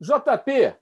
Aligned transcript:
JP, 0.00 0.76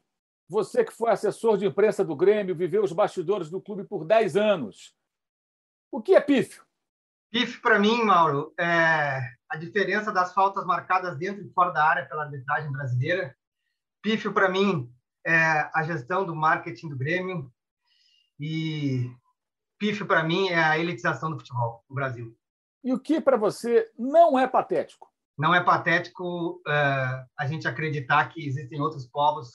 você 0.49 0.84
que 0.84 0.93
foi 0.93 1.10
assessor 1.10 1.57
de 1.57 1.67
imprensa 1.67 2.05
do 2.05 2.17
Grêmio, 2.17 2.55
viveu 2.55 2.83
os 2.83 2.93
bastidores 2.93 3.51
do 3.51 3.60
clube 3.60 3.85
por 3.85 4.04
10 4.04 4.37
anos. 4.37 4.95
O 5.90 6.03
que 6.03 6.14
é 6.14 6.21
pífio? 6.21 6.64
Pífio, 7.30 7.61
para 7.61 7.79
mim, 7.79 8.03
Mauro, 8.03 8.53
é 8.58 9.21
a 9.48 9.56
diferença 9.56 10.12
das 10.12 10.32
faltas 10.32 10.64
marcadas 10.64 11.16
dentro 11.16 11.45
e 11.45 11.50
fora 11.53 11.71
da 11.71 11.85
área 11.85 12.06
pela 12.06 12.24
arbitragem 12.24 12.71
brasileira. 12.71 13.37
Pífio, 14.03 14.32
para 14.32 14.48
mim, 14.48 14.92
é 15.24 15.71
a 15.72 15.83
gestão 15.85 16.26
do 16.26 16.34
marketing 16.34 16.88
do 16.88 16.96
Grêmio. 16.96 17.52
E 18.38 19.10
pífio, 19.78 20.06
para 20.06 20.22
mim, 20.22 20.48
é 20.48 20.62
a 20.62 20.78
elitização 20.78 21.30
do 21.30 21.38
futebol 21.38 21.84
no 21.88 21.94
Brasil. 21.94 22.36
E 22.82 22.92
o 22.92 22.98
que, 22.98 23.20
para 23.20 23.36
você, 23.36 23.90
não 23.96 24.38
é 24.38 24.46
patético? 24.46 25.13
Não 25.36 25.52
é 25.52 25.60
patético 25.60 26.60
uh, 26.60 27.26
a 27.36 27.46
gente 27.48 27.66
acreditar 27.66 28.28
que 28.28 28.46
existem 28.46 28.80
outros 28.80 29.04
povos 29.04 29.48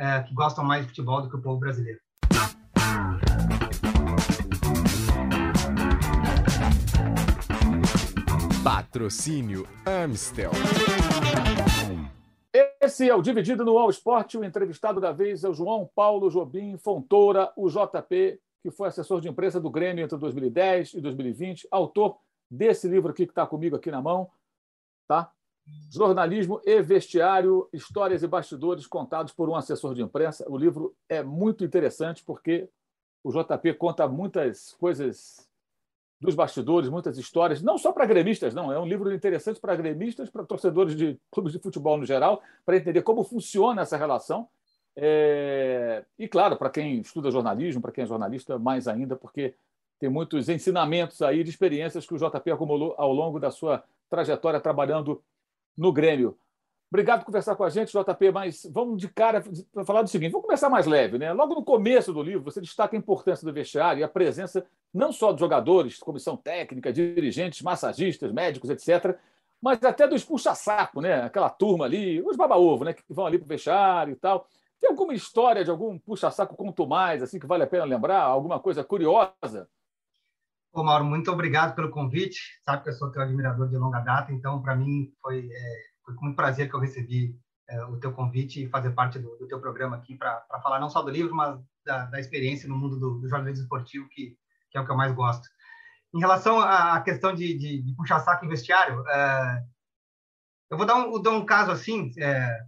uh, 0.00 0.26
que 0.26 0.34
gostam 0.34 0.64
mais 0.64 0.82
de 0.82 0.88
futebol 0.88 1.22
do 1.22 1.30
que 1.30 1.36
o 1.36 1.40
povo 1.40 1.60
brasileiro. 1.60 2.00
Patrocínio 8.64 9.68
Amstel. 9.86 10.50
Esse 12.80 13.08
é 13.08 13.14
o 13.14 13.22
Dividido 13.22 13.64
no 13.64 13.78
All 13.78 13.90
Sport. 13.90 14.34
O 14.34 14.44
entrevistado 14.44 15.00
da 15.00 15.12
vez 15.12 15.44
é 15.44 15.48
o 15.48 15.54
João 15.54 15.88
Paulo 15.94 16.28
Jobim 16.28 16.76
Fontoura, 16.76 17.52
o 17.56 17.68
JP, 17.68 18.40
que 18.64 18.70
foi 18.72 18.88
assessor 18.88 19.20
de 19.20 19.28
imprensa 19.28 19.60
do 19.60 19.70
Grêmio 19.70 20.04
entre 20.04 20.18
2010 20.18 20.94
e 20.94 21.00
2020, 21.00 21.68
autor 21.70 22.18
desse 22.50 22.88
livro 22.88 23.12
aqui 23.12 23.26
que 23.26 23.32
está 23.32 23.46
comigo 23.46 23.76
aqui 23.76 23.92
na 23.92 24.02
mão, 24.02 24.28
tá? 25.06 25.30
Jornalismo 25.90 26.60
e 26.64 26.82
Vestiário, 26.82 27.68
Histórias 27.72 28.22
e 28.22 28.26
Bastidores 28.26 28.86
contados 28.86 29.32
por 29.32 29.48
um 29.48 29.56
assessor 29.56 29.94
de 29.94 30.02
imprensa. 30.02 30.44
O 30.48 30.58
livro 30.58 30.94
é 31.08 31.22
muito 31.22 31.64
interessante 31.64 32.22
porque 32.22 32.68
o 33.22 33.30
JP 33.32 33.74
conta 33.74 34.06
muitas 34.06 34.72
coisas 34.72 35.48
dos 36.20 36.34
bastidores, 36.34 36.88
muitas 36.88 37.18
histórias, 37.18 37.62
não 37.62 37.76
só 37.76 37.92
para 37.92 38.06
gremistas, 38.06 38.54
não. 38.54 38.72
É 38.72 38.78
um 38.78 38.86
livro 38.86 39.12
interessante 39.12 39.60
para 39.60 39.76
gremistas, 39.76 40.30
para 40.30 40.44
torcedores 40.44 40.94
de 40.96 41.18
clubes 41.30 41.52
de 41.52 41.58
futebol 41.58 41.96
no 41.98 42.04
geral, 42.04 42.42
para 42.64 42.76
entender 42.76 43.02
como 43.02 43.24
funciona 43.24 43.82
essa 43.82 43.96
relação. 43.96 44.48
É... 44.96 46.04
E, 46.18 46.28
claro, 46.28 46.56
para 46.56 46.70
quem 46.70 47.00
estuda 47.00 47.30
jornalismo, 47.30 47.82
para 47.82 47.92
quem 47.92 48.04
é 48.04 48.06
jornalista, 48.06 48.58
mais 48.58 48.86
ainda, 48.86 49.16
porque 49.16 49.54
tem 49.98 50.08
muitos 50.08 50.48
ensinamentos 50.48 51.20
aí 51.22 51.42
de 51.42 51.50
experiências 51.50 52.06
que 52.06 52.14
o 52.14 52.18
JP 52.18 52.50
acumulou 52.50 52.94
ao 52.96 53.12
longo 53.12 53.38
da 53.38 53.50
sua 53.50 53.82
trajetória 54.08 54.60
trabalhando 54.60 55.22
no 55.76 55.92
Grêmio. 55.92 56.36
Obrigado 56.90 57.20
por 57.20 57.26
conversar 57.26 57.56
com 57.56 57.64
a 57.64 57.70
gente, 57.70 57.92
JP, 57.92 58.30
mas 58.30 58.70
vamos 58.70 59.00
de 59.00 59.08
cara 59.08 59.42
para 59.72 59.84
falar 59.84 60.02
do 60.02 60.08
seguinte: 60.08 60.30
vamos 60.30 60.46
começar 60.46 60.70
mais 60.70 60.86
leve. 60.86 61.18
Né? 61.18 61.32
Logo 61.32 61.54
no 61.54 61.64
começo 61.64 62.12
do 62.12 62.22
livro, 62.22 62.44
você 62.44 62.60
destaca 62.60 62.96
a 62.96 62.98
importância 62.98 63.44
do 63.44 63.52
vestiário 63.52 64.00
e 64.00 64.04
a 64.04 64.08
presença 64.08 64.64
não 64.92 65.10
só 65.10 65.32
dos 65.32 65.40
jogadores, 65.40 65.98
comissão 65.98 66.36
técnica, 66.36 66.92
dirigentes, 66.92 67.62
massagistas, 67.62 68.30
médicos, 68.30 68.70
etc., 68.70 69.18
mas 69.60 69.82
até 69.82 70.06
dos 70.06 70.22
puxa-saco, 70.22 71.00
né? 71.00 71.22
aquela 71.22 71.48
turma 71.48 71.86
ali, 71.86 72.20
os 72.22 72.36
baba-ovo, 72.36 72.84
né? 72.84 72.92
que 72.92 73.02
vão 73.08 73.26
ali 73.26 73.38
para 73.38 73.46
o 73.46 73.48
vestiário 73.48 74.12
e 74.12 74.16
tal. 74.16 74.46
Tem 74.78 74.90
alguma 74.90 75.14
história 75.14 75.64
de 75.64 75.70
algum 75.70 75.98
puxa-saco 75.98 76.54
conto 76.54 76.86
mais, 76.86 77.22
assim, 77.22 77.38
que 77.38 77.46
vale 77.46 77.62
a 77.64 77.66
pena 77.66 77.84
lembrar? 77.84 78.20
Alguma 78.20 78.60
coisa 78.60 78.84
curiosa? 78.84 79.66
Ô, 80.74 80.82
Mauro, 80.82 81.04
muito 81.04 81.30
obrigado 81.30 81.72
pelo 81.76 81.88
convite. 81.88 82.60
Sabe 82.64 82.82
que 82.82 82.88
eu 82.88 82.92
sou 82.94 83.08
teu 83.12 83.22
admirador 83.22 83.68
de 83.68 83.76
longa 83.76 84.00
data, 84.00 84.32
então, 84.32 84.60
para 84.60 84.74
mim, 84.74 85.08
foi, 85.22 85.48
é, 85.48 85.76
foi 86.04 86.16
com 86.16 86.24
muito 86.24 86.34
prazer 86.34 86.68
que 86.68 86.74
eu 86.74 86.80
recebi 86.80 87.32
é, 87.70 87.84
o 87.84 87.96
teu 88.00 88.12
convite 88.12 88.64
e 88.64 88.68
fazer 88.68 88.90
parte 88.90 89.20
do, 89.20 89.36
do 89.36 89.46
teu 89.46 89.60
programa 89.60 89.96
aqui 89.96 90.16
para 90.16 90.44
falar 90.60 90.80
não 90.80 90.90
só 90.90 91.00
do 91.00 91.10
livro, 91.10 91.32
mas 91.32 91.60
da, 91.86 92.06
da 92.06 92.18
experiência 92.18 92.68
no 92.68 92.76
mundo 92.76 92.98
do, 92.98 93.20
do, 93.20 93.28
jornalismo 93.28 93.62
esportivo, 93.62 94.08
que, 94.10 94.36
que 94.68 94.76
é 94.76 94.80
o 94.80 94.84
que 94.84 94.90
eu 94.90 94.96
mais 94.96 95.14
gosto. 95.14 95.48
Em 96.12 96.18
relação 96.18 96.58
à 96.58 97.00
questão 97.02 97.32
de, 97.32 97.56
de, 97.56 97.80
de 97.80 97.94
puxar 97.94 98.18
saco 98.18 98.44
em 98.44 98.48
vestiário, 98.48 99.06
é, 99.08 99.64
eu 100.72 100.76
vou 100.76 100.84
dar 100.84 100.96
um, 100.96 101.22
dar 101.22 101.30
um 101.30 101.46
caso 101.46 101.70
assim, 101.70 102.10
é, 102.18 102.58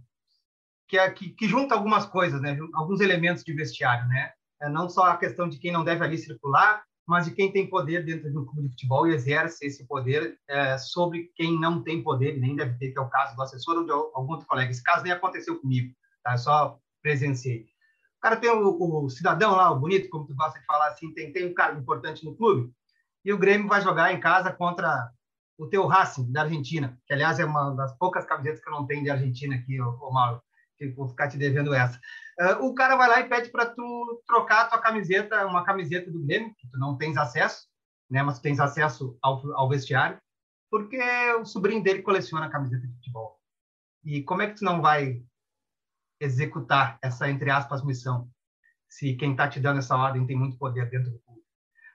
que, 0.87 0.97
é, 0.97 1.11
que, 1.11 1.31
que, 1.31 1.45
junta 1.45 1.75
algumas 1.75 2.05
coisas, 2.05 2.39
né? 2.39 2.57
alguns 2.73 3.01
elementos 3.01 3.43
de 3.43 3.53
vestiário. 3.53 4.07
Né? 4.07 4.31
É, 4.61 4.69
não 4.69 4.87
só 4.87 5.07
a 5.07 5.17
questão 5.17 5.49
de 5.49 5.59
quem 5.59 5.73
não 5.73 5.83
deve 5.83 6.05
ali 6.05 6.17
circular, 6.17 6.87
mas 7.07 7.25
de 7.25 7.31
quem 7.31 7.51
tem 7.51 7.69
poder 7.69 8.03
dentro 8.03 8.29
de 8.29 8.37
um 8.37 8.43
clube 8.43 8.63
de 8.63 8.69
futebol 8.69 9.07
e 9.07 9.13
exerce 9.13 9.65
esse 9.65 9.87
poder 9.87 10.37
é, 10.47 10.77
sobre 10.77 11.31
quem 11.35 11.57
não 11.57 11.81
tem 11.81 12.03
poder 12.03 12.35
e 12.35 12.39
nem 12.39 12.55
deve 12.55 12.77
ter, 12.77 12.91
que 12.91 12.99
é 12.99 13.01
o 13.01 13.09
caso 13.09 13.33
do 13.33 13.41
assessor 13.41 13.77
ou 13.77 13.85
de 13.85 13.91
algum 13.91 14.33
outro 14.33 14.45
colega. 14.45 14.69
Esse 14.69 14.83
caso 14.83 15.03
nem 15.03 15.13
aconteceu 15.13 15.57
comigo, 15.57 15.95
tá? 16.21 16.33
Eu 16.33 16.37
só 16.37 16.79
presenciei. 17.01 17.65
O 18.17 18.19
cara 18.19 18.35
tem 18.35 18.49
o, 18.49 19.05
o, 19.05 19.09
cidadão 19.09 19.51
lá, 19.55 19.71
o 19.71 19.79
bonito, 19.79 20.09
como 20.09 20.25
tu 20.25 20.35
gosta 20.35 20.59
de 20.59 20.65
falar 20.65 20.89
assim, 20.89 21.13
tem, 21.13 21.31
tem 21.31 21.47
um 21.47 21.53
cargo 21.53 21.79
importante 21.79 22.25
no 22.25 22.35
clube, 22.35 22.73
e 23.23 23.31
o 23.31 23.37
Grêmio 23.37 23.69
vai 23.69 23.81
jogar 23.81 24.11
em 24.11 24.19
casa 24.19 24.51
contra 24.51 25.09
o 25.57 25.67
teu 25.67 25.87
Racing, 25.87 26.31
da 26.31 26.41
Argentina, 26.41 26.99
que, 27.05 27.13
aliás, 27.13 27.39
é 27.39 27.45
uma 27.45 27.71
das 27.71 27.97
poucas 27.97 28.25
camisetas 28.25 28.61
que 28.61 28.69
eu 28.69 28.73
não 28.73 28.85
tenho 28.85 29.03
de 29.03 29.09
Argentina 29.09 29.55
aqui, 29.55 29.79
ô, 29.79 30.11
Mauro, 30.11 30.41
que 30.77 30.89
vou 30.89 31.09
ficar 31.09 31.27
te 31.27 31.37
devendo 31.37 31.73
essa. 31.73 31.99
Uh, 32.39 32.65
o 32.65 32.75
cara 32.75 32.95
vai 32.95 33.09
lá 33.09 33.19
e 33.19 33.29
pede 33.29 33.49
para 33.49 33.65
tu 33.65 34.23
trocar 34.27 34.61
a 34.61 34.65
tua 34.65 34.81
camiseta, 34.81 35.45
uma 35.45 35.63
camiseta 35.63 36.11
do 36.11 36.23
Grêmio, 36.23 36.53
que 36.55 36.69
tu 36.69 36.77
não 36.77 36.97
tens 36.97 37.17
acesso, 37.17 37.67
né, 38.09 38.21
mas 38.21 38.39
tu 38.39 38.43
tens 38.43 38.59
acesso 38.59 39.17
ao, 39.21 39.41
ao 39.53 39.67
vestiário, 39.67 40.19
porque 40.69 41.01
o 41.39 41.45
sobrinho 41.45 41.83
dele 41.83 42.01
coleciona 42.01 42.49
camiseta 42.49 42.85
de 42.85 42.93
futebol. 42.93 43.39
E 44.03 44.23
como 44.23 44.41
é 44.41 44.47
que 44.47 44.55
tu 44.55 44.63
não 44.63 44.81
vai 44.81 45.21
executar 46.19 46.97
essa, 47.01 47.29
entre 47.29 47.49
aspas, 47.49 47.83
missão, 47.83 48.29
se 48.89 49.15
quem 49.15 49.31
está 49.31 49.47
te 49.47 49.59
dando 49.59 49.79
essa 49.79 49.95
ordem 49.95 50.25
tem 50.25 50.37
muito 50.37 50.57
poder 50.57 50.89
dentro 50.89 51.11
do 51.11 51.19
clube? 51.19 51.41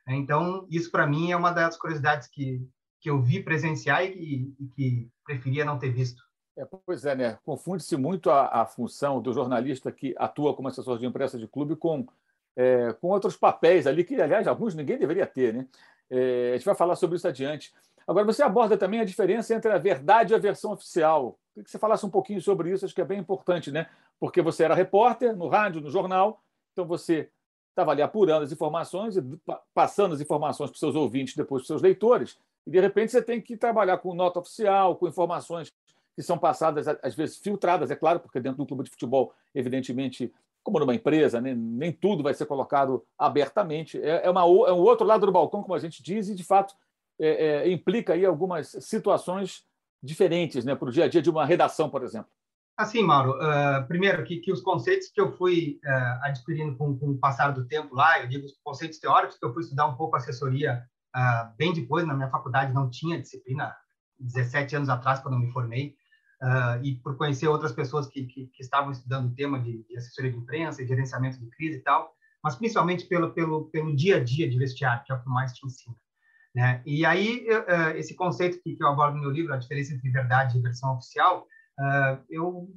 Então, 0.09 0.67
isso 0.71 0.91
para 0.91 1.07
mim 1.07 1.31
é 1.31 1.37
uma 1.37 1.53
das 1.53 1.77
curiosidades 1.77 2.29
que, 2.29 2.69
que 3.01 3.09
eu 3.09 3.23
vi 3.23 3.43
presenciar 3.43 4.05
e, 4.05 4.55
e 4.59 4.67
que 4.75 5.11
preferia 5.25 5.65
não 5.65 5.79
ter 5.79 5.91
visto. 5.91 6.23
É, 6.57 6.67
pois 6.67 7.05
é, 7.07 7.15
né? 7.15 7.39
Confunde-se 7.45 7.97
muito 7.97 8.31
a, 8.31 8.63
a, 8.63 8.67
função 8.67 9.23
do 9.23 9.33
jornalista 9.33 9.91
que 9.91 10.15
atua 10.19 10.55
como 10.55 10.69
assessor 10.69 10.99
de 10.99 11.07
imprensa 11.07 11.39
de 11.39 11.49
clube 11.49 11.77
com, 11.77 12.07
é, 12.55 12.93
com 12.95 13.09
outros 13.09 13.37
papéis 13.37 13.87
ali, 13.87 14.05
que, 14.05 14.21
aliás, 14.21 14.47
alguns 14.47 14.75
ninguém 14.75 14.99
deveria 14.99 15.27
ter, 15.27 15.55
né? 15.55 15.67
É, 16.11 16.51
a 16.51 16.57
gente 16.57 16.67
vai 16.67 16.75
falar 16.75 16.95
sobre 16.97 17.17
isso 17.17 17.27
adiante. 17.27 17.73
Agora, 18.07 18.27
você 18.27 18.43
aborda 18.43 18.77
também 18.77 19.01
a 19.01 19.05
diferença 19.05 19.55
entre 19.55 19.73
a 19.73 19.79
verdade 19.79 20.35
e 20.35 20.37
a 20.37 20.39
versão 20.39 20.73
oficial. 20.73 21.39
Queria 21.55 21.65
que 21.65 21.71
você 21.71 21.79
falasse 21.79 22.05
um 22.05 22.11
pouquinho 22.11 22.41
sobre 22.43 22.71
isso, 22.71 22.85
acho 22.85 22.95
que 22.95 23.01
é 23.01 23.05
bem 23.05 23.19
importante, 23.19 23.71
né? 23.71 23.89
Porque 24.21 24.43
você 24.43 24.65
era 24.65 24.75
repórter 24.75 25.35
no 25.35 25.49
rádio, 25.49 25.81
no 25.81 25.91
jornal, 25.91 26.43
então 26.73 26.85
você 26.87 27.31
estava 27.71 27.93
ali 27.93 28.03
apurando 28.03 28.43
as 28.43 28.53
informações 28.53 29.17
e 29.17 29.23
passando 29.73 30.15
as 30.15 30.21
informações 30.21 30.69
para 30.69 30.75
os 30.75 30.81
seus 30.81 30.95
ouvintes, 30.95 31.35
depois 31.35 31.63
para 31.63 31.65
os 31.65 31.67
seus 31.69 31.83
leitores, 31.83 32.39
e 32.67 32.71
de 32.71 32.79
repente 32.79 33.13
você 33.13 33.23
tem 33.23 33.41
que 33.41 33.57
trabalhar 33.57 33.99
com 33.99 34.15
nota 34.15 34.39
oficial, 34.39 34.97
com 34.97 35.09
informações 35.09 35.73
que 36.15 36.23
são 36.23 36.39
passadas, 36.39 36.87
às 37.03 37.15
vezes 37.15 37.39
filtradas, 37.39 37.91
é 37.91 37.97
claro, 37.97 38.21
porque 38.21 38.41
dentro 38.41 38.59
do 38.59 38.67
clube 38.67 38.85
de 38.85 38.91
futebol, 38.91 39.33
evidentemente, 39.55 40.33
como 40.63 40.79
numa 40.79 40.95
empresa, 40.95 41.41
né, 41.41 41.55
nem 41.55 41.93
tudo 41.93 42.23
vai 42.23 42.35
ser 42.35 42.47
colocado 42.47 43.05
abertamente. 43.19 44.01
É, 44.01 44.27
é, 44.27 44.31
uma, 44.31 44.43
é 44.43 44.73
um 44.73 44.81
outro 44.81 45.07
lado 45.07 45.27
do 45.27 45.33
balcão, 45.33 45.63
como 45.63 45.75
a 45.75 45.79
gente 45.79 46.03
diz, 46.03 46.29
e 46.29 46.35
de 46.35 46.45
fato 46.45 46.75
é, 47.19 47.29
é, 47.29 47.73
implica 47.73 48.13
aí 48.13 48.25
algumas 48.25 48.69
situações 48.81 49.65
diferentes 50.03 50.65
né, 50.65 50.75
para 50.75 50.89
o 50.89 50.93
dia 50.93 51.05
a 51.05 51.09
dia 51.09 51.23
de 51.23 51.31
uma 51.31 51.45
redação, 51.45 51.89
por 51.89 52.03
exemplo. 52.03 52.31
Assim, 52.77 53.03
Mauro, 53.03 53.33
uh, 53.37 53.87
primeiro 53.87 54.25
que, 54.25 54.39
que 54.39 54.51
os 54.51 54.63
conceitos 54.63 55.09
que 55.09 55.21
eu 55.21 55.31
fui 55.37 55.79
uh, 55.85 56.25
adquirindo 56.25 56.75
com, 56.77 56.99
com, 56.99 57.11
o 57.11 57.19
passar 57.19 57.51
do 57.51 57.67
tempo 57.67 57.95
lá, 57.95 58.21
eu 58.21 58.29
digo 58.29 58.47
os 58.47 58.59
conceitos 58.65 58.99
teóricos 58.99 59.39
que 59.39 59.45
eu 59.45 59.53
fui 59.53 59.63
estudar 59.63 59.87
um 59.87 59.95
pouco 59.95 60.17
assessoria 60.17 60.83
uh, 61.15 61.55
bem 61.57 61.73
depois, 61.73 62.07
na 62.07 62.15
minha 62.15 62.31
faculdade 62.31 62.73
não 62.73 62.89
tinha 62.89 63.21
disciplina, 63.21 63.77
17 64.19 64.77
anos 64.77 64.89
atrás, 64.89 65.21
quando 65.21 65.35
eu 65.35 65.41
me 65.41 65.53
formei, 65.53 65.95
uh, 66.43 66.85
e 66.85 66.97
por 66.97 67.17
conhecer 67.17 67.47
outras 67.47 67.73
pessoas 67.73 68.09
que, 68.09 68.25
que, 68.27 68.47
que 68.47 68.63
estavam 68.63 68.91
estudando 68.91 69.31
o 69.31 69.35
tema 69.35 69.61
de, 69.61 69.85
de, 69.85 69.97
assessoria 69.97 70.33
de 70.33 70.37
imprensa 70.37 70.83
e 70.83 70.87
gerenciamento 70.87 71.39
de 71.39 71.49
crise 71.51 71.79
e 71.79 71.83
tal, 71.83 72.13
mas 72.43 72.57
principalmente 72.57 73.07
pelo, 73.07 73.33
pelo, 73.33 73.67
pelo 73.71 73.95
dia 73.95 74.17
a 74.17 74.25
dia 74.25 74.51
de 74.51 74.59
vestiário, 74.59 75.05
que 75.05 75.13
é 75.13 75.15
o 75.15 75.23
que 75.23 75.29
mais 75.29 75.53
te 75.53 75.65
ensina. 75.65 75.97
Né? 76.55 76.83
E 76.85 77.07
aí, 77.07 77.47
uh, 77.49 77.97
esse 77.97 78.15
conceito 78.15 78.61
que, 78.63 78.75
que 78.75 78.83
eu 78.83 78.89
abordo 78.89 79.15
no 79.15 79.23
meu 79.23 79.31
livro, 79.31 79.55
a 79.55 79.57
diferença 79.57 79.95
entre 79.95 80.11
verdade 80.11 80.59
e 80.59 80.63
versão 80.63 80.95
oficial, 80.95 81.47
uh, 81.79 82.23
eu 82.29 82.69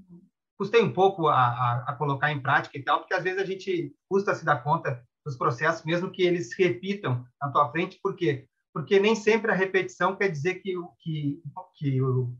custei 0.58 0.82
um 0.82 0.94
pouco 0.94 1.28
a, 1.28 1.36
a, 1.36 1.86
a, 1.88 1.94
colocar 1.94 2.32
em 2.32 2.42
prática 2.42 2.78
e 2.78 2.84
tal, 2.84 3.00
porque 3.00 3.14
às 3.14 3.24
vezes 3.24 3.42
a 3.42 3.46
gente 3.46 3.94
custa 4.08 4.34
se 4.34 4.46
dar 4.46 4.64
conta 4.64 5.04
dos 5.26 5.36
processos, 5.36 5.84
mesmo 5.84 6.12
que 6.12 6.22
eles 6.22 6.54
repitam 6.58 7.26
na 7.42 7.50
tua 7.50 7.70
frente, 7.72 8.00
por 8.02 8.16
quê? 8.16 8.48
Porque 8.74 9.00
nem 9.00 9.16
sempre 9.16 9.52
a 9.52 9.56
repetição 9.56 10.16
quer 10.16 10.30
dizer 10.30 10.56
que, 10.56 10.74
que, 11.00 11.42
que 11.76 12.02
o, 12.02 12.34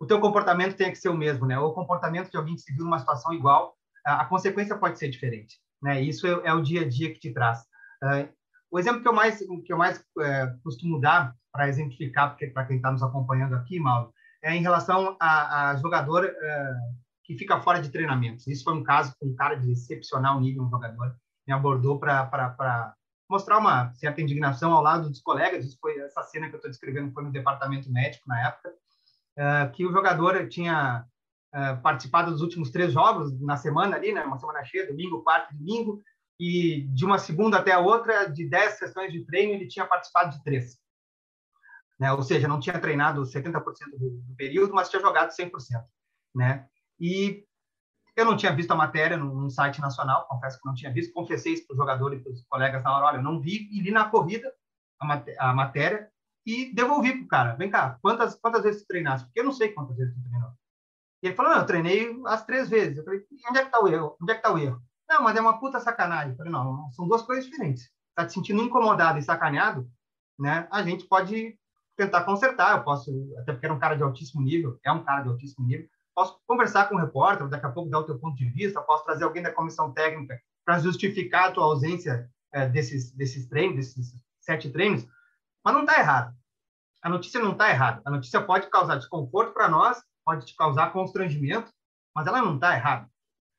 o 0.00 0.06
teu 0.06 0.20
comportamento 0.20 0.76
tem 0.76 0.90
que 0.90 0.98
ser 0.98 1.08
o 1.08 1.16
mesmo, 1.16 1.46
né? 1.46 1.58
O 1.58 1.72
comportamento 1.72 2.30
de 2.30 2.36
alguém 2.36 2.54
que 2.54 2.62
se 2.62 2.72
viu 2.72 2.84
numa 2.84 2.98
situação 2.98 3.32
igual, 3.32 3.74
a, 4.04 4.22
a 4.22 4.24
consequência 4.26 4.76
pode 4.76 4.98
ser 4.98 5.08
diferente, 5.08 5.58
né? 5.82 6.00
Isso 6.00 6.26
é, 6.26 6.48
é, 6.48 6.52
o 6.52 6.62
dia 6.62 6.82
a 6.82 6.88
dia 6.88 7.12
que 7.12 7.20
te 7.20 7.32
traz. 7.32 7.60
Uh, 8.02 8.28
o 8.70 8.78
exemplo 8.78 9.02
que 9.02 9.08
eu 9.08 9.12
mais 9.12 9.38
que 9.38 9.72
eu 9.72 9.78
mais 9.78 9.98
uh, 9.98 10.62
costumo 10.62 11.00
dar 11.00 11.34
para 11.52 11.68
exemplificar, 11.68 12.30
porque 12.30 12.48
para 12.48 12.66
quem 12.66 12.76
está 12.76 12.92
nos 12.92 13.02
acompanhando 13.02 13.54
aqui, 13.54 13.78
Mauro, 13.78 14.12
é 14.42 14.54
em 14.54 14.60
relação 14.60 15.16
a, 15.18 15.70
a 15.70 15.76
jogador 15.76 16.24
uh, 16.24 16.96
que 17.24 17.36
fica 17.36 17.60
fora 17.60 17.80
de 17.80 17.90
treinamentos. 17.90 18.46
Isso 18.46 18.64
foi 18.64 18.74
um 18.74 18.84
caso 18.84 19.12
com 19.18 19.28
um 19.28 19.34
cara 19.34 19.54
de 19.54 19.72
excepcional 19.72 20.40
nível, 20.40 20.62
um 20.62 20.70
jogador, 20.70 21.16
me 21.46 21.54
abordou 21.54 21.98
para 21.98 22.94
mostrar 23.28 23.58
uma 23.58 23.92
certa 23.94 24.20
indignação 24.20 24.72
ao 24.72 24.82
lado 24.82 25.08
dos 25.08 25.20
colegas. 25.20 25.64
Isso 25.64 25.78
foi 25.80 25.98
essa 25.98 26.22
cena 26.22 26.48
que 26.48 26.54
eu 26.54 26.58
estou 26.58 26.70
descrevendo 26.70 27.12
foi 27.12 27.24
no 27.24 27.32
departamento 27.32 27.90
médico 27.90 28.28
na 28.28 28.46
época, 28.46 28.72
uh, 29.38 29.70
que 29.72 29.84
o 29.84 29.92
jogador 29.92 30.48
tinha 30.48 31.04
uh, 31.54 31.82
participado 31.82 32.30
dos 32.30 32.40
últimos 32.40 32.70
três 32.70 32.92
jogos 32.92 33.38
na 33.40 33.56
semana 33.56 33.96
ali, 33.96 34.12
né, 34.12 34.22
uma 34.24 34.38
semana 34.38 34.64
cheia, 34.64 34.86
domingo, 34.86 35.22
quarto, 35.22 35.54
domingo, 35.54 36.02
e 36.38 36.86
de 36.88 37.04
uma 37.04 37.18
segunda 37.18 37.58
até 37.58 37.72
a 37.72 37.78
outra, 37.78 38.26
de 38.26 38.48
dez 38.48 38.78
sessões 38.78 39.12
de 39.12 39.24
treino, 39.24 39.52
ele 39.52 39.68
tinha 39.68 39.86
participado 39.86 40.36
de 40.36 40.44
três. 40.44 40.78
Né? 41.98 42.12
Ou 42.12 42.22
seja, 42.22 42.46
não 42.46 42.60
tinha 42.60 42.78
treinado 42.78 43.22
70% 43.22 43.62
do, 43.98 44.10
do 44.10 44.34
período, 44.36 44.74
mas 44.74 44.90
tinha 44.90 45.00
jogado 45.00 45.30
100%. 45.30 45.50
Né? 46.34 46.66
E 47.00 47.46
eu 48.14 48.24
não 48.24 48.36
tinha 48.36 48.54
visto 48.54 48.70
a 48.70 48.76
matéria 48.76 49.16
num, 49.16 49.48
site 49.48 49.80
nacional, 49.80 50.26
confesso 50.28 50.58
que 50.58 50.66
não 50.66 50.74
tinha 50.74 50.92
visto, 50.92 51.12
confessei 51.12 51.54
isso 51.54 51.66
para 51.66 51.74
o 51.74 51.76
jogador 51.76 52.14
e 52.14 52.20
para 52.20 52.32
os 52.32 52.42
colegas 52.44 52.82
na 52.82 52.94
hora, 52.94 53.06
olha, 53.06 53.16
eu 53.16 53.22
não 53.22 53.40
vi, 53.40 53.68
e 53.70 53.80
li 53.80 53.90
na 53.90 54.08
corrida 54.08 54.50
a 55.38 55.54
matéria 55.54 56.10
e 56.46 56.72
devolvi 56.72 57.12
para 57.12 57.24
o 57.24 57.28
cara, 57.28 57.54
vem 57.56 57.68
cá, 57.68 57.98
quantas, 58.00 58.36
quantas 58.36 58.62
vezes 58.62 58.82
tu 58.82 58.86
treinaste? 58.86 59.26
Porque 59.26 59.40
eu 59.40 59.44
não 59.44 59.52
sei 59.52 59.72
quantas 59.72 59.96
vezes 59.96 60.14
tu 60.14 60.22
treinou. 60.22 60.50
E 61.22 61.26
ele 61.26 61.34
falou, 61.34 61.52
não, 61.52 61.60
eu 61.60 61.66
treinei 61.66 62.22
as 62.26 62.44
três 62.44 62.68
vezes. 62.68 62.98
Eu 62.98 63.04
falei, 63.04 63.24
onde 63.48 63.58
é 63.58 63.62
que 63.62 63.68
está 63.68 63.80
o 63.82 63.88
erro? 63.88 64.16
Onde 64.22 64.30
é 64.30 64.34
que 64.34 64.40
está 64.40 64.52
o 64.52 64.58
erro? 64.58 64.80
Não, 65.08 65.22
mas 65.22 65.36
é 65.36 65.40
uma 65.40 65.58
puta 65.58 65.80
sacanagem. 65.80 66.30
Eu 66.30 66.36
falei, 66.36 66.52
não, 66.52 66.90
são 66.92 67.08
duas 67.08 67.22
coisas 67.22 67.44
diferentes. 67.44 67.90
Está 68.10 68.26
te 68.26 68.32
sentindo 68.32 68.62
incomodado 68.62 69.18
e 69.18 69.22
sacaneado, 69.22 69.88
né? 70.38 70.68
A 70.70 70.82
gente 70.82 71.04
pode 71.06 71.58
tentar 71.96 72.22
consertar. 72.24 72.76
Eu 72.76 72.84
posso, 72.84 73.10
até 73.38 73.52
porque 73.52 73.66
era 73.66 73.74
um 73.74 73.78
cara 73.78 73.96
de 73.96 74.02
altíssimo 74.02 74.42
nível, 74.42 74.78
é 74.84 74.92
um 74.92 75.02
cara 75.02 75.22
de 75.22 75.28
altíssimo 75.28 75.66
nível, 75.66 75.88
posso 76.14 76.38
conversar 76.46 76.88
com 76.88 76.94
o 76.94 76.98
repórter, 76.98 77.48
daqui 77.48 77.66
a 77.66 77.70
pouco 77.70 77.90
dar 77.90 78.00
o 78.00 78.04
teu 78.04 78.18
ponto 78.18 78.36
de 78.36 78.48
vista, 78.48 78.80
posso 78.80 79.04
trazer 79.04 79.24
alguém 79.24 79.42
da 79.42 79.52
comissão 79.52 79.92
técnica 79.92 80.40
para 80.64 80.78
justificar 80.78 81.48
a 81.48 81.52
tua 81.52 81.64
ausência 81.64 82.30
é, 82.52 82.66
desses, 82.68 83.12
desses 83.12 83.46
treinos, 83.48 83.76
desses 83.76 84.14
sete 84.40 84.70
treinos, 84.70 85.06
mas 85.66 85.74
não 85.74 85.80
está 85.80 85.98
errado. 85.98 86.32
A 87.02 87.08
notícia 87.08 87.40
não 87.40 87.50
está 87.52 87.68
errada. 87.68 88.00
A 88.04 88.10
notícia 88.10 88.40
pode 88.40 88.70
causar 88.70 88.96
desconforto 88.96 89.52
para 89.52 89.68
nós, 89.68 90.00
pode 90.24 90.46
te 90.46 90.54
causar 90.54 90.92
constrangimento, 90.92 91.72
mas 92.14 92.28
ela 92.28 92.40
não 92.40 92.54
está 92.54 92.76
errada. 92.76 93.10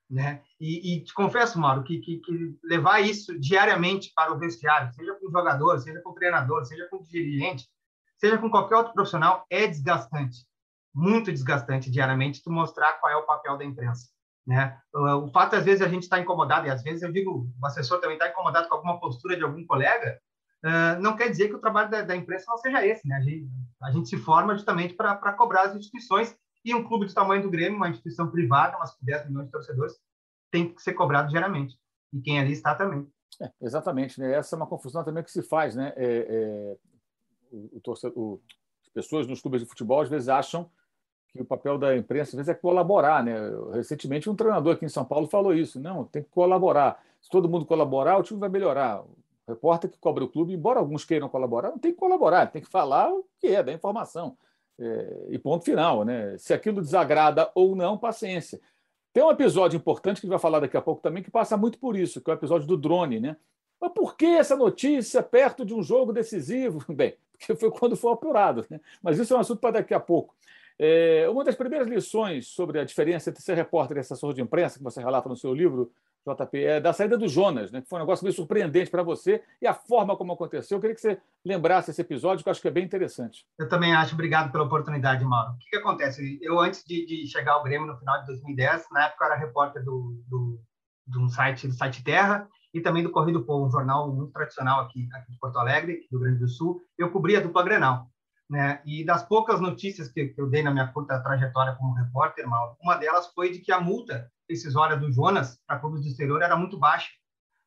Né? 0.09 0.41
E, 0.57 0.93
e, 0.93 1.03
te 1.03 1.13
confesso, 1.13 1.59
Mauro, 1.59 1.83
que, 1.83 1.99
que, 1.99 2.19
que, 2.19 2.57
levar 2.63 3.01
isso 3.01 3.37
diariamente 3.37 4.13
para 4.15 4.33
o 4.33 4.39
vestiário, 4.39 4.93
seja 4.93 5.13
com 5.15 5.29
jogador, 5.29 5.77
seja 5.79 6.01
com 6.01 6.13
treinador, 6.13 6.63
seja 6.63 6.87
com 6.89 7.03
dirigente, 7.03 7.67
seja 8.15 8.37
com 8.37 8.49
qualquer 8.49 8.77
outro 8.77 8.93
profissional, 8.93 9.45
é 9.49 9.67
desgastante 9.67 10.47
muito 10.97 11.31
desgastante 11.31 11.91
diariamente 11.91 12.41
tu 12.41 12.51
mostrar 12.51 12.93
qual 12.93 13.13
é 13.13 13.15
o 13.15 13.25
papel 13.25 13.55
da 13.55 13.63
imprensa. 13.63 14.09
Né? 14.45 14.75
O 14.93 15.29
fato, 15.31 15.55
às 15.55 15.63
vezes, 15.63 15.81
a 15.81 15.87
gente 15.87 16.03
está 16.03 16.19
incomodado, 16.19 16.65
e 16.65 16.71
às 16.71 16.81
vezes 16.81 17.03
eu 17.03 17.11
digo, 17.11 17.47
o 17.61 17.65
assessor 17.67 17.99
também 17.99 18.15
está 18.15 18.29
incomodado 18.29 18.67
com 18.67 18.75
alguma 18.75 18.99
postura 18.99 19.35
de 19.35 19.43
algum 19.43 19.63
colega, 19.67 20.19
uh, 20.65 21.01
não 21.01 21.15
quer 21.15 21.29
dizer 21.29 21.49
que 21.49 21.55
o 21.55 21.59
trabalho 21.59 21.89
da, 21.89 22.01
da, 22.01 22.15
imprensa 22.15 22.45
não 22.47 22.57
seja 22.57 22.85
esse. 22.85 23.07
Né? 23.07 23.15
A, 23.15 23.21
gente, 23.21 23.49
a 23.83 23.91
gente 23.91 24.09
se 24.09 24.17
forma 24.17 24.53
justamente 24.53 24.93
para 24.93 25.33
cobrar 25.33 25.63
as 25.63 25.75
instituições, 25.75 26.35
e 26.65 26.73
um 26.73 26.83
clube 26.83 27.05
do 27.05 27.13
tamanho 27.13 27.41
do 27.41 27.49
Grêmio, 27.49 27.77
uma 27.77 27.89
instituição 27.89 28.29
privada, 28.29 28.77
mas 28.77 28.91
com 28.91 29.05
10 29.05 29.29
milhões 29.29 29.45
de 29.45 29.51
torcedores, 29.51 29.95
tem 30.51 30.73
que 30.73 30.81
ser 30.81 30.93
cobrado 30.93 31.29
diariamente. 31.29 31.79
E 32.11 32.19
quem 32.19 32.39
ali 32.39 32.51
está 32.51 32.75
também. 32.75 33.07
É, 33.41 33.49
exatamente. 33.61 34.19
Né? 34.19 34.33
Essa 34.33 34.55
é 34.55 34.57
uma 34.57 34.67
confusão 34.67 35.03
também 35.03 35.23
que 35.23 35.31
se 35.31 35.41
faz. 35.41 35.75
Né? 35.75 35.93
É, 35.95 36.05
é, 36.05 36.77
o, 37.51 37.77
o 37.77 37.79
torcedor, 37.79 38.39
as 38.81 38.89
pessoas 38.89 39.27
nos 39.27 39.41
clubes 39.41 39.61
de 39.61 39.67
futebol, 39.67 40.01
às 40.01 40.09
vezes, 40.09 40.27
acham 40.27 40.69
que 41.29 41.41
o 41.41 41.45
papel 41.45 41.77
da 41.77 41.95
imprensa 41.95 42.31
às 42.31 42.35
vezes 42.35 42.49
é 42.49 42.53
colaborar, 42.53 43.23
né? 43.23 43.35
Recentemente 43.73 44.29
um 44.29 44.35
treinador 44.35 44.73
aqui 44.73 44.85
em 44.85 44.89
São 44.89 45.05
Paulo 45.05 45.27
falou 45.27 45.53
isso, 45.53 45.79
não, 45.79 46.05
tem 46.05 46.23
que 46.23 46.29
colaborar. 46.29 47.01
Se 47.21 47.29
todo 47.29 47.49
mundo 47.49 47.65
colaborar, 47.65 48.17
o 48.17 48.23
time 48.23 48.39
vai 48.39 48.49
melhorar. 48.49 49.03
Repórter 49.47 49.89
que 49.89 49.97
cobra 49.97 50.23
o 50.23 50.27
clube, 50.27 50.53
embora 50.53 50.79
alguns 50.79 51.05
queiram 51.05 51.29
colaborar, 51.29 51.69
não 51.69 51.79
tem 51.79 51.93
que 51.93 51.97
colaborar, 51.97 52.47
tem 52.47 52.61
que 52.61 52.67
falar 52.67 53.13
o 53.13 53.25
que 53.39 53.47
é, 53.47 53.63
da 53.63 53.71
informação. 53.71 54.37
É, 54.79 55.27
e 55.29 55.39
ponto 55.39 55.63
final, 55.63 56.03
né? 56.03 56.37
Se 56.37 56.53
aquilo 56.53 56.81
desagrada 56.81 57.49
ou 57.55 57.75
não, 57.75 57.97
paciência. 57.97 58.59
Tem 59.13 59.23
um 59.23 59.31
episódio 59.31 59.77
importante 59.77 60.19
que 60.19 60.25
a 60.25 60.27
gente 60.27 60.31
vai 60.31 60.39
falar 60.39 60.59
daqui 60.59 60.77
a 60.77 60.81
pouco 60.81 61.01
também, 61.01 61.23
que 61.23 61.31
passa 61.31 61.57
muito 61.57 61.79
por 61.79 61.95
isso, 61.95 62.21
que 62.21 62.29
é 62.29 62.33
o 62.33 62.37
episódio 62.37 62.67
do 62.67 62.77
drone, 62.77 63.19
né? 63.19 63.37
Mas 63.79 63.91
por 63.93 64.15
que 64.15 64.25
essa 64.25 64.55
notícia 64.55 65.23
perto 65.23 65.65
de 65.65 65.73
um 65.73 65.81
jogo 65.81 66.11
decisivo? 66.11 66.83
Bem, 66.93 67.15
porque 67.31 67.55
foi 67.55 67.71
quando 67.71 67.95
foi 67.95 68.11
apurado, 68.11 68.65
né? 68.69 68.79
Mas 69.01 69.17
isso 69.17 69.33
é 69.33 69.37
um 69.37 69.39
assunto 69.39 69.59
para 69.59 69.79
daqui 69.79 69.93
a 69.93 69.99
pouco. 69.99 70.35
É, 70.79 71.27
uma 71.29 71.43
das 71.43 71.55
primeiras 71.55 71.87
lições 71.87 72.47
sobre 72.47 72.79
a 72.79 72.83
diferença 72.83 73.29
entre 73.29 73.41
ser 73.41 73.55
repórter 73.55 73.97
e 73.97 73.99
assessor 74.01 74.33
de 74.33 74.41
imprensa, 74.41 74.77
que 74.77 74.83
você 74.83 74.99
relata 74.99 75.27
no 75.27 75.35
seu 75.35 75.53
livro, 75.53 75.91
JP, 76.33 76.63
é 76.63 76.79
da 76.81 76.91
saída 76.91 77.17
do 77.17 77.27
Jonas, 77.27 77.71
né, 77.71 77.81
que 77.81 77.87
foi 77.87 77.97
um 77.97 78.01
negócio 78.01 78.23
meio 78.23 78.35
surpreendente 78.35 78.91
para 78.91 79.03
você 79.03 79.43
e 79.61 79.67
a 79.67 79.73
forma 79.73 80.15
como 80.17 80.33
aconteceu. 80.33 80.77
Eu 80.77 80.81
queria 80.81 80.95
que 80.95 81.01
você 81.01 81.19
lembrasse 81.45 81.91
esse 81.91 82.01
episódio, 82.01 82.43
que 82.43 82.49
eu 82.49 82.51
acho 82.51 82.61
que 82.61 82.67
é 82.67 82.71
bem 82.71 82.83
interessante. 82.83 83.45
Eu 83.57 83.69
também 83.69 83.95
acho. 83.95 84.13
Obrigado 84.13 84.51
pela 84.51 84.65
oportunidade, 84.65 85.23
Mauro. 85.23 85.53
O 85.53 85.57
que, 85.57 85.69
que 85.69 85.77
acontece? 85.77 86.39
Eu, 86.41 86.59
antes 86.59 86.83
de, 86.83 87.05
de, 87.05 87.27
chegar 87.27 87.53
ao 87.53 87.63
Grêmio 87.63 87.87
no 87.87 87.97
final 87.97 88.19
de 88.21 88.27
2010, 88.27 88.87
na 88.91 89.05
época 89.05 89.25
eu 89.25 89.31
era 89.31 89.39
repórter 89.39 89.83
do, 89.83 90.21
do, 90.27 90.59
de 91.07 91.19
um 91.19 91.29
site, 91.29 91.67
do 91.67 91.73
site 91.73 92.03
Terra, 92.03 92.47
e 92.73 92.81
também 92.81 93.03
do 93.03 93.11
Correio 93.11 93.39
do 93.39 93.45
Povo, 93.45 93.67
um 93.67 93.71
jornal 93.71 94.13
muito 94.13 94.33
tradicional 94.33 94.81
aqui, 94.81 95.07
aqui 95.13 95.31
de 95.31 95.39
Porto 95.39 95.57
Alegre, 95.57 96.05
do 96.11 96.17
Rio 96.17 96.19
Grande 96.19 96.39
do 96.39 96.49
Sul. 96.49 96.81
Eu 96.97 97.11
cobria 97.11 97.39
a 97.39 97.41
dupla 97.41 97.63
Grenal. 97.63 98.07
Né? 98.49 98.81
E 98.85 99.03
das 99.03 99.23
poucas 99.23 99.59
notícias 99.59 100.07
que, 100.07 100.29
que 100.29 100.39
eu 100.39 100.49
dei 100.49 100.63
na 100.63 100.71
minha 100.71 100.87
curta 100.87 101.21
trajetória 101.21 101.75
como 101.75 101.93
repórter, 101.93 102.47
Mauro, 102.47 102.77
uma 102.81 102.95
delas 102.95 103.27
foi 103.33 103.51
de 103.51 103.59
que 103.59 103.71
a 103.71 103.81
multa 103.81 104.31
decisória 104.47 104.95
do 104.95 105.11
Jonas 105.11 105.59
para 105.67 105.79
clubes 105.79 106.01
do 106.01 106.07
exterior 106.07 106.41
era 106.41 106.55
muito 106.55 106.79
baixa. 106.79 107.09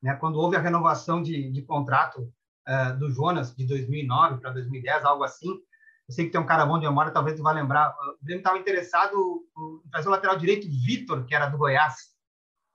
Né? 0.03 0.15
Quando 0.15 0.39
houve 0.39 0.57
a 0.57 0.61
renovação 0.61 1.23
de, 1.23 1.51
de 1.51 1.63
contrato 1.63 2.33
uh, 2.67 2.99
do 2.99 3.11
Jonas 3.11 3.55
de 3.55 3.67
2009 3.67 4.41
para 4.41 4.53
2010, 4.53 5.05
algo 5.05 5.23
assim, 5.23 5.51
eu 5.51 6.15
sei 6.15 6.25
que 6.25 6.33
tem 6.33 6.41
um 6.41 6.47
cara 6.47 6.65
bom 6.65 6.79
de 6.79 6.87
memória, 6.87 7.13
talvez 7.13 7.37
tu 7.37 7.43
vá 7.43 7.53
lembrar, 7.53 7.91
o 7.91 8.25
Grêmio 8.25 8.41
estava 8.41 8.59
interessado 8.59 9.45
em 9.87 9.91
fazer 9.91 10.09
o 10.09 10.11
lateral 10.11 10.39
direito 10.39 10.67
Vitor, 10.67 11.25
que 11.27 11.35
era 11.35 11.47
do 11.47 11.59
Goiás, 11.59 11.95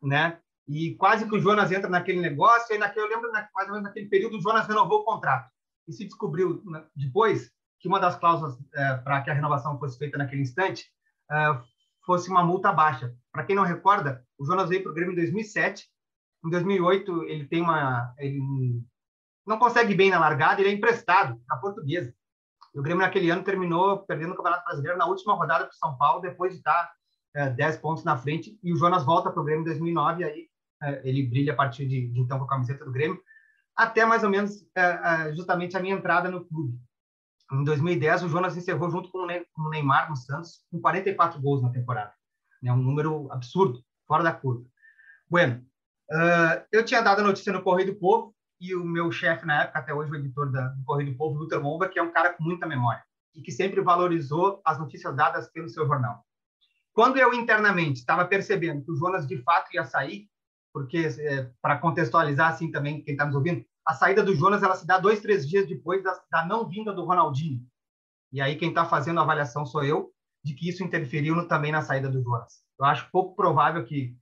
né? 0.01 0.39
E 0.67 0.95
quase 0.95 1.27
que 1.27 1.35
o 1.35 1.39
Jonas 1.39 1.71
entra 1.71 1.89
naquele 1.89 2.21
negócio, 2.21 2.73
e 2.73 2.77
naquele, 2.77 3.05
eu 3.05 3.09
lembro, 3.09 3.31
mais 3.31 3.67
ou 3.67 3.73
menos 3.73 3.83
naquele 3.83 4.07
período, 4.07 4.37
o 4.37 4.41
Jonas 4.41 4.67
renovou 4.67 5.01
o 5.01 5.03
contrato. 5.03 5.51
E 5.87 5.93
se 5.93 6.05
descobriu 6.05 6.63
né, 6.65 6.85
depois 6.95 7.51
que 7.85 7.87
uma 7.87 7.99
das 7.99 8.15
cláusulas 8.15 8.57
é, 8.73 8.95
para 8.95 9.21
que 9.21 9.29
a 9.29 9.33
renovação 9.33 9.77
fosse 9.77 9.95
feita 9.99 10.17
naquele 10.17 10.41
instante 10.41 10.87
é, 11.29 11.59
fosse 12.03 12.31
uma 12.31 12.43
multa 12.43 12.73
baixa. 12.73 13.13
Para 13.31 13.43
quem 13.43 13.55
não 13.55 13.61
recorda, 13.61 14.25
o 14.39 14.45
Jonas 14.45 14.69
veio 14.69 14.81
para 14.81 14.91
o 14.91 14.95
Grêmio 14.95 15.11
em 15.11 15.15
2007. 15.15 15.87
Em 16.43 16.49
2008, 16.49 17.23
ele 17.25 17.45
tem 17.45 17.61
uma. 17.61 18.11
Ele 18.17 18.41
não 19.45 19.59
consegue 19.59 19.93
bem 19.93 20.09
na 20.09 20.17
largada, 20.17 20.61
ele 20.61 20.71
é 20.71 20.73
emprestado 20.73 21.39
a 21.47 21.57
Portuguesa. 21.57 22.11
E 22.73 22.79
o 22.79 22.81
Grêmio, 22.81 23.03
naquele 23.03 23.29
ano, 23.29 23.43
terminou 23.43 23.99
perdendo 23.99 24.33
o 24.33 24.35
Campeonato 24.35 24.65
Brasileiro 24.65 24.97
na 24.97 25.05
última 25.05 25.35
rodada 25.35 25.65
para 25.65 25.73
o 25.73 25.77
São 25.77 25.95
Paulo, 25.95 26.21
depois 26.21 26.53
de 26.53 26.57
estar 26.57 26.91
é, 27.35 27.51
10 27.51 27.77
pontos 27.77 28.03
na 28.03 28.17
frente. 28.17 28.57
E 28.63 28.73
o 28.73 28.77
Jonas 28.77 29.05
volta 29.05 29.29
para 29.29 29.41
o 29.41 29.45
Grêmio 29.45 29.61
em 29.61 29.65
2009, 29.65 30.21
e 30.21 30.25
aí 30.25 30.49
é, 30.81 31.07
ele 31.07 31.21
brilha 31.21 31.53
a 31.53 31.55
partir 31.55 31.87
de, 31.87 32.07
de, 32.07 32.19
então 32.19 32.39
com 32.39 32.45
a 32.45 32.49
camiseta 32.49 32.83
do 32.83 32.91
Grêmio, 32.91 33.21
até 33.75 34.07
mais 34.07 34.23
ou 34.23 34.29
menos 34.31 34.65
é, 34.75 35.27
é 35.29 35.35
justamente 35.35 35.77
a 35.77 35.79
minha 35.79 35.95
entrada 35.95 36.31
no 36.31 36.43
clube. 36.43 36.79
Em 37.51 37.63
2010, 37.63 38.23
o 38.23 38.29
Jonas 38.29 38.57
encerrou 38.57 38.89
junto 38.89 39.09
com 39.09 39.19
o 39.19 39.69
Neymar 39.69 40.09
no 40.09 40.15
Santos 40.15 40.63
com 40.71 40.81
44 40.81 41.39
gols 41.39 41.61
na 41.61 41.69
temporada. 41.69 42.13
É 42.63 42.73
um 42.73 42.77
número 42.77 43.31
absurdo, 43.31 43.83
fora 44.07 44.23
da 44.23 44.33
curva. 44.33 44.65
Bueno, 45.29 45.63
uh, 46.11 46.65
eu 46.71 46.83
tinha 46.83 47.01
dado 47.01 47.19
a 47.19 47.23
notícia 47.23 47.53
no 47.53 47.61
Correio 47.61 47.93
do 47.93 47.99
Povo 47.99 48.35
e 48.59 48.73
o 48.73 48.83
meu 48.83 49.11
chefe 49.11 49.45
na 49.45 49.63
época, 49.63 49.79
até 49.79 49.93
hoje 49.93 50.11
o 50.11 50.15
editor 50.15 50.51
da, 50.51 50.69
do 50.69 50.83
Correio 50.83 51.11
do 51.11 51.17
Povo, 51.17 51.37
Luther 51.37 51.61
Momba, 51.61 51.87
que 51.87 51.99
é 51.99 52.03
um 52.03 52.11
cara 52.11 52.33
com 52.33 52.43
muita 52.43 52.65
memória 52.65 53.03
e 53.35 53.41
que 53.41 53.51
sempre 53.51 53.81
valorizou 53.81 54.61
as 54.65 54.79
notícias 54.79 55.15
dadas 55.15 55.47
pelo 55.51 55.69
seu 55.69 55.85
jornal. 55.85 56.25
Quando 56.93 57.17
eu 57.17 57.33
internamente 57.33 57.99
estava 57.99 58.25
percebendo 58.25 58.83
que 58.83 58.91
o 58.91 58.95
Jonas 58.95 59.27
de 59.27 59.37
fato 59.43 59.73
ia 59.73 59.83
sair, 59.83 60.29
porque 60.73 61.09
é, 61.19 61.51
para 61.61 61.77
contextualizar 61.77 62.53
assim 62.53 62.71
também 62.71 63.01
quem 63.01 63.13
está 63.13 63.25
nos 63.25 63.35
ouvindo, 63.35 63.65
a 63.85 63.93
saída 63.93 64.23
do 64.23 64.35
Jonas 64.35 64.63
ela 64.63 64.75
se 64.75 64.87
dá 64.87 64.97
dois, 64.97 65.21
três 65.21 65.47
dias 65.47 65.67
depois 65.67 66.03
da, 66.03 66.19
da 66.31 66.45
não 66.45 66.67
vinda 66.67 66.91
do 66.91 67.05
Ronaldinho. 67.05 67.61
E 68.31 68.41
aí 68.41 68.55
quem 68.55 68.69
está 68.69 68.83
fazendo 68.85 69.19
a 69.19 69.23
avaliação 69.23 69.65
sou 69.65 69.83
eu, 69.83 70.11
de 70.43 70.53
que 70.53 70.67
isso 70.67 70.83
interferiu 70.83 71.35
no, 71.35 71.47
também 71.47 71.71
na 71.71 71.81
saída 71.81 72.09
do 72.09 72.21
Jonas. 72.21 72.63
Eu 72.79 72.85
acho 72.85 73.09
pouco 73.11 73.35
provável 73.35 73.83
que, 73.85 74.17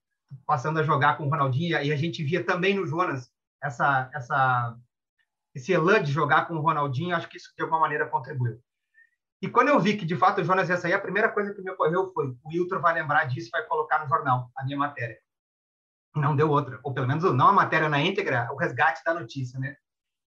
passando 0.45 0.79
a 0.79 0.83
jogar 0.83 1.17
com 1.17 1.25
o 1.25 1.29
Ronaldinho, 1.29 1.81
e 1.81 1.91
a 1.91 1.95
gente 1.95 2.23
via 2.23 2.43
também 2.43 2.75
no 2.75 2.85
Jonas 2.85 3.31
essa, 3.61 4.09
essa, 4.13 4.77
esse 5.55 5.71
elan 5.71 6.03
de 6.03 6.11
jogar 6.11 6.45
com 6.47 6.55
o 6.55 6.61
Ronaldinho, 6.61 7.15
acho 7.15 7.29
que 7.29 7.37
isso 7.37 7.53
de 7.55 7.63
alguma 7.63 7.79
maneira 7.79 8.07
contribuiu. 8.07 8.59
E 9.41 9.49
quando 9.49 9.69
eu 9.69 9.79
vi 9.79 9.97
que 9.97 10.05
de 10.05 10.15
fato 10.15 10.41
o 10.41 10.43
Jonas 10.43 10.69
ia 10.69 10.77
sair, 10.77 10.93
a 10.93 11.01
primeira 11.01 11.29
coisa 11.29 11.53
que 11.53 11.61
me 11.61 11.71
ocorreu 11.71 12.11
foi: 12.13 12.27
o 12.27 12.49
Wilton 12.49 12.79
vai 12.79 12.93
lembrar 12.93 13.25
disso 13.25 13.49
e 13.49 13.51
vai 13.51 13.65
colocar 13.65 14.01
no 14.01 14.07
jornal 14.07 14.49
a 14.55 14.63
minha 14.63 14.77
matéria 14.77 15.17
não 16.15 16.35
deu 16.35 16.49
outra, 16.49 16.79
ou 16.83 16.93
pelo 16.93 17.07
menos 17.07 17.23
não 17.33 17.47
a 17.47 17.53
matéria 17.53 17.89
na 17.89 18.01
íntegra, 18.01 18.47
o 18.51 18.57
resgate 18.57 19.01
da 19.03 19.13
notícia, 19.13 19.59
né? 19.59 19.75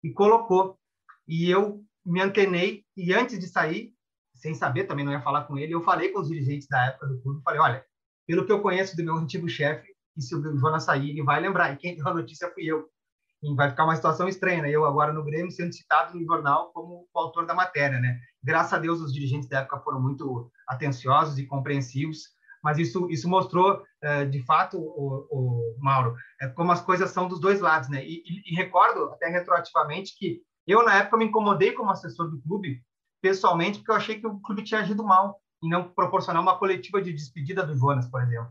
E 0.02 0.10
colocou. 0.12 0.78
E 1.26 1.50
eu 1.50 1.84
me 2.04 2.20
antenei, 2.20 2.84
e 2.96 3.12
antes 3.12 3.38
de 3.38 3.46
sair, 3.46 3.92
sem 4.34 4.54
saber, 4.54 4.84
também 4.84 5.04
não 5.04 5.12
ia 5.12 5.20
falar 5.20 5.44
com 5.44 5.58
ele, 5.58 5.74
eu 5.74 5.82
falei 5.82 6.10
com 6.10 6.20
os 6.20 6.28
dirigentes 6.28 6.68
da 6.68 6.86
época 6.86 7.06
do 7.06 7.20
clube, 7.20 7.42
falei, 7.42 7.60
olha, 7.60 7.84
pelo 8.26 8.44
que 8.46 8.52
eu 8.52 8.62
conheço 8.62 8.96
do 8.96 9.04
meu 9.04 9.16
antigo 9.16 9.48
chefe, 9.48 9.88
e 10.18 10.22
se 10.22 10.34
o 10.34 10.58
Jonas 10.58 10.82
sair, 10.82 11.10
ele 11.10 11.22
vai 11.22 11.40
lembrar. 11.40 11.72
E 11.72 11.76
quem 11.76 11.94
deu 11.94 12.06
a 12.08 12.14
notícia 12.14 12.50
fui 12.52 12.64
eu. 12.64 12.88
E 13.40 13.54
vai 13.54 13.70
ficar 13.70 13.84
uma 13.84 13.94
situação 13.94 14.28
estranha, 14.28 14.62
né? 14.62 14.70
Eu 14.70 14.84
agora 14.84 15.12
no 15.12 15.24
Grêmio 15.24 15.52
sendo 15.52 15.72
citado 15.72 16.18
no 16.18 16.26
jornal 16.26 16.72
como 16.72 17.06
o 17.14 17.18
autor 17.18 17.46
da 17.46 17.54
matéria, 17.54 18.00
né? 18.00 18.18
Graças 18.42 18.72
a 18.72 18.78
Deus 18.78 19.00
os 19.00 19.12
dirigentes 19.12 19.48
da 19.48 19.60
época 19.60 19.78
foram 19.78 20.00
muito 20.00 20.50
atenciosos 20.66 21.38
e 21.38 21.46
compreensivos, 21.46 22.30
mas 22.62 22.78
isso 22.78 23.08
isso 23.10 23.28
mostrou 23.28 23.82
eh, 24.02 24.24
de 24.26 24.42
fato 24.44 24.78
o, 24.78 25.26
o 25.30 25.76
Mauro 25.78 26.14
é, 26.40 26.48
como 26.48 26.72
as 26.72 26.80
coisas 26.80 27.10
são 27.10 27.28
dos 27.28 27.40
dois 27.40 27.60
lados, 27.60 27.88
né? 27.88 28.04
E, 28.04 28.22
e, 28.26 28.52
e 28.52 28.56
recordo 28.56 29.10
até 29.12 29.28
retroativamente 29.28 30.16
que 30.18 30.40
eu 30.66 30.84
na 30.84 30.96
época 30.96 31.16
me 31.16 31.24
incomodei 31.26 31.72
como 31.72 31.90
assessor 31.90 32.30
do 32.30 32.40
clube 32.42 32.82
pessoalmente 33.20 33.78
porque 33.78 33.90
eu 33.90 33.96
achei 33.96 34.20
que 34.20 34.26
o 34.26 34.40
clube 34.40 34.62
tinha 34.62 34.80
agido 34.80 35.04
mal 35.04 35.40
e 35.62 35.68
não 35.68 35.88
proporcionar 35.88 36.42
uma 36.42 36.58
coletiva 36.58 37.02
de 37.02 37.12
despedida 37.12 37.64
do 37.64 37.76
Jonas, 37.76 38.08
por 38.08 38.22
exemplo, 38.22 38.50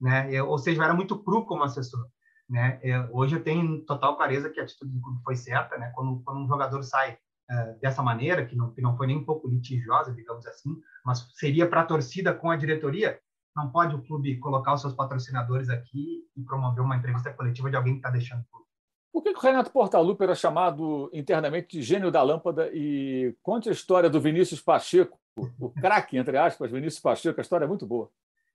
né? 0.00 0.28
Eu, 0.32 0.48
ou 0.48 0.58
seja, 0.58 0.80
eu 0.80 0.84
era 0.84 0.94
muito 0.94 1.22
cru 1.22 1.44
como 1.44 1.62
assessor. 1.62 2.06
Né? 2.48 2.80
É, 2.82 2.98
hoje 3.12 3.36
eu 3.36 3.42
tenho 3.42 3.84
total 3.84 4.16
clareza 4.16 4.48
que 4.48 4.58
a 4.58 4.62
atitude 4.62 4.90
do 4.92 5.00
clube 5.00 5.22
foi 5.22 5.36
certa, 5.36 5.76
né? 5.76 5.92
Quando, 5.94 6.22
quando 6.24 6.40
um 6.40 6.48
jogador 6.48 6.82
sai 6.82 7.18
uh, 7.50 7.78
dessa 7.80 8.02
maneira, 8.02 8.46
que 8.46 8.56
não, 8.56 8.72
que 8.72 8.80
não 8.80 8.96
foi 8.96 9.06
nem 9.06 9.18
um 9.18 9.24
pouco 9.24 9.48
litigiosa, 9.48 10.14
digamos 10.14 10.46
assim, 10.46 10.70
mas 11.04 11.28
seria 11.34 11.68
para 11.68 11.82
a 11.82 11.86
torcida 11.86 12.32
com 12.34 12.50
a 12.50 12.56
diretoria, 12.56 13.20
não 13.58 13.70
pode 13.70 13.94
o 13.94 14.02
clube 14.02 14.38
colocar 14.38 14.74
os 14.74 14.80
seus 14.80 14.94
patrocinadores 14.94 15.68
aqui 15.68 16.24
e 16.36 16.42
promover 16.42 16.82
uma 16.82 16.96
entrevista 16.96 17.32
coletiva 17.32 17.68
de 17.68 17.76
alguém 17.76 17.94
que 17.94 17.98
está 17.98 18.10
deixando 18.10 18.40
o 18.42 18.44
clube. 18.50 18.68
Por 19.12 19.22
que, 19.22 19.32
que 19.32 19.38
o 19.38 19.42
Renato 19.42 19.72
Portaluppi 19.72 20.22
era 20.22 20.34
chamado 20.34 21.10
internamente 21.12 21.76
de 21.76 21.82
gênio 21.82 22.10
da 22.10 22.22
lâmpada? 22.22 22.70
E 22.72 23.34
conte 23.42 23.68
a 23.68 23.72
história 23.72 24.08
do 24.08 24.20
Vinícius 24.20 24.60
Pacheco, 24.60 25.18
o 25.58 25.70
craque, 25.70 26.16
entre 26.16 26.36
aspas, 26.36 26.70
Vinícius 26.70 27.02
Pacheco, 27.02 27.40
a 27.40 27.42
história 27.42 27.64
é 27.64 27.68
muito 27.68 27.86
boa. 27.86 28.08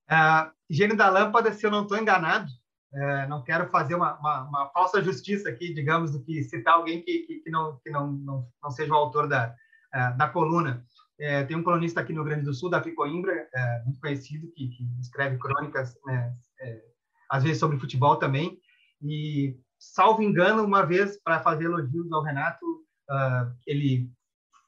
Uh, 0.10 0.52
gênio 0.70 0.96
da 0.96 1.10
lâmpada, 1.10 1.52
se 1.52 1.66
eu 1.66 1.72
não 1.72 1.84
estou 1.84 1.98
enganado, 1.98 2.48
é, 2.94 3.28
não 3.28 3.44
quero 3.44 3.70
fazer 3.70 3.96
uma, 3.96 4.14
uma, 4.20 4.44
uma, 4.44 4.70
falsa 4.70 5.02
justiça 5.02 5.50
aqui, 5.50 5.74
digamos, 5.74 6.12
do 6.12 6.24
que 6.24 6.44
citar 6.44 6.76
alguém 6.76 7.02
que, 7.02 7.20
que, 7.20 7.40
que, 7.40 7.50
não, 7.50 7.80
que 7.84 7.90
não, 7.90 8.12
não, 8.12 8.48
não 8.62 8.70
seja 8.70 8.94
o 8.94 8.98
autor 8.98 9.28
da, 9.28 9.56
é, 9.94 10.12
da 10.12 10.30
coluna. 10.30 10.86
É, 11.20 11.44
tem 11.44 11.56
um 11.56 11.64
colunista 11.64 12.02
aqui 12.02 12.12
no 12.12 12.22
Rio 12.22 12.32
Grande 12.32 12.46
do 12.46 12.54
Sul, 12.54 12.70
Davi 12.70 12.92
Coimbra, 12.94 13.48
é, 13.54 13.84
muito 13.84 14.00
conhecido, 14.00 14.52
que, 14.56 14.68
que 14.70 14.84
escreve 15.00 15.38
crônicas, 15.38 15.96
né, 16.06 16.36
é, 16.60 16.82
às 17.30 17.44
vezes 17.44 17.60
sobre 17.60 17.80
futebol 17.80 18.16
também. 18.18 18.60
E, 19.02 19.58
salvo 19.78 20.24
engano, 20.24 20.64
uma 20.64 20.86
vez, 20.86 21.22
para 21.22 21.40
fazer 21.40 21.66
elogios 21.66 22.12
ao 22.12 22.24
Renato, 22.24 22.66
uh, 23.10 23.54
ele 23.68 24.10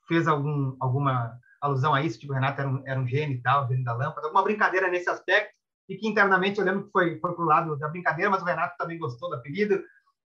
fez 0.08 0.28
algum, 0.28 0.76
alguma 0.80 1.40
alusão 1.62 1.94
a 1.94 2.04
isso, 2.04 2.20
tipo, 2.20 2.34
o 2.34 2.36
Renato 2.36 2.62
era 2.62 2.70
um, 2.70 2.84
era 2.86 3.00
um 3.00 3.08
gênio 3.08 3.38
e 3.38 3.42
tal, 3.42 3.68
gênio 3.68 3.84
da 3.84 3.94
lâmpada, 3.94 4.28
alguma 4.28 4.44
brincadeira 4.44 4.90
nesse 4.90 5.10
aspecto 5.10 5.56
e 5.88 5.96
que 5.96 6.08
internamente 6.08 6.60
eu 6.60 6.66
lembro 6.66 6.86
que 6.86 6.92
foi, 6.92 7.20
foi 7.20 7.34
para 7.34 7.44
o 7.44 7.48
lado 7.48 7.78
da 7.78 7.88
brincadeira, 7.88 8.30
mas 8.30 8.42
o 8.42 8.46
Renato 8.46 8.76
também 8.78 8.98
gostou 8.98 9.30
do 9.30 9.36
apelido, 9.36 9.82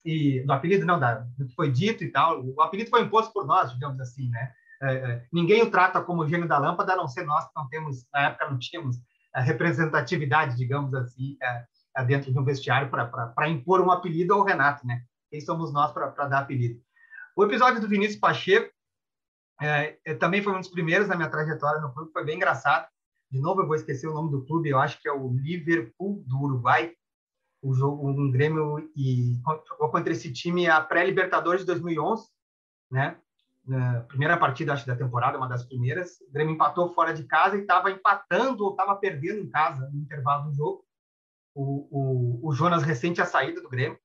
e 0.05 0.41
do 0.45 0.53
apelido 0.53 0.85
não, 0.85 0.99
da, 0.99 1.15
do 1.37 1.45
que 1.45 1.53
foi 1.53 1.71
dito 1.71 2.03
e 2.03 2.11
tal. 2.11 2.43
O 2.43 2.61
apelido 2.61 2.89
foi 2.89 3.01
imposto 3.01 3.33
por 3.33 3.45
nós, 3.45 3.71
digamos 3.73 3.99
assim, 3.99 4.29
né? 4.29 4.53
É, 4.81 4.93
é, 4.93 5.27
ninguém 5.31 5.61
o 5.61 5.69
trata 5.69 6.01
como 6.01 6.27
gênio 6.27 6.47
da 6.47 6.57
lâmpada, 6.57 6.93
a 6.93 6.95
não 6.95 7.07
ser 7.07 7.25
nós 7.25 7.45
que 7.45 7.51
não 7.55 7.67
temos, 7.67 8.05
na 8.13 8.27
época 8.27 8.49
não 8.49 8.57
tínhamos 8.57 8.97
a 9.33 9.41
representatividade, 9.41 10.55
digamos 10.55 10.93
assim, 10.93 11.37
é, 11.41 11.65
é 11.97 12.03
dentro 12.05 12.31
de 12.31 12.39
um 12.39 12.43
vestiário 12.43 12.89
para 12.89 13.49
impor 13.49 13.81
um 13.81 13.91
apelido 13.91 14.33
ao 14.33 14.43
Renato, 14.43 14.85
né? 14.87 15.03
Quem 15.29 15.41
somos 15.41 15.71
nós 15.73 15.91
para 15.91 16.27
dar 16.27 16.39
apelido? 16.39 16.81
O 17.35 17.43
episódio 17.43 17.81
do 17.81 17.87
Vinícius 17.87 18.19
Pacheco 18.19 18.73
é, 19.61 19.97
é, 20.05 20.15
também 20.15 20.41
foi 20.41 20.53
um 20.53 20.59
dos 20.59 20.69
primeiros 20.69 21.07
na 21.07 21.15
minha 21.15 21.29
trajetória 21.29 21.81
no 21.81 21.93
clube, 21.93 22.11
foi 22.11 22.23
bem 22.23 22.37
engraçado 22.37 22.87
de 23.31 23.39
novo 23.39 23.61
eu 23.61 23.67
vou 23.67 23.75
esquecer 23.75 24.07
o 24.07 24.13
nome 24.13 24.31
do 24.31 24.43
clube, 24.45 24.69
eu 24.69 24.79
acho 24.79 24.99
que 24.99 25.07
é 25.07 25.11
o 25.11 25.31
Liverpool 25.31 26.23
do 26.25 26.41
Uruguai, 26.41 26.93
o 27.61 27.73
jogo 27.73 28.09
um 28.09 28.31
Grêmio 28.31 28.89
e 28.95 29.37
jogou 29.67 29.89
contra 29.91 30.11
esse 30.11 30.31
time 30.33 30.67
a 30.67 30.81
pré-Libertadores 30.81 31.61
de 31.61 31.67
2011, 31.67 32.27
né? 32.89 33.19
Na 33.69 34.01
primeira 34.01 34.35
partida 34.35 34.73
acho 34.73 34.87
da 34.87 34.95
temporada, 34.95 35.37
uma 35.37 35.47
das 35.47 35.63
primeiras, 35.63 36.19
o 36.21 36.31
Grêmio 36.31 36.55
empatou 36.55 36.91
fora 36.91 37.13
de 37.13 37.23
casa 37.25 37.55
e 37.55 37.61
estava 37.61 37.91
empatando 37.91 38.63
ou 38.65 38.71
estava 38.71 38.95
perdendo 38.95 39.41
em 39.41 39.49
casa 39.49 39.87
no 39.91 39.99
intervalo 39.99 40.49
do 40.49 40.55
jogo. 40.55 40.83
O, 41.53 41.87
o, 41.91 42.49
o 42.49 42.51
Jonas 42.51 42.81
recente 42.81 43.15
tinha 43.15 43.27
saído 43.27 43.61
do 43.61 43.69
Grêmio, 43.69 43.99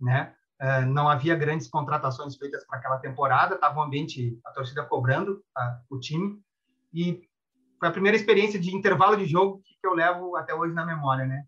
né? 0.00 0.34
Uh, 0.60 0.86
não 0.86 1.08
havia 1.08 1.36
grandes 1.36 1.68
contratações 1.68 2.36
feitas 2.36 2.66
para 2.66 2.78
aquela 2.78 2.98
temporada, 2.98 3.54
estava 3.54 3.78
um 3.78 3.82
ambiente, 3.82 4.40
a 4.44 4.50
torcida 4.50 4.82
cobrando 4.84 5.40
o 5.88 6.00
time, 6.00 6.40
e 6.92 7.20
foi 7.78 7.88
a 7.88 7.92
primeira 7.92 8.16
experiência 8.16 8.58
de 8.58 8.74
intervalo 8.74 9.16
de 9.16 9.26
jogo 9.26 9.62
que, 9.62 9.76
eu 9.86 9.94
levo 9.94 10.34
até 10.34 10.52
hoje 10.52 10.74
na 10.74 10.84
memória, 10.84 11.24
né? 11.24 11.44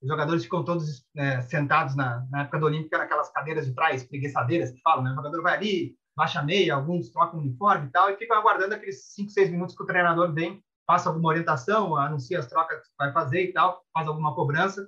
Os 0.00 0.08
jogadores 0.08 0.44
ficam 0.44 0.64
todos 0.64 1.04
é, 1.16 1.40
sentados 1.40 1.96
na, 1.96 2.24
na 2.30 2.42
época 2.42 2.60
do 2.60 2.66
Olímpica 2.66 2.98
naquelas 2.98 3.32
cadeiras 3.32 3.66
de 3.66 3.74
trás, 3.74 4.04
preguiçadeiras 4.04 4.70
que 4.70 4.80
falam, 4.80 5.02
né? 5.02 5.10
O 5.10 5.16
jogador 5.16 5.42
vai 5.42 5.56
ali, 5.56 5.98
baixa 6.20 6.42
meia, 6.42 6.74
alguns 6.74 7.08
trocam 7.08 7.40
uniforme 7.40 7.86
e 7.86 7.90
tal, 7.90 8.10
e 8.10 8.16
ficam 8.18 8.36
aguardando 8.36 8.74
aqueles 8.74 9.06
5, 9.14 9.30
6 9.30 9.50
minutos 9.50 9.74
que 9.74 9.82
o 9.82 9.86
treinador 9.86 10.30
vem, 10.34 10.62
passa 10.86 11.08
alguma 11.08 11.30
orientação, 11.30 11.96
anuncia 11.96 12.38
as 12.38 12.46
trocas 12.46 12.86
que 12.86 12.94
vai 12.98 13.10
fazer 13.10 13.44
e 13.44 13.52
tal, 13.54 13.82
faz 13.90 14.06
alguma 14.06 14.34
cobrança. 14.34 14.86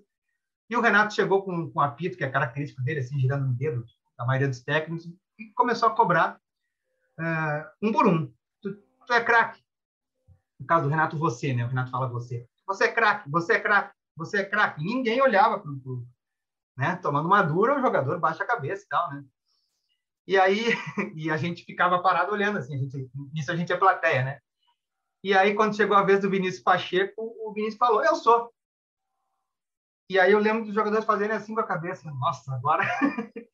E 0.69 0.77
o 0.77 0.83
Renato 0.83 1.15
chegou 1.15 1.43
com, 1.43 1.71
com 1.71 1.81
um 1.81 1.83
apito, 1.83 2.19
que 2.19 2.25
é 2.25 2.29
característico 2.29 2.83
dele, 2.83 3.01
assim, 3.01 3.19
girando 3.19 3.47
no 3.47 3.55
dedo, 3.55 3.83
da 4.19 4.27
maioria 4.27 4.47
dos 4.47 4.61
técnicos, 4.61 5.07
e 5.39 5.51
começou 5.55 5.89
a 5.89 5.95
cobrar 5.97 6.39
uh, 7.19 7.65
um 7.81 7.91
por 7.93 8.07
um. 8.07 8.31
Tu, 8.61 8.75
tu 9.07 9.13
é 9.15 9.25
craque, 9.25 9.63
no 10.61 10.67
caso 10.67 10.85
do 10.85 10.91
Renato, 10.91 11.17
você, 11.17 11.55
né? 11.55 11.65
O 11.65 11.69
Renato 11.69 11.91
fala 11.91 12.09
você. 12.09 12.47
Você 12.67 12.85
é 12.85 12.93
craque, 12.93 13.31
você 13.31 13.55
é 13.55 13.61
craque, 13.61 13.95
você 14.15 14.41
é 14.41 14.45
craque. 14.45 14.85
Ninguém 14.85 15.23
olhava 15.23 15.59
para 15.59 15.71
o 15.71 16.07
né? 16.77 16.97
Tomando 16.97 17.27
uma 17.27 17.41
dura, 17.41 17.79
o 17.79 17.81
jogador 17.81 18.19
baixa 18.21 18.45
a 18.45 18.47
cabeça 18.47 18.85
e 18.85 18.89
tal, 18.89 19.11
né? 19.11 19.25
E 20.27 20.39
aí, 20.39 20.67
e 21.17 21.31
a 21.31 21.37
gente 21.37 21.65
ficava 21.65 22.01
parado 22.01 22.33
olhando, 22.33 22.59
assim, 22.59 22.75
a 22.75 22.79
gente, 22.79 23.11
nisso 23.33 23.51
a 23.51 23.57
gente 23.57 23.73
é 23.73 23.77
plateia, 23.77 24.25
né? 24.25 24.41
E 25.25 25.35
aí, 25.35 25.55
quando 25.55 25.77
chegou 25.77 25.97
a 25.97 26.03
vez 26.03 26.21
do 26.21 26.31
Vinícius 26.31 26.63
Pacheco, 26.63 27.15
o 27.21 27.53
Vinícius 27.53 27.79
falou, 27.79 28.05
eu 28.05 28.17
sou. 28.17 28.53
E 30.11 30.19
aí 30.19 30.33
eu 30.33 30.39
lembro 30.39 30.65
dos 30.65 30.75
jogadores 30.75 31.05
fazendo 31.05 31.31
assim 31.33 31.55
com 31.55 31.61
a 31.61 31.67
cabeça, 31.67 32.11
nossa, 32.11 32.53
agora... 32.55 32.85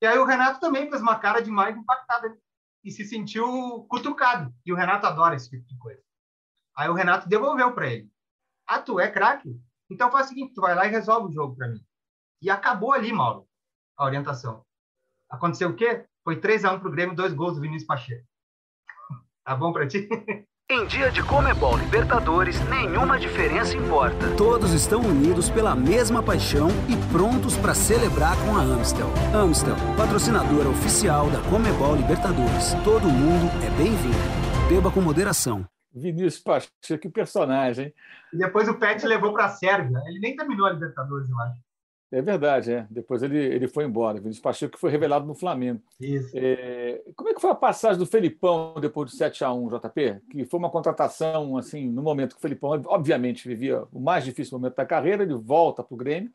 e 0.00 0.06
aí 0.06 0.18
o 0.18 0.24
Renato 0.24 0.60
também 0.60 0.88
fez 0.88 1.02
uma 1.02 1.18
cara 1.18 1.40
de 1.42 1.50
mais 1.50 1.76
impactada 1.76 2.36
e 2.84 2.90
se 2.90 3.04
sentiu 3.04 3.84
cutucado. 3.88 4.54
E 4.64 4.72
o 4.72 4.76
Renato 4.76 5.06
adora 5.06 5.34
esse 5.34 5.50
tipo 5.50 5.66
de 5.66 5.76
coisa. 5.76 6.00
Aí 6.76 6.88
o 6.88 6.94
Renato 6.94 7.28
devolveu 7.28 7.74
para 7.74 7.88
ele. 7.88 8.10
Ah, 8.66 8.80
tu 8.80 9.00
é 9.00 9.10
craque? 9.10 9.60
Então 9.90 10.10
faz 10.10 10.26
o 10.26 10.28
seguinte, 10.30 10.54
tu 10.54 10.60
vai 10.60 10.74
lá 10.74 10.86
e 10.86 10.90
resolve 10.90 11.28
o 11.28 11.32
jogo 11.32 11.56
para 11.56 11.68
mim. 11.68 11.84
E 12.42 12.50
acabou 12.50 12.92
ali, 12.92 13.12
Mauro, 13.12 13.48
a 13.96 14.04
orientação. 14.04 14.65
Aconteceu 15.30 15.70
o 15.70 15.74
quê? 15.74 16.04
Foi 16.24 16.36
3 16.36 16.64
a 16.64 16.72
1 16.72 16.80
pro 16.80 16.90
Grêmio, 16.90 17.14
dois 17.14 17.32
gols 17.32 17.54
do 17.54 17.60
Vinícius 17.60 17.86
Pacheco. 17.86 18.24
tá 19.44 19.54
bom 19.54 19.72
para 19.72 19.86
ti? 19.86 20.08
Em 20.68 20.84
dia 20.84 21.12
de 21.12 21.22
Comebol 21.22 21.76
Libertadores, 21.76 22.58
nenhuma 22.68 23.20
diferença 23.20 23.76
importa. 23.76 24.34
Todos 24.36 24.72
estão 24.72 25.00
unidos 25.00 25.48
pela 25.48 25.76
mesma 25.76 26.24
paixão 26.24 26.66
e 26.88 27.12
prontos 27.12 27.56
para 27.56 27.72
celebrar 27.72 28.36
com 28.44 28.56
a 28.56 28.62
Amstel. 28.62 29.06
Amstel, 29.32 29.76
patrocinadora 29.96 30.68
oficial 30.68 31.30
da 31.30 31.40
Comebol 31.48 31.94
Libertadores. 31.94 32.74
Todo 32.82 33.06
mundo 33.06 33.48
é 33.64 33.70
bem-vindo. 33.78 34.68
Beba 34.68 34.90
com 34.90 35.00
moderação. 35.00 35.64
Vinícius 35.94 36.42
Pacheco, 36.42 37.00
que 37.00 37.08
personagem. 37.10 37.94
E 38.32 38.36
depois 38.36 38.68
o 38.68 38.74
Pet 38.74 39.06
levou 39.06 39.32
para 39.32 39.44
a 39.44 39.50
Sérvia. 39.50 40.02
Ele 40.08 40.18
nem 40.18 40.34
terminou 40.34 40.66
a 40.66 40.72
Libertadores, 40.72 41.30
eu 41.30 41.38
acho. 41.42 41.65
É 42.10 42.22
verdade, 42.22 42.72
é. 42.72 42.86
Depois 42.88 43.22
ele, 43.22 43.36
ele 43.36 43.66
foi 43.66 43.84
embora. 43.84 44.18
Vinícius 44.18 44.42
Pacheco 44.42 44.78
foi 44.78 44.90
revelado 44.90 45.26
no 45.26 45.34
Flamengo. 45.34 45.82
Isso. 46.00 46.30
É, 46.34 47.02
como 47.16 47.30
é 47.30 47.34
que 47.34 47.40
foi 47.40 47.50
a 47.50 47.54
passagem 47.54 47.98
do 47.98 48.06
Felipão 48.06 48.74
depois 48.80 49.10
do 49.10 49.16
7 49.16 49.44
a 49.44 49.52
1 49.52 49.68
JP? 49.68 50.20
Que 50.30 50.44
foi 50.44 50.58
uma 50.58 50.70
contratação, 50.70 51.56
assim, 51.56 51.88
no 51.90 52.02
momento 52.02 52.34
que 52.34 52.38
o 52.38 52.42
Felipão, 52.42 52.80
obviamente, 52.86 53.48
vivia 53.48 53.82
o 53.92 53.98
mais 53.98 54.24
difícil 54.24 54.56
momento 54.56 54.76
da 54.76 54.86
carreira, 54.86 55.24
ele 55.24 55.34
volta 55.34 55.82
para 55.82 55.94
o 55.94 55.96
Grêmio. 55.98 56.30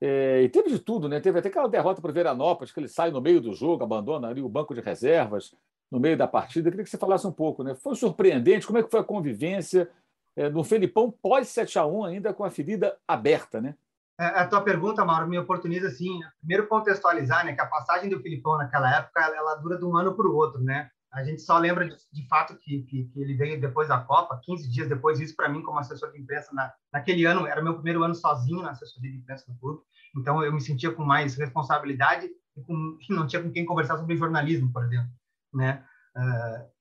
É, 0.00 0.42
e 0.42 0.48
teve 0.48 0.68
de 0.70 0.78
tudo, 0.78 1.08
né? 1.08 1.18
Teve 1.18 1.38
até 1.38 1.48
aquela 1.48 1.68
derrota 1.68 2.00
para 2.00 2.10
o 2.10 2.14
Veranópolis, 2.14 2.72
que 2.72 2.78
ele 2.78 2.88
sai 2.88 3.10
no 3.10 3.20
meio 3.20 3.40
do 3.40 3.52
jogo, 3.54 3.82
abandona 3.82 4.28
ali 4.28 4.42
o 4.42 4.48
banco 4.48 4.74
de 4.74 4.80
reservas, 4.80 5.54
no 5.90 5.98
meio 5.98 6.16
da 6.16 6.28
partida. 6.28 6.68
Eu 6.68 6.72
queria 6.72 6.84
que 6.84 6.90
você 6.90 6.98
falasse 6.98 7.26
um 7.26 7.32
pouco, 7.32 7.64
né? 7.64 7.74
Foi 7.74 7.96
surpreendente? 7.96 8.66
Como 8.66 8.78
é 8.78 8.82
que 8.82 8.90
foi 8.90 9.00
a 9.00 9.04
convivência 9.04 9.88
é, 10.36 10.48
no 10.50 10.62
Felipão 10.62 11.10
pós 11.10 11.48
7 11.48 11.78
a 11.78 11.86
1 11.86 12.04
ainda 12.04 12.34
com 12.34 12.44
a 12.44 12.50
ferida 12.50 12.96
aberta, 13.08 13.60
né? 13.60 13.74
É, 14.20 14.26
a 14.40 14.46
tua 14.48 14.60
pergunta, 14.62 15.04
Mauro, 15.04 15.28
me 15.28 15.38
oportuniza 15.38 15.86
assim, 15.86 16.18
primeiro 16.40 16.66
contextualizar, 16.66 17.44
né, 17.44 17.52
que 17.52 17.60
a 17.60 17.66
passagem 17.66 18.10
do 18.10 18.20
Filipão 18.20 18.58
naquela 18.58 18.96
época, 18.96 19.20
ela 19.20 19.54
dura 19.56 19.78
de 19.78 19.84
um 19.84 19.96
ano 19.96 20.14
para 20.16 20.26
o 20.26 20.34
outro, 20.34 20.60
né? 20.60 20.90
A 21.12 21.22
gente 21.24 21.40
só 21.40 21.56
lembra 21.56 21.88
de, 21.88 21.96
de 22.12 22.28
fato 22.28 22.56
que, 22.58 22.82
que, 22.82 23.04
que, 23.04 23.20
ele 23.20 23.34
veio 23.34 23.60
depois 23.60 23.88
da 23.88 23.98
Copa, 23.98 24.40
15 24.42 24.68
dias 24.70 24.88
depois, 24.88 25.20
isso 25.20 25.36
para 25.36 25.48
mim 25.48 25.62
como 25.62 25.78
assessor 25.78 26.10
de 26.12 26.20
imprensa 26.20 26.52
na, 26.52 26.72
naquele 26.92 27.24
ano, 27.24 27.46
era 27.46 27.62
meu 27.62 27.74
primeiro 27.74 28.02
ano 28.02 28.14
sozinho 28.14 28.60
na 28.60 28.72
assessoria 28.72 29.10
de 29.10 29.18
imprensa 29.18 29.44
do 29.50 29.58
clube, 29.58 29.80
então 30.16 30.42
eu 30.42 30.52
me 30.52 30.60
sentia 30.60 30.92
com 30.92 31.04
mais 31.04 31.36
responsabilidade 31.36 32.28
e 32.56 32.62
com, 32.62 32.98
não 33.10 33.26
tinha 33.26 33.42
com 33.42 33.52
quem 33.52 33.64
conversar 33.64 33.96
sobre 33.98 34.16
jornalismo, 34.16 34.72
por 34.72 34.84
exemplo, 34.84 35.10
né? 35.54 35.84
Uh, 36.16 36.77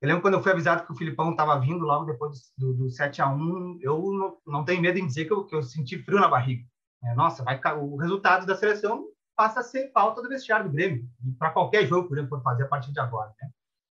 Eu 0.00 0.08
lembro 0.08 0.22
quando 0.22 0.34
eu 0.34 0.42
fui 0.42 0.52
avisado 0.52 0.84
que 0.84 0.92
o 0.92 0.96
Filipão 0.96 1.30
estava 1.30 1.58
vindo 1.58 1.84
logo 1.84 2.04
depois 2.04 2.52
do, 2.58 2.74
do 2.74 2.90
7 2.90 3.22
a 3.22 3.28
1 3.28 3.78
eu 3.80 3.98
não, 4.12 4.38
não 4.46 4.64
tenho 4.64 4.82
medo 4.82 4.98
em 4.98 5.06
dizer 5.06 5.24
que 5.24 5.32
eu, 5.32 5.44
que 5.44 5.54
eu 5.54 5.62
senti 5.62 5.98
frio 6.02 6.20
na 6.20 6.28
barriga. 6.28 6.64
É, 7.04 7.14
nossa, 7.14 7.42
vai 7.42 7.60
o 7.78 7.96
resultado 7.96 8.46
da 8.46 8.56
seleção 8.56 9.06
passa 9.36 9.60
a 9.60 9.62
ser 9.62 9.92
falta 9.92 10.22
do 10.22 10.28
vestiário 10.28 10.66
do 10.66 10.72
Grêmio, 10.72 11.06
para 11.38 11.50
qualquer 11.50 11.86
jogo 11.86 12.04
que 12.04 12.08
o 12.08 12.12
Grêmio 12.12 12.28
for 12.30 12.42
fazer 12.42 12.64
a 12.64 12.68
partir 12.68 12.90
de 12.90 12.98
agora. 12.98 13.32
Né? 13.40 13.50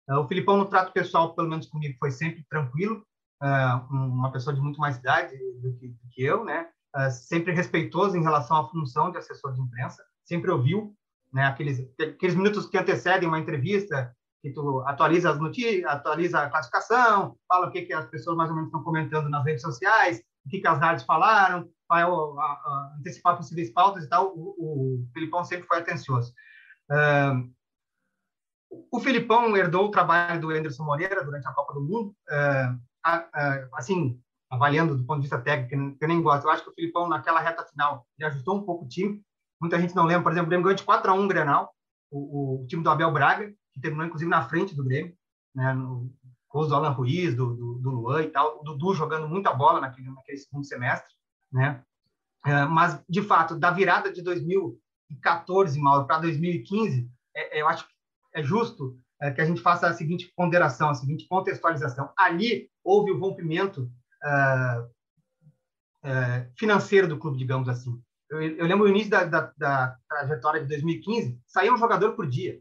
Uh, 0.09 0.19
o 0.19 0.27
Filipão, 0.27 0.57
no 0.57 0.65
trato 0.65 0.91
pessoal, 0.91 1.33
pelo 1.33 1.47
menos 1.47 1.65
comigo, 1.65 1.97
foi 1.97 2.11
sempre 2.11 2.45
tranquilo, 2.49 3.05
uh, 3.41 3.93
uma 3.93 4.31
pessoa 4.31 4.53
de 4.53 4.59
muito 4.61 4.79
mais 4.79 4.97
idade 4.97 5.33
do 5.61 5.73
que, 5.77 5.87
do 5.87 6.09
que 6.11 6.23
eu, 6.23 6.43
né? 6.43 6.67
Uh, 6.95 7.09
sempre 7.09 7.53
respeitoso 7.53 8.17
em 8.17 8.23
relação 8.23 8.57
à 8.57 8.67
função 8.67 9.11
de 9.11 9.17
assessor 9.17 9.53
de 9.53 9.61
imprensa, 9.61 10.03
sempre 10.25 10.51
ouviu 10.51 10.93
né, 11.31 11.45
aqueles, 11.45 11.79
aqueles 12.01 12.35
minutos 12.35 12.67
que 12.67 12.77
antecedem 12.77 13.27
uma 13.27 13.39
entrevista, 13.39 14.13
que 14.41 14.51
tu 14.51 14.81
atualiza 14.85 15.31
as 15.31 15.39
notícias, 15.39 15.85
atualiza 15.85 16.39
a 16.39 16.49
classificação, 16.49 17.35
fala 17.47 17.67
o 17.67 17.71
que, 17.71 17.83
que 17.83 17.93
as 17.93 18.05
pessoas 18.05 18.37
mais 18.37 18.49
ou 18.49 18.55
menos 18.55 18.69
estão 18.69 18.83
comentando 18.83 19.29
nas 19.29 19.43
redes 19.43 19.61
sociais, 19.61 20.21
o 20.45 20.49
que, 20.49 20.59
que 20.59 20.67
as 20.67 20.79
rádios 20.79 21.05
falaram, 21.05 21.69
vai 21.87 22.03
antecipar 22.97 23.35
possíveis 23.35 23.71
pautas 23.71 24.05
e 24.05 24.09
tal. 24.09 24.33
O, 24.35 24.55
o 24.57 25.07
Filipão 25.13 25.43
sempre 25.43 25.67
foi 25.67 25.79
atencioso. 25.79 26.33
Uh, 26.89 27.51
o 28.91 28.99
Filipão 28.99 29.57
herdou 29.57 29.87
o 29.87 29.91
trabalho 29.91 30.39
do 30.39 30.51
Anderson 30.51 30.83
Moreira 30.83 31.23
durante 31.23 31.47
a 31.47 31.53
Copa 31.53 31.73
do 31.73 31.81
Mundo. 31.81 32.15
Uh, 32.29 32.75
uh, 33.07 33.69
assim, 33.73 34.21
avaliando 34.49 34.95
do 34.95 35.05
ponto 35.05 35.17
de 35.17 35.23
vista 35.23 35.39
técnico, 35.39 35.97
que 35.97 36.03
eu 36.03 36.07
nem 36.07 36.21
gosto, 36.21 36.45
eu 36.45 36.51
acho 36.51 36.63
que 36.63 36.69
o 36.69 36.73
Filipão, 36.73 37.07
naquela 37.07 37.39
reta 37.39 37.65
final, 37.65 38.05
ele 38.17 38.27
ajustou 38.27 38.57
um 38.57 38.63
pouco 38.63 38.85
o 38.85 38.87
time. 38.87 39.21
Muita 39.61 39.79
gente 39.79 39.95
não 39.95 40.05
lembra, 40.05 40.23
por 40.23 40.31
exemplo, 40.31 40.47
o 40.47 40.49
Grêmio 40.49 40.63
ganhou 40.63 40.75
de 40.75 40.83
4 40.83 41.11
a 41.11 41.13
1 41.13 41.25
o 41.25 41.27
Grenal, 41.27 41.73
o, 42.11 42.63
o, 42.63 42.67
time 42.67 42.81
do 42.81 42.89
Abel 42.89 43.11
Braga, 43.11 43.53
que 43.79 43.81
terminou, 43.81 44.05
inclusive, 44.05 44.29
na 44.29 44.47
frente 44.47 44.75
do 44.75 44.83
Grêmio, 44.83 45.15
né, 45.55 45.73
no, 45.73 46.11
com 46.49 46.67
do 46.67 46.75
Alan 46.75 46.89
Ruiz, 46.89 47.35
do, 47.35 47.55
do, 47.55 47.75
do 47.75 47.89
Luan 47.89 48.23
e 48.23 48.27
tal, 48.27 48.59
o 48.59 48.63
Dudu 48.63 48.93
jogando 48.93 49.27
muita 49.27 49.53
bola 49.53 49.79
naquele, 49.79 50.09
naquele 50.11 50.37
segundo 50.37 50.65
semestre, 50.65 51.13
né? 51.51 51.83
É, 52.45 52.65
mas, 52.65 53.01
de 53.07 53.21
fato, 53.21 53.55
da 53.55 53.69
virada 53.71 54.11
de 54.11 54.21
2014, 54.21 55.79
Mauro, 55.79 56.07
para 56.07 56.19
2015, 56.19 57.09
é, 57.35 57.57
é, 57.57 57.61
eu 57.61 57.67
acho 57.67 57.87
que 57.87 57.93
é 58.33 58.43
justo 58.43 58.97
é, 59.21 59.31
que 59.31 59.41
a 59.41 59.45
gente 59.45 59.61
faça 59.61 59.87
a 59.87 59.93
seguinte 59.93 60.31
ponderação, 60.35 60.89
a 60.89 60.95
seguinte 60.95 61.27
contextualização. 61.27 62.11
Ali 62.17 62.69
houve 62.83 63.11
o 63.11 63.19
rompimento 63.19 63.91
é, 64.23 64.85
é, 66.03 66.49
financeiro 66.57 67.07
do 67.07 67.19
clube, 67.19 67.37
digamos 67.37 67.67
assim. 67.67 68.01
Eu, 68.29 68.41
eu 68.41 68.65
lembro 68.65 68.85
o 68.85 68.89
início 68.89 69.09
da, 69.09 69.25
da, 69.25 69.53
da, 69.57 69.97
trajetória 70.07 70.61
de 70.61 70.67
2015, 70.67 71.39
saía 71.45 71.73
um 71.73 71.77
jogador 71.77 72.13
por 72.13 72.27
dia, 72.27 72.59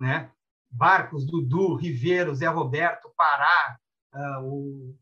né? 0.00 0.30
Barcos, 0.70 1.26
Dudu, 1.26 1.74
Ribeiro, 1.74 2.34
Zé 2.34 2.46
Roberto, 2.46 3.12
Pará, 3.16 3.76
uh, 4.14 4.44
o 4.44 4.96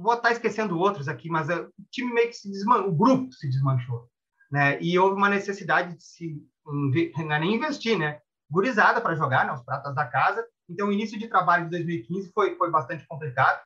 vou 0.00 0.14
estar 0.14 0.30
esquecendo 0.30 0.78
outros 0.78 1.08
aqui, 1.08 1.28
mas 1.28 1.48
uh, 1.48 1.66
o 1.66 1.84
time 1.90 2.12
meio 2.12 2.28
que 2.28 2.34
se 2.36 2.50
desmanchou, 2.50 2.88
o 2.88 2.94
grupo 2.94 3.32
se 3.32 3.48
desmanchou, 3.48 4.08
né? 4.50 4.80
E 4.80 4.98
houve 4.98 5.16
uma 5.16 5.28
necessidade 5.28 5.96
de 5.96 6.02
se 6.02 6.42
não 6.64 7.34
é 7.34 7.40
nem 7.40 7.54
investir, 7.54 7.98
né? 7.98 8.20
Gurizada 8.50 9.00
para 9.00 9.14
jogar, 9.14 9.46
né? 9.46 9.52
Os 9.52 9.62
pratas 9.62 9.94
da 9.94 10.06
casa. 10.06 10.46
Então, 10.68 10.88
o 10.88 10.92
início 10.92 11.18
de 11.18 11.28
trabalho 11.28 11.64
de 11.64 11.70
2015 11.70 12.32
foi 12.32 12.56
foi 12.56 12.70
bastante 12.70 13.06
complicado, 13.06 13.60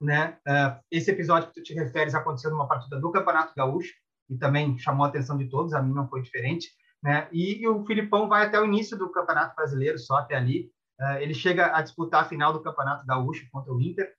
né? 0.00 0.38
Uh, 0.46 0.80
esse 0.90 1.10
episódio 1.10 1.48
que 1.48 1.54
tu 1.54 1.62
te 1.62 1.74
referes 1.74 2.14
aconteceu 2.14 2.50
numa 2.50 2.68
partida 2.68 2.98
do 2.98 3.12
Campeonato 3.12 3.52
Gaúcho 3.56 3.92
e 4.28 4.36
também 4.36 4.76
chamou 4.78 5.04
a 5.04 5.08
atenção 5.08 5.36
de 5.36 5.48
todos. 5.48 5.72
A 5.72 5.82
mim 5.82 5.92
não 5.92 6.08
foi 6.08 6.22
diferente 6.22 6.68
né? 7.04 7.28
E, 7.30 7.62
e, 7.62 7.68
o 7.68 7.84
Filipão 7.84 8.26
vai 8.26 8.46
até 8.46 8.58
o 8.58 8.64
início 8.64 8.96
do 8.96 9.12
Campeonato 9.12 9.54
Brasileiro, 9.54 9.98
só 9.98 10.16
até 10.16 10.34
ali. 10.34 10.72
Uh, 10.98 11.18
ele 11.18 11.34
chega 11.34 11.76
a 11.76 11.82
disputar 11.82 12.22
a 12.22 12.24
final 12.26 12.50
do 12.50 12.62
Campeonato 12.62 13.04
Gaúcho 13.04 13.46
contra 13.52 13.70
o 13.70 13.80
Inter, 13.80 14.10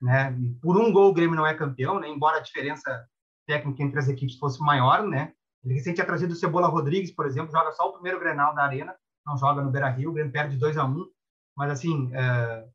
né? 0.00 0.36
Por 0.60 0.76
um 0.76 0.92
gol 0.92 1.10
o 1.10 1.14
Grêmio 1.14 1.36
não 1.36 1.46
é 1.46 1.54
campeão, 1.54 2.00
né? 2.00 2.08
Embora 2.08 2.38
a 2.38 2.42
diferença 2.42 3.06
técnica 3.46 3.84
entre 3.84 3.98
as 4.00 4.08
equipes 4.08 4.38
fosse 4.38 4.60
maior, 4.60 5.06
né? 5.06 5.32
Ele 5.64 5.74
recente 5.74 5.94
tinha 5.94 6.06
trazido 6.06 6.32
o 6.32 6.36
Cebola 6.36 6.66
Rodrigues, 6.66 7.12
por 7.12 7.26
exemplo, 7.26 7.52
joga 7.52 7.70
só 7.70 7.88
o 7.88 7.92
primeiro 7.92 8.18
Grenal 8.18 8.52
da 8.56 8.64
Arena, 8.64 8.96
não 9.24 9.38
joga 9.38 9.62
no 9.62 9.70
Beira-Rio, 9.70 10.10
o 10.10 10.12
Grêmio 10.12 10.32
perde 10.32 10.56
2 10.56 10.76
a 10.76 10.84
1 10.84 11.06
mas 11.56 11.70
assim, 11.70 12.06
uh, 12.06 12.68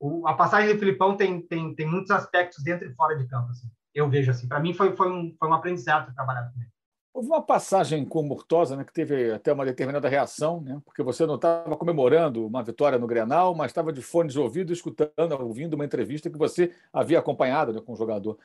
o, 0.00 0.26
a 0.26 0.34
passagem 0.34 0.72
do 0.72 0.78
Filipão 0.80 1.16
tem, 1.16 1.40
tem, 1.42 1.72
tem 1.74 1.86
muitos 1.86 2.10
aspectos 2.10 2.64
dentro 2.64 2.88
e 2.88 2.94
fora 2.94 3.16
de 3.16 3.28
campo, 3.28 3.50
assim. 3.50 3.70
Eu 3.94 4.08
vejo 4.08 4.30
assim. 4.30 4.48
Para 4.48 4.58
mim 4.58 4.74
foi, 4.74 4.96
foi, 4.96 5.12
um, 5.12 5.36
foi 5.38 5.48
um 5.48 5.54
aprendizado 5.54 6.12
trabalhar 6.14 6.50
com 6.50 6.60
ele. 6.60 6.71
Houve 7.14 7.28
uma 7.28 7.42
passagem 7.42 8.06
com 8.06 8.20
o 8.20 8.22
Murtosa, 8.22 8.74
né, 8.74 8.84
que 8.84 8.92
teve 8.92 9.32
até 9.32 9.52
uma 9.52 9.66
determinada 9.66 10.08
reação, 10.08 10.62
né, 10.62 10.80
porque 10.82 11.02
você 11.02 11.26
não 11.26 11.34
estava 11.34 11.76
comemorando 11.76 12.46
uma 12.46 12.62
vitória 12.62 12.98
no 12.98 13.06
Grenal, 13.06 13.54
mas 13.54 13.70
estava 13.70 13.92
de 13.92 14.00
fones 14.00 14.32
de 14.32 14.40
ouvido, 14.40 14.72
escutando, 14.72 15.32
ouvindo 15.38 15.74
uma 15.74 15.84
entrevista 15.84 16.30
que 16.30 16.38
você 16.38 16.72
havia 16.90 17.18
acompanhado 17.18 17.72
né, 17.72 17.80
com 17.84 17.92
o 17.92 17.96
jogador. 17.96 18.38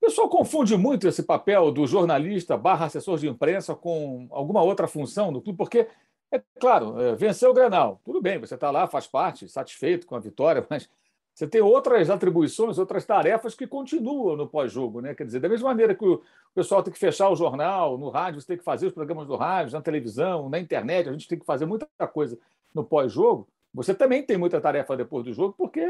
O 0.00 0.06
pessoal 0.06 0.30
confunde 0.30 0.76
muito 0.78 1.06
esse 1.06 1.22
papel 1.22 1.70
do 1.70 1.86
jornalista 1.86 2.56
barra 2.56 2.86
assessor 2.86 3.18
de 3.18 3.28
imprensa 3.28 3.74
com 3.74 4.26
alguma 4.30 4.62
outra 4.62 4.88
função 4.88 5.30
no 5.30 5.42
clube, 5.42 5.58
porque, 5.58 5.86
é 6.32 6.40
claro, 6.58 6.98
é, 6.98 7.14
venceu 7.16 7.50
o 7.50 7.54
Grenal. 7.54 8.00
Tudo 8.02 8.22
bem, 8.22 8.38
você 8.38 8.54
está 8.54 8.70
lá, 8.70 8.86
faz 8.86 9.06
parte, 9.06 9.46
satisfeito 9.46 10.06
com 10.06 10.16
a 10.16 10.20
vitória, 10.20 10.64
mas 10.70 10.88
você 11.36 11.46
tem 11.46 11.60
outras 11.60 12.08
atribuições, 12.08 12.78
outras 12.78 13.04
tarefas 13.04 13.54
que 13.54 13.66
continuam 13.66 14.36
no 14.36 14.48
pós-jogo. 14.48 15.02
Né? 15.02 15.14
Quer 15.14 15.26
dizer, 15.26 15.38
da 15.38 15.50
mesma 15.50 15.68
maneira 15.68 15.94
que 15.94 16.02
o 16.02 16.22
pessoal 16.54 16.82
tem 16.82 16.90
que 16.90 16.98
fechar 16.98 17.28
o 17.28 17.36
jornal, 17.36 17.98
no 17.98 18.08
rádio, 18.08 18.40
você 18.40 18.46
tem 18.46 18.56
que 18.56 18.64
fazer 18.64 18.86
os 18.86 18.94
programas 18.94 19.26
do 19.26 19.36
rádio, 19.36 19.74
na 19.74 19.82
televisão, 19.82 20.48
na 20.48 20.58
internet, 20.58 21.10
a 21.10 21.12
gente 21.12 21.28
tem 21.28 21.38
que 21.38 21.44
fazer 21.44 21.66
muita 21.66 21.86
coisa 22.10 22.38
no 22.74 22.82
pós-jogo. 22.82 23.46
Você 23.74 23.94
também 23.94 24.22
tem 24.22 24.38
muita 24.38 24.58
tarefa 24.62 24.96
depois 24.96 25.26
do 25.26 25.32
jogo, 25.34 25.54
porque 25.58 25.86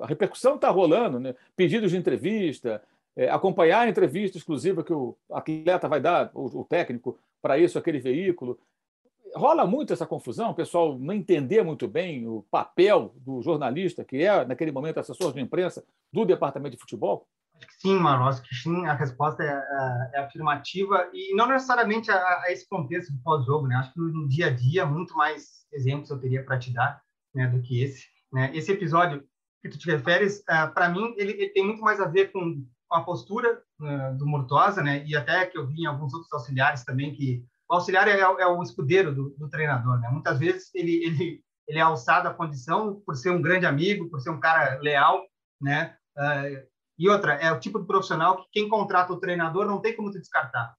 a 0.00 0.06
repercussão 0.06 0.54
está 0.54 0.70
rolando, 0.70 1.20
né? 1.20 1.34
pedidos 1.54 1.90
de 1.90 1.98
entrevista, 1.98 2.82
é, 3.14 3.28
acompanhar 3.28 3.80
a 3.80 3.90
entrevista 3.90 4.38
exclusiva 4.38 4.82
que 4.82 4.94
o 4.94 5.14
atleta 5.30 5.88
vai 5.88 6.00
dar, 6.00 6.30
o, 6.32 6.60
o 6.60 6.64
técnico, 6.64 7.18
para 7.42 7.58
isso, 7.58 7.78
aquele 7.78 7.98
veículo 7.98 8.58
rola 9.36 9.66
muito 9.66 9.92
essa 9.92 10.06
confusão, 10.06 10.50
o 10.50 10.54
pessoal 10.54 10.98
não 10.98 11.14
entender 11.14 11.62
muito 11.62 11.86
bem 11.86 12.26
o 12.26 12.42
papel 12.50 13.14
do 13.16 13.42
jornalista, 13.42 14.04
que 14.04 14.22
é, 14.22 14.44
naquele 14.44 14.72
momento, 14.72 14.98
assessor 14.98 15.32
de 15.32 15.40
imprensa 15.40 15.84
do 16.12 16.24
departamento 16.24 16.76
de 16.76 16.80
futebol? 16.80 17.28
Acho 17.56 17.66
que 17.68 17.74
sim, 17.80 17.98
Mano. 17.98 18.24
Acho 18.24 18.42
que 18.42 18.54
sim, 18.54 18.86
a 18.86 18.94
resposta 18.94 19.42
é, 19.42 19.46
é, 19.46 20.10
é 20.14 20.20
afirmativa 20.20 21.08
e 21.12 21.34
não 21.34 21.46
necessariamente 21.46 22.10
a, 22.10 22.16
a 22.16 22.52
esse 22.52 22.68
contexto 22.68 23.12
do 23.12 23.22
pós-jogo, 23.22 23.66
né? 23.66 23.76
Acho 23.76 23.92
que 23.92 24.00
no 24.00 24.28
dia 24.28 24.46
a 24.46 24.50
dia, 24.50 24.84
muito 24.84 25.14
mais 25.16 25.66
exemplos 25.72 26.10
eu 26.10 26.20
teria 26.20 26.44
para 26.44 26.58
te 26.58 26.72
dar 26.72 27.00
né, 27.34 27.46
do 27.46 27.60
que 27.62 27.82
esse. 27.82 28.06
Né? 28.32 28.50
Esse 28.54 28.72
episódio 28.72 29.24
que 29.62 29.68
tu 29.68 29.78
te 29.78 29.90
referes, 29.90 30.40
uh, 30.40 30.72
para 30.72 30.88
mim, 30.88 31.14
ele, 31.16 31.32
ele, 31.32 31.48
tem 31.48 31.64
muito 31.64 31.80
mais 31.80 32.00
a 32.00 32.06
ver 32.06 32.30
com, 32.32 32.64
com 32.88 32.96
a 32.96 33.04
postura 33.04 33.62
uh, 33.80 34.16
do 34.16 34.26
Murtosa, 34.26 34.82
né? 34.82 35.04
E 35.06 35.16
até 35.16 35.46
que 35.46 35.56
eu 35.56 35.66
vi 35.66 35.82
em 35.82 35.86
alguns 35.86 36.12
outros 36.12 36.32
auxiliares 36.32 36.84
também 36.84 37.14
que 37.14 37.44
o 37.68 37.74
auxiliar 37.74 38.08
é, 38.08 38.20
é 38.20 38.46
o 38.46 38.62
escudeiro 38.62 39.14
do, 39.14 39.30
do, 39.30 39.48
treinador, 39.48 39.98
né? 39.98 40.08
Muitas 40.08 40.38
vezes 40.38 40.70
ele, 40.74 41.04
ele, 41.04 41.44
ele 41.66 41.78
é 41.78 41.82
alçado 41.82 42.28
à 42.28 42.34
condição 42.34 43.02
por 43.04 43.16
ser 43.16 43.30
um 43.30 43.42
grande 43.42 43.66
amigo, 43.66 44.08
por 44.08 44.20
ser 44.20 44.30
um 44.30 44.40
cara 44.40 44.78
leal, 44.80 45.24
né? 45.60 45.96
Uh, 46.16 46.66
e 46.98 47.08
outra, 47.08 47.34
é 47.34 47.52
o 47.52 47.60
tipo 47.60 47.78
de 47.78 47.86
profissional 47.86 48.36
que 48.36 48.48
quem 48.52 48.68
contrata 48.68 49.12
o 49.12 49.20
treinador 49.20 49.66
não 49.66 49.80
tem 49.80 49.94
como 49.94 50.10
te 50.10 50.18
descartar. 50.18 50.74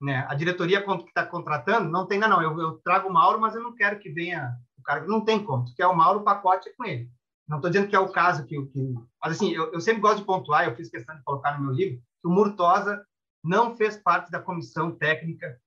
Né? 0.00 0.26
A 0.28 0.34
diretoria 0.34 0.82
que 0.82 0.90
está 1.08 1.24
contratando 1.24 1.88
não 1.88 2.06
tem, 2.06 2.18
não, 2.18 2.28
não, 2.28 2.42
eu, 2.42 2.58
eu, 2.58 2.72
trago 2.78 3.08
o 3.08 3.12
Mauro, 3.12 3.40
mas 3.40 3.54
eu 3.54 3.62
não 3.62 3.74
quero 3.74 3.98
que 4.00 4.10
venha 4.10 4.52
o 4.78 4.82
cara, 4.82 5.06
não 5.06 5.24
tem 5.24 5.42
como, 5.42 5.64
tu 5.64 5.74
quer 5.74 5.86
o 5.86 5.94
Mauro, 5.94 6.20
o 6.20 6.24
pacote 6.24 6.68
é 6.68 6.72
com 6.72 6.84
ele. 6.84 7.08
Não 7.48 7.58
estou 7.58 7.70
dizendo 7.70 7.88
que 7.88 7.94
é 7.94 8.00
o 8.00 8.10
caso 8.10 8.44
que... 8.46 8.60
que 8.66 8.94
mas, 9.22 9.36
assim, 9.36 9.52
eu, 9.52 9.72
eu 9.72 9.80
sempre 9.80 10.00
gosto 10.00 10.18
de 10.18 10.24
pontuar, 10.24 10.64
eu 10.64 10.74
fiz 10.74 10.90
questão 10.90 11.16
de 11.16 11.22
colocar 11.22 11.56
no 11.56 11.66
meu 11.66 11.74
livro, 11.74 11.98
que 12.20 12.28
o 12.28 12.30
Murtosa 12.30 13.04
não 13.42 13.76
fez 13.76 13.96
parte 13.96 14.30
da 14.30 14.40
comissão 14.40 14.90
técnica 14.90 15.58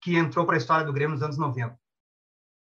que 0.00 0.16
entrou 0.16 0.46
para 0.46 0.56
a 0.56 0.58
história 0.58 0.86
do 0.86 0.92
Grêmio 0.92 1.14
nos 1.14 1.22
anos 1.22 1.38
90. 1.38 1.78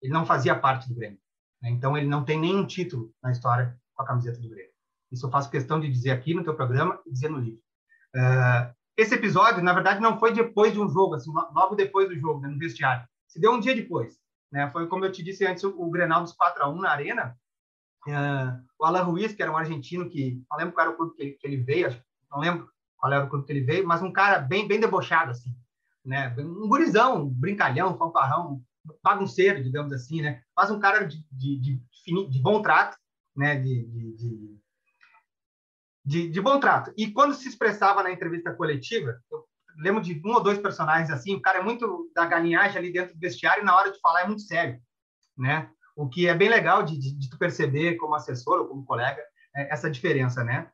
Ele 0.01 0.13
não 0.13 0.25
fazia 0.25 0.55
parte 0.55 0.87
do 0.87 0.95
Grêmio. 0.95 1.19
Né? 1.61 1.69
Então, 1.69 1.97
ele 1.97 2.07
não 2.07 2.23
tem 2.23 2.39
nenhum 2.39 2.65
título 2.65 3.13
na 3.21 3.31
história 3.31 3.77
com 3.93 4.03
a 4.03 4.05
camiseta 4.05 4.39
do 4.39 4.49
Grêmio. 4.49 4.71
Isso 5.11 5.25
eu 5.25 5.31
faço 5.31 5.49
questão 5.49 5.79
de 5.79 5.89
dizer 5.89 6.11
aqui 6.11 6.33
no 6.33 6.43
teu 6.43 6.55
programa 6.55 6.99
e 7.05 7.11
dizer 7.11 7.29
no 7.29 7.39
livro. 7.39 7.61
Uh, 8.15 8.73
esse 8.97 9.13
episódio, 9.13 9.63
na 9.63 9.73
verdade, 9.73 9.99
não 9.99 10.17
foi 10.19 10.33
depois 10.33 10.73
de 10.73 10.79
um 10.79 10.89
jogo, 10.89 11.15
assim, 11.15 11.31
logo 11.31 11.75
depois 11.75 12.07
do 12.07 12.17
jogo, 12.17 12.41
né, 12.41 12.47
no 12.47 12.57
vestiário. 12.57 13.05
Se 13.27 13.39
deu 13.39 13.51
um 13.51 13.59
dia 13.59 13.75
depois. 13.75 14.17
Né? 14.51 14.69
Foi, 14.69 14.87
como 14.87 15.05
eu 15.05 15.11
te 15.11 15.23
disse 15.23 15.45
antes, 15.45 15.63
o, 15.63 15.89
Grenal 15.89 16.23
dos 16.23 16.33
4 16.33 16.63
a 16.63 16.69
1 16.69 16.81
na 16.81 16.91
Arena. 16.91 17.37
Uh, 18.07 18.63
o 18.79 18.85
Alan 18.85 19.03
Ruiz, 19.03 19.33
que 19.33 19.41
era 19.41 19.51
um 19.51 19.57
argentino 19.57 20.09
que... 20.09 20.41
Não 20.49 20.57
lembro 20.57 20.73
qual 20.73 20.87
era 20.87 20.93
o 20.93 20.97
clube 20.97 21.15
que 21.15 21.23
ele, 21.23 21.31
que 21.33 21.47
ele 21.47 21.57
veio, 21.57 21.87
acho, 21.87 22.01
não 22.31 22.39
lembro 22.39 22.69
qual 22.97 23.11
era 23.11 23.25
o 23.25 23.29
clube 23.29 23.45
que 23.45 23.51
ele 23.51 23.65
veio, 23.65 23.85
mas 23.85 24.01
um 24.01 24.11
cara 24.11 24.39
bem, 24.39 24.67
bem 24.67 24.79
debochado, 24.79 25.31
assim 25.31 25.53
né? 26.05 26.33
Um 26.37 26.67
gurizão, 26.67 27.23
um 27.23 27.29
brincalhão, 27.29 27.97
fanfarrão, 27.97 28.61
bagunceiro, 29.03 29.63
digamos 29.63 29.91
assim, 29.91 30.21
né? 30.21 30.41
Mas 30.55 30.69
um 30.69 30.79
cara 30.79 31.05
de, 31.05 31.25
de, 31.31 31.59
de, 31.59 31.81
de 32.29 32.41
bom 32.41 32.61
trato, 32.61 32.97
né? 33.35 33.55
De, 33.55 33.85
de, 33.85 34.59
de, 36.05 36.29
de, 36.29 36.41
bom 36.41 36.59
trato. 36.59 36.93
E 36.95 37.11
quando 37.11 37.33
se 37.33 37.49
expressava 37.49 38.03
na 38.03 38.11
entrevista 38.11 38.53
coletiva, 38.53 39.19
eu 39.31 39.43
lembro 39.77 40.01
de 40.01 40.21
um 40.23 40.33
ou 40.33 40.43
dois 40.43 40.59
personagens 40.59 41.09
assim, 41.09 41.35
o 41.35 41.41
cara 41.41 41.59
é 41.59 41.63
muito 41.63 42.11
da 42.13 42.25
galinhagem 42.25 42.77
ali 42.77 42.93
dentro 42.93 43.15
do 43.15 43.19
vestiário 43.19 43.63
e 43.63 43.65
na 43.65 43.75
hora 43.75 43.91
de 43.91 43.99
falar 43.99 44.21
é 44.21 44.27
muito 44.27 44.43
sério, 44.43 44.79
né? 45.37 45.69
O 45.95 46.07
que 46.07 46.27
é 46.27 46.35
bem 46.35 46.49
legal 46.49 46.83
de, 46.83 46.97
de, 46.99 47.17
de 47.17 47.29
tu 47.29 47.37
perceber 47.37 47.95
como 47.95 48.15
assessor 48.15 48.59
ou 48.59 48.67
como 48.67 48.85
colega 48.85 49.21
é 49.55 49.73
essa 49.73 49.89
diferença, 49.89 50.43
né? 50.43 50.69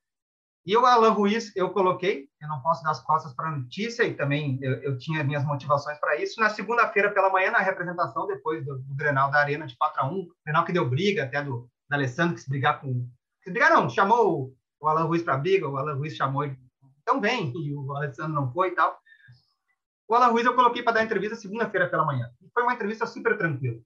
E 0.63 0.77
o 0.77 0.85
Alan 0.85 1.09
Ruiz, 1.09 1.55
eu 1.55 1.71
coloquei, 1.71 2.27
eu 2.39 2.47
não 2.47 2.61
posso 2.61 2.83
dar 2.83 2.91
as 2.91 3.03
costas 3.03 3.33
para 3.33 3.49
a 3.49 3.57
notícia, 3.57 4.03
e 4.03 4.13
também 4.13 4.59
eu, 4.61 4.73
eu, 4.83 4.97
tinha 4.97 5.23
minhas 5.23 5.43
motivações 5.43 5.97
para 5.97 6.21
isso. 6.21 6.39
Na 6.39 6.49
segunda-feira 6.49 7.11
pela 7.11 7.31
manhã, 7.31 7.49
na 7.49 7.59
representação, 7.59 8.27
depois 8.27 8.63
do, 8.63 8.77
do 8.77 8.95
Grenal 8.95 9.31
da 9.31 9.39
Arena 9.39 9.65
de 9.65 9.75
4 9.75 10.01
a 10.01 10.07
1 10.07 10.27
Grenal 10.45 10.65
que 10.65 10.73
deu 10.73 10.87
briga, 10.87 11.23
até 11.23 11.43
do, 11.43 11.67
do 11.89 11.93
Alessandro, 11.93 12.35
que 12.35 12.41
se 12.41 12.49
brigar 12.49 12.79
com. 12.79 13.09
Se 13.43 13.49
brigar, 13.49 13.71
não, 13.71 13.89
chamou 13.89 14.29
o, 14.29 14.55
o 14.79 14.87
Alan 14.87 15.05
Ruiz 15.05 15.23
para 15.23 15.37
briga, 15.37 15.67
o 15.67 15.77
Alan 15.77 15.95
Ruiz 15.95 16.15
chamou 16.15 16.43
ele, 16.43 16.55
então 17.01 17.19
vem, 17.19 17.51
e 17.55 17.73
o 17.73 17.95
Alessandro 17.95 18.33
não 18.33 18.51
foi 18.53 18.69
e 18.69 18.75
tal. 18.75 18.99
O 20.07 20.13
Alan 20.13 20.27
Ruiz 20.27 20.45
eu 20.45 20.53
coloquei 20.53 20.83
para 20.83 20.93
dar 20.93 21.03
entrevista 21.03 21.35
segunda-feira 21.35 21.89
pela 21.89 22.05
manhã. 22.05 22.29
E 22.39 22.49
foi 22.53 22.63
uma 22.63 22.73
entrevista 22.73 23.07
super 23.07 23.35
tranquila. 23.35 23.81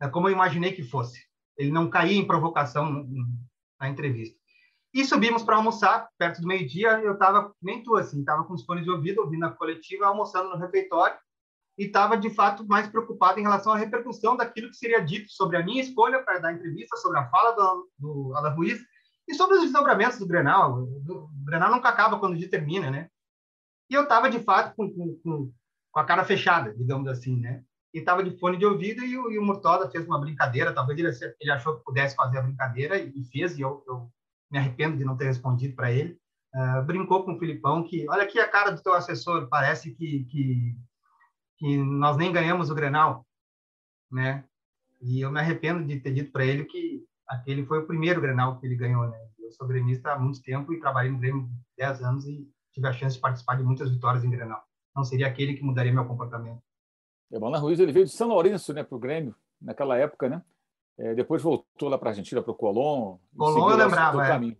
É 0.00 0.08
como 0.08 0.28
eu 0.28 0.32
imaginei 0.32 0.72
que 0.72 0.82
fosse. 0.82 1.20
Ele 1.56 1.70
não 1.70 1.90
caía 1.90 2.16
em 2.16 2.26
provocação 2.26 3.06
na 3.80 3.88
entrevista. 3.88 4.38
E 4.92 5.04
subimos 5.04 5.42
para 5.42 5.56
almoçar, 5.56 6.08
perto 6.18 6.40
do 6.40 6.46
meio-dia. 6.46 7.00
Eu 7.00 7.12
estava, 7.12 7.52
nem 7.62 7.82
tu 7.82 7.96
assim, 7.96 8.20
estava 8.20 8.44
com 8.44 8.54
os 8.54 8.64
fones 8.64 8.84
de 8.84 8.90
ouvido, 8.90 9.20
ouvindo 9.20 9.44
a 9.44 9.50
coletiva, 9.50 10.06
almoçando 10.06 10.48
no 10.48 10.56
refeitório. 10.56 11.16
E 11.76 11.84
estava, 11.84 12.16
de 12.16 12.30
fato, 12.30 12.66
mais 12.66 12.88
preocupado 12.88 13.38
em 13.38 13.42
relação 13.42 13.72
à 13.72 13.76
repercussão 13.76 14.36
daquilo 14.36 14.70
que 14.70 14.76
seria 14.76 15.00
dito 15.00 15.30
sobre 15.30 15.56
a 15.56 15.64
minha 15.64 15.80
escolha 15.80 16.22
para 16.22 16.38
dar 16.38 16.52
entrevista, 16.52 16.96
sobre 16.96 17.18
a 17.18 17.28
fala 17.28 17.52
do, 17.52 17.88
do 17.98 18.34
Alan 18.34 18.54
Ruiz 18.54 18.80
e 19.28 19.34
sobre 19.34 19.56
os 19.56 19.62
desdobramentos 19.62 20.18
do 20.18 20.26
Grenal. 20.26 20.82
O 20.82 21.30
Grenal 21.44 21.70
nunca 21.70 21.88
acaba 21.88 22.18
quando 22.18 22.38
determina, 22.38 22.90
né? 22.90 23.08
E 23.90 23.94
eu 23.94 24.02
estava, 24.02 24.28
de 24.28 24.40
fato, 24.40 24.74
com, 24.74 24.90
com, 24.92 25.20
com, 25.22 26.00
a 26.00 26.04
cara 26.04 26.24
fechada, 26.24 26.74
digamos 26.74 27.06
assim, 27.08 27.38
né? 27.38 27.62
E 27.94 28.00
estava 28.00 28.24
de 28.24 28.36
fone 28.38 28.58
de 28.58 28.66
ouvido 28.66 29.04
e 29.04 29.16
o, 29.16 29.30
e 29.30 29.38
o 29.38 29.44
Murtoda 29.44 29.90
fez 29.90 30.04
uma 30.06 30.20
brincadeira. 30.20 30.74
Talvez 30.74 30.98
ele, 30.98 31.34
ele 31.40 31.50
achou 31.50 31.76
que 31.76 31.84
pudesse 31.84 32.16
fazer 32.16 32.38
a 32.38 32.42
brincadeira 32.42 32.98
e, 32.98 33.24
fez, 33.24 33.56
e 33.56 33.60
eu, 33.60 33.84
eu 33.86 34.10
me 34.50 34.58
arrependo 34.58 34.96
de 34.96 35.04
não 35.04 35.16
ter 35.16 35.26
respondido 35.26 35.74
para 35.74 35.92
ele. 35.92 36.18
Uh, 36.54 36.82
brincou 36.84 37.24
com 37.24 37.34
o 37.34 37.38
Filipão 37.38 37.84
que, 37.84 38.08
olha 38.08 38.22
aqui 38.22 38.38
a 38.38 38.48
cara 38.48 38.70
do 38.70 38.82
teu 38.82 38.94
assessor, 38.94 39.48
parece 39.48 39.94
que, 39.94 40.24
que, 40.24 40.76
que 41.58 41.76
nós 41.76 42.16
nem 42.16 42.32
ganhamos 42.32 42.70
o 42.70 42.74
Grenal, 42.74 43.26
né? 44.10 44.44
E 45.00 45.20
eu 45.20 45.30
me 45.30 45.38
arrependo 45.38 45.84
de 45.84 46.00
ter 46.00 46.12
dito 46.12 46.32
para 46.32 46.44
ele 46.44 46.64
que 46.64 47.04
aquele 47.26 47.64
foi 47.66 47.80
o 47.80 47.86
primeiro 47.86 48.20
Grenal 48.20 48.58
que 48.58 48.66
ele 48.66 48.76
ganhou, 48.76 49.06
né? 49.08 49.18
Eu 49.38 49.52
sou 49.52 49.66
gremista 49.66 50.12
há 50.12 50.18
muito 50.18 50.42
tempo 50.42 50.72
e 50.72 50.80
trabalhei 50.80 51.10
no 51.10 51.18
Grêmio 51.18 51.48
10 51.76 52.02
anos 52.02 52.26
e 52.26 52.50
tive 52.72 52.88
a 52.88 52.92
chance 52.92 53.16
de 53.16 53.22
participar 53.22 53.56
de 53.56 53.62
muitas 53.62 53.90
vitórias 53.90 54.24
em 54.24 54.30
Grenal. 54.30 54.62
Não 54.96 55.04
seria 55.04 55.26
aquele 55.26 55.54
que 55.54 55.62
mudaria 55.62 55.92
meu 55.92 56.06
comportamento. 56.06 56.62
Emanuel 57.30 57.60
Ruiz 57.60 57.78
ele 57.78 57.92
veio 57.92 58.06
de 58.06 58.12
São 58.12 58.28
Lourenço, 58.28 58.72
né, 58.72 58.82
para 58.82 58.96
o 58.96 58.98
Grêmio 58.98 59.34
naquela 59.60 59.96
época, 59.96 60.28
né? 60.28 60.42
É, 60.98 61.14
depois 61.14 61.40
voltou 61.40 61.88
lá 61.88 61.96
para 61.96 62.08
a 62.08 62.12
Argentina, 62.12 62.42
para 62.42 62.50
o 62.50 62.56
Colón. 62.56 63.18
Colón 63.36 63.70
eu 63.70 63.76
lembrava, 63.76 64.24
é. 64.24 64.28
caminho. 64.28 64.56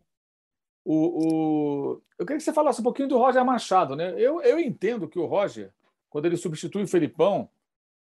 O, 0.85 0.95
o... 0.95 2.03
Eu 2.17 2.25
queria 2.25 2.39
que 2.39 2.45
você 2.45 2.53
falasse 2.53 2.81
um 2.81 2.85
pouquinho 2.85 3.09
do 3.09 3.19
Roger 3.19 3.45
Machado. 3.45 3.97
Né? 3.97 4.15
Eu, 4.17 4.41
eu 4.41 4.59
entendo 4.59 5.09
que 5.09 5.19
o 5.19 5.27
Roger, 5.27 5.73
quando 6.09 6.27
ele 6.27 6.37
substitui 6.37 6.85
o 6.85 6.89
Felipão, 6.89 7.51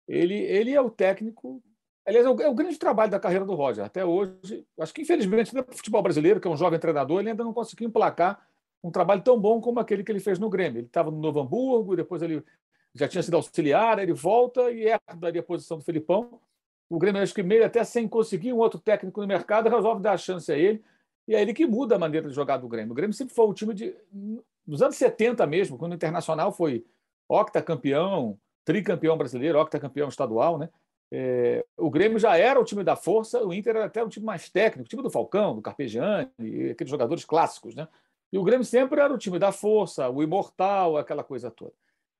ele, 0.07 0.35
ele 0.35 0.73
é 0.73 0.81
o 0.81 0.89
técnico. 0.89 1.61
Aliás, 2.07 2.25
é 2.25 2.31
o, 2.31 2.41
é 2.41 2.49
o 2.49 2.55
grande 2.55 2.79
trabalho 2.79 3.11
da 3.11 3.19
carreira 3.19 3.45
do 3.45 3.55
Roger. 3.55 3.85
Até 3.85 4.05
hoje, 4.05 4.65
acho 4.79 4.95
que 4.95 5.03
infelizmente, 5.03 5.55
no 5.55 5.65
futebol 5.65 6.03
brasileiro, 6.03 6.41
que 6.41 6.47
é 6.47 6.51
um 6.51 6.57
jovem 6.57 6.79
treinador, 6.79 7.21
ele 7.21 7.31
ainda 7.31 7.45
não 7.45 7.53
conseguiu 7.53 7.89
emplacar 7.89 8.47
um 8.83 8.91
trabalho 8.91 9.23
tão 9.23 9.39
bom 9.39 9.61
como 9.61 9.81
aquele 9.81 10.05
que 10.05 10.11
ele 10.11 10.21
fez 10.21 10.39
no 10.39 10.49
Grêmio. 10.49 10.79
Ele 10.79 10.87
estava 10.87 11.11
no 11.11 11.19
Novo 11.19 11.41
Hamburgo, 11.41 11.97
depois 11.97 12.23
ele 12.23 12.43
já 12.95 13.09
tinha 13.09 13.23
sido 13.23 13.35
auxiliar, 13.35 13.99
ele 13.99 14.13
volta 14.13 14.71
e 14.71 14.87
herda 14.87 15.39
a 15.39 15.43
posição 15.43 15.79
do 15.79 15.85
Felipão 15.85 16.41
o 16.91 16.99
Grêmio, 16.99 17.23
acho 17.23 17.33
que 17.33 17.43
meio 17.43 17.65
até 17.65 17.85
sem 17.85 18.09
conseguir 18.09 18.53
um 18.53 18.59
outro 18.59 18.81
técnico 18.81 19.21
no 19.21 19.27
mercado, 19.27 19.71
resolve 19.71 20.03
dar 20.03 20.13
a 20.13 20.19
chance 20.19 20.51
a 20.51 20.59
ele. 20.59 20.83
E 21.29 21.37
é 21.37 21.41
ele 21.41 21.55
que 21.55 21.65
muda 21.65 21.95
a 21.95 21.99
maneira 21.99 22.29
de 22.29 22.35
jogar 22.35 22.57
do 22.57 22.67
Grêmio. 22.67 22.91
O 22.91 22.95
Grêmio 22.95 23.15
sempre 23.15 23.33
foi 23.33 23.47
o 23.47 23.55
time 23.55 23.73
de. 23.73 23.95
Nos 24.67 24.83
anos 24.83 24.97
70 24.97 25.47
mesmo, 25.47 25.79
quando 25.79 25.93
o 25.93 25.95
Internacional 25.95 26.51
foi 26.51 26.85
octacampeão, 27.29 28.37
tricampeão 28.65 29.17
brasileiro, 29.17 29.61
octacampeão 29.61 30.09
estadual, 30.09 30.59
né? 30.59 30.69
É, 31.13 31.65
o 31.77 31.91
Grêmio 31.91 32.19
já 32.19 32.37
era 32.37 32.59
o 32.59 32.65
time 32.65 32.83
da 32.83 32.97
força, 32.97 33.45
o 33.45 33.55
Inter 33.55 33.77
era 33.77 33.85
até 33.85 34.03
o 34.03 34.09
time 34.09 34.27
mais 34.27 34.49
técnico, 34.49 34.87
o 34.87 34.89
time 34.89 35.03
do 35.03 35.11
Falcão, 35.11 35.55
do 35.55 35.63
Carpegiani, 35.63 36.29
aqueles 36.71 36.91
jogadores 36.91 37.25
clássicos, 37.25 37.75
né? 37.75 37.87
E 38.33 38.39
o 38.39 38.45
Grêmio 38.45 38.65
sempre 38.65 39.01
era 39.01 39.13
o 39.13 39.19
time 39.19 39.39
da 39.39 39.53
força, 39.53 40.09
o 40.09 40.23
imortal, 40.23 40.97
aquela 40.97 41.23
coisa 41.23 41.51
toda. 41.51 41.73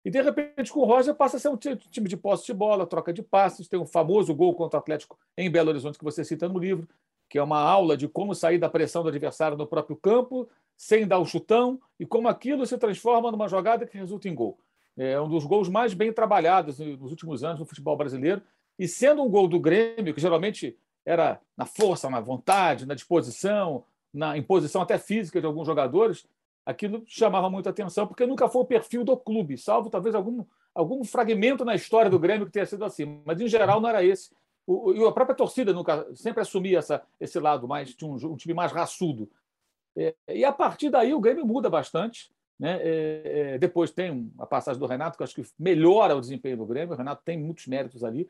E, 0.05 0.11
de 0.11 0.21
repente, 0.23 0.73
com 0.73 0.81
o 0.81 0.85
Roger, 0.85 1.15
passa 1.15 1.37
a 1.37 1.41
ser 1.41 1.49
um 1.49 1.57
time 1.57 2.09
de 2.09 2.17
posse 2.17 2.47
de 2.47 2.55
bola, 2.55 2.87
troca 2.87 3.13
de 3.13 3.23
passes. 3.23 3.69
Tem 3.69 3.79
um 3.79 3.87
famoso 3.87 4.35
gol 4.35 4.55
contra 4.55 4.79
o 4.79 4.81
Atlético 4.81 5.19
em 5.37 5.51
Belo 5.51 5.69
Horizonte, 5.69 5.99
que 5.99 6.05
você 6.05 6.25
cita 6.25 6.49
no 6.49 6.59
livro, 6.59 6.89
que 7.29 7.39
é 7.39 7.43
uma 7.43 7.61
aula 7.61 7.97
de 7.97 8.09
como 8.09 8.35
sair 8.35 8.59
da 8.59 8.69
pressão 8.69 9.03
do 9.03 9.09
adversário 9.09 9.57
no 9.57 9.67
próprio 9.67 9.97
campo, 9.97 10.49
sem 10.77 11.07
dar 11.07 11.19
o 11.19 11.27
chutão, 11.27 11.79
e 11.99 12.07
como 12.07 12.29
aquilo 12.29 12.67
se 12.67 12.79
transforma 12.79 13.31
numa 13.31 13.49
jogada 13.49 13.87
que 13.87 13.99
resulta 13.99 14.29
em 14.29 14.35
gol. 14.35 14.59
É 14.97 15.21
um 15.21 15.29
dos 15.29 15.45
gols 15.45 15.69
mais 15.69 15.95
bem 15.95 16.13
trabalhados 16.13 16.79
nos 16.79 17.11
últimos 17.11 17.45
anos 17.45 17.61
no 17.61 17.67
futebol 17.67 17.97
brasileiro. 17.97 18.43
E 18.79 18.89
sendo 18.89 19.23
um 19.23 19.29
gol 19.29 19.47
do 19.47 19.61
Grêmio, 19.61 20.15
que 20.15 20.21
geralmente 20.21 20.77
era 21.05 21.41
na 21.57 21.67
força, 21.67 22.09
na 22.09 22.21
vontade, 22.21 22.87
na 22.87 22.95
disposição, 22.95 23.85
na 24.13 24.37
imposição 24.37 24.83
até 24.83 24.99
física 24.99 25.41
de 25.41 25.47
alguns 25.47 25.67
jogadores, 25.67 26.27
aquilo 26.65 27.03
chamava 27.07 27.49
muita 27.51 27.71
atenção, 27.71 28.07
porque 28.07 28.27
nunca 28.27 28.49
foi 28.49 28.63
o 28.63 28.67
perfil 28.67 29.05
do 29.05 29.17
clube, 29.17 29.57
salvo 29.57 29.91
talvez 29.91 30.15
algum, 30.15 30.45
algum 30.75 31.03
fragmento 31.05 31.65
na 31.65 31.75
história 31.75 32.11
do 32.11 32.19
Grêmio 32.19 32.47
que 32.47 32.53
tenha 32.53 32.67
sido 32.67 32.85
assim, 32.85 33.23
mas 33.25 33.41
em 33.41 33.49
geral 33.49 33.81
não 33.81 33.89
era 33.89 34.05
esse. 34.05 34.31
E 34.69 35.05
a 35.05 35.13
própria 35.13 35.35
torcida 35.35 35.73
nunca 35.73 36.07
sempre 36.15 36.43
assumia 36.43 36.79
essa, 36.79 37.03
esse 37.19 37.41
lado 37.41 37.67
mais 37.67 37.89
de 37.89 38.05
um, 38.05 38.15
um 38.15 38.37
time 38.37 38.55
mais 38.55 38.71
raçudo. 38.71 39.29
É, 39.97 40.15
e 40.29 40.45
a 40.45 40.53
partir 40.53 40.91
daí 40.91 41.13
o 41.13 41.21
Grêmio 41.21 41.45
muda 41.45 41.69
bastante. 41.69 42.31
Né? 42.59 42.79
É, 42.83 43.23
é, 43.25 43.59
depois 43.59 43.91
tem 43.91 44.31
a 44.39 44.47
passagem 44.47 44.79
do 44.79 44.87
Renato, 44.87 45.17
que 45.17 45.25
acho 45.25 45.35
que 45.35 45.45
melhora 45.59 46.15
o 46.15 46.21
desempenho 46.21 46.59
do 46.59 46.67
Grêmio. 46.67 46.95
O 46.95 46.97
Renato 46.97 47.23
tem 47.25 47.39
muitos 47.39 47.67
méritos 47.67 48.05
ali. 48.05 48.29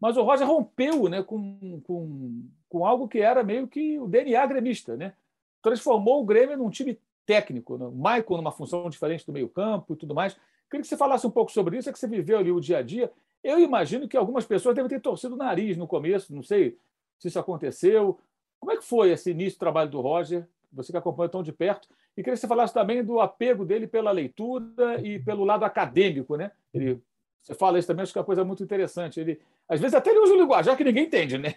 Mas 0.00 0.16
o 0.16 0.22
Roger 0.22 0.46
rompeu 0.46 1.08
né, 1.08 1.22
com, 1.22 1.80
com, 1.84 2.48
com 2.68 2.86
algo 2.86 3.08
que 3.08 3.18
era 3.18 3.42
meio 3.42 3.68
que 3.68 3.98
o 3.98 4.08
DNA 4.08 4.46
gremista. 4.46 4.96
Né? 4.96 5.12
Transformou 5.60 6.22
o 6.22 6.24
Grêmio 6.24 6.56
num 6.56 6.70
time 6.70 6.98
técnico, 7.32 7.78
né? 7.78 7.88
Michael 7.90 8.36
numa 8.36 8.52
função 8.52 8.90
diferente 8.90 9.24
do 9.24 9.32
meio-campo 9.32 9.94
e 9.94 9.96
tudo 9.96 10.14
mais. 10.14 10.36
Queria 10.70 10.82
que 10.82 10.88
você 10.88 10.96
falasse 10.96 11.26
um 11.26 11.30
pouco 11.30 11.50
sobre 11.50 11.78
isso, 11.78 11.88
é 11.88 11.92
que 11.92 11.98
você 11.98 12.06
viveu 12.06 12.38
ali 12.38 12.52
o 12.52 12.60
dia 12.60 12.78
a 12.78 12.82
dia. 12.82 13.10
Eu 13.42 13.58
imagino 13.58 14.06
que 14.06 14.16
algumas 14.16 14.44
pessoas 14.44 14.74
devem 14.74 14.88
ter 14.88 15.00
torcido 15.00 15.34
o 15.34 15.38
nariz 15.38 15.76
no 15.76 15.86
começo, 15.86 16.34
não 16.34 16.42
sei 16.42 16.76
se 17.18 17.28
isso 17.28 17.38
aconteceu. 17.38 18.18
Como 18.60 18.70
é 18.70 18.76
que 18.76 18.84
foi 18.84 19.10
esse 19.10 19.30
início 19.30 19.56
do 19.56 19.60
trabalho 19.60 19.90
do 19.90 20.00
Roger, 20.00 20.46
você 20.70 20.92
que 20.92 20.98
acompanha 20.98 21.28
tão 21.30 21.42
de 21.42 21.52
perto? 21.52 21.88
E 22.16 22.22
queria 22.22 22.34
que 22.34 22.40
você 22.40 22.46
falasse 22.46 22.74
também 22.74 23.02
do 23.02 23.18
apego 23.18 23.64
dele 23.64 23.86
pela 23.86 24.10
leitura 24.10 25.00
e 25.02 25.18
pelo 25.18 25.44
lado 25.44 25.64
acadêmico, 25.64 26.36
né? 26.36 26.52
Ele, 26.72 27.00
você 27.42 27.54
fala 27.54 27.78
isso 27.78 27.88
também, 27.88 28.02
acho 28.02 28.12
que 28.12 28.18
é 28.18 28.20
uma 28.20 28.26
coisa 28.26 28.44
muito 28.44 28.62
interessante. 28.62 29.18
Ele, 29.18 29.40
às 29.66 29.80
vezes 29.80 29.94
até 29.94 30.10
ele 30.10 30.20
usa 30.20 30.34
o 30.34 30.36
linguajar 30.36 30.76
que 30.76 30.84
ninguém 30.84 31.06
entende, 31.06 31.38
né? 31.38 31.54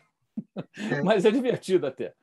É. 0.91 1.01
Mas 1.03 1.25
é 1.25 1.31
divertido 1.31 1.85
até. 1.85 2.13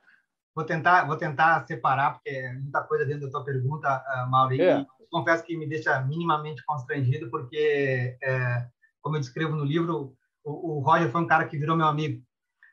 Vou 0.54 0.64
tentar, 0.64 1.06
vou 1.06 1.16
tentar 1.16 1.66
separar, 1.66 2.14
porque 2.14 2.28
é 2.28 2.52
muita 2.52 2.82
coisa 2.82 3.06
dentro 3.06 3.26
da 3.26 3.30
tua 3.30 3.44
pergunta, 3.44 4.04
uh, 4.06 4.30
Maurício. 4.30 4.64
É. 4.64 4.86
Confesso 5.10 5.44
que 5.44 5.56
me 5.56 5.66
deixa 5.66 6.00
minimamente 6.02 6.64
constrangido, 6.64 7.30
porque, 7.30 8.16
é, 8.22 8.66
como 9.02 9.16
eu 9.16 9.20
descrevo 9.20 9.54
no 9.54 9.64
livro, 9.64 10.14
o, 10.42 10.78
o, 10.78 10.80
Roger 10.80 11.10
foi 11.10 11.20
um 11.20 11.26
cara 11.26 11.46
que 11.46 11.58
virou 11.58 11.76
meu 11.76 11.86
amigo, 11.86 12.22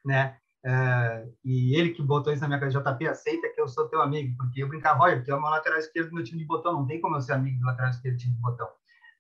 né? 0.06 0.38
É, 0.66 1.28
e 1.44 1.76
ele 1.78 1.90
que 1.90 2.02
botou 2.02 2.32
isso 2.32 2.42
na 2.42 2.48
minha 2.48 2.60
cabeça, 2.60 2.80
JP, 2.80 3.08
aceita 3.08 3.50
que 3.54 3.60
eu 3.60 3.68
sou 3.68 3.90
teu 3.90 4.02
amigo, 4.02 4.36
porque 4.38 4.64
eu 4.64 4.70
brincava, 4.70 5.00
Roger, 5.00 5.24
tu 5.24 5.32
é 5.32 5.36
uma 5.36 5.50
lateral 5.50 5.80
esquerdo 5.80 6.10
do 6.10 6.16
meu 6.16 6.24
time 6.24 6.40
de 6.40 6.46
botão, 6.46 6.74
não 6.74 6.88
tem 6.88 7.02
como 7.02 7.16
eu 7.16 7.22
ser 7.22 7.34
amigo 7.34 7.60
do 7.60 7.66
lateral 7.66 7.92
esquerdo 7.92 8.16
do 8.16 8.20
time 8.20 8.36
de 8.36 8.42
botão, 8.42 8.70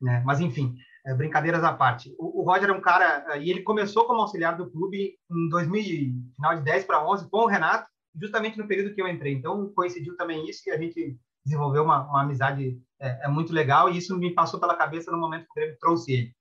né? 0.01 0.21
Mas, 0.25 0.39
enfim, 0.39 0.75
é, 1.05 1.13
brincadeiras 1.13 1.63
à 1.63 1.73
parte. 1.73 2.13
O, 2.17 2.41
o, 2.41 2.43
Roger 2.45 2.69
é 2.69 2.73
um 2.73 2.81
cara, 2.81 3.37
e 3.37 3.49
ele 3.49 3.63
começou 3.63 4.05
como 4.05 4.21
auxiliar 4.21 4.55
do 4.55 4.69
clube 4.69 5.17
em 5.29 5.49
2000, 5.49 6.13
final 6.35 6.55
de 6.55 6.61
10 6.63 6.85
para 6.85 7.05
11, 7.05 7.29
com 7.29 7.39
o 7.39 7.47
Renato, 7.47 7.89
justamente 8.19 8.57
no 8.57 8.67
período 8.67 8.93
que 8.93 9.01
eu 9.01 9.07
entrei. 9.07 9.33
Então, 9.33 9.71
coincidiu 9.73 10.15
também 10.17 10.47
isso 10.49 10.61
e 10.67 10.71
a 10.71 10.77
gente 10.77 11.17
desenvolveu 11.43 11.83
uma, 11.83 12.05
uma 12.07 12.21
amizade 12.21 12.77
é, 12.99 13.25
é, 13.25 13.27
muito 13.27 13.53
legal 13.53 13.89
e 13.89 13.97
isso 13.97 14.17
me 14.17 14.33
passou 14.33 14.59
pela 14.59 14.75
cabeça 14.75 15.11
no 15.11 15.17
momento 15.17 15.45
que 15.45 15.51
o 15.51 15.55
Grêmio 15.55 15.77
trouxe 15.79 16.13
ele. 16.13 16.35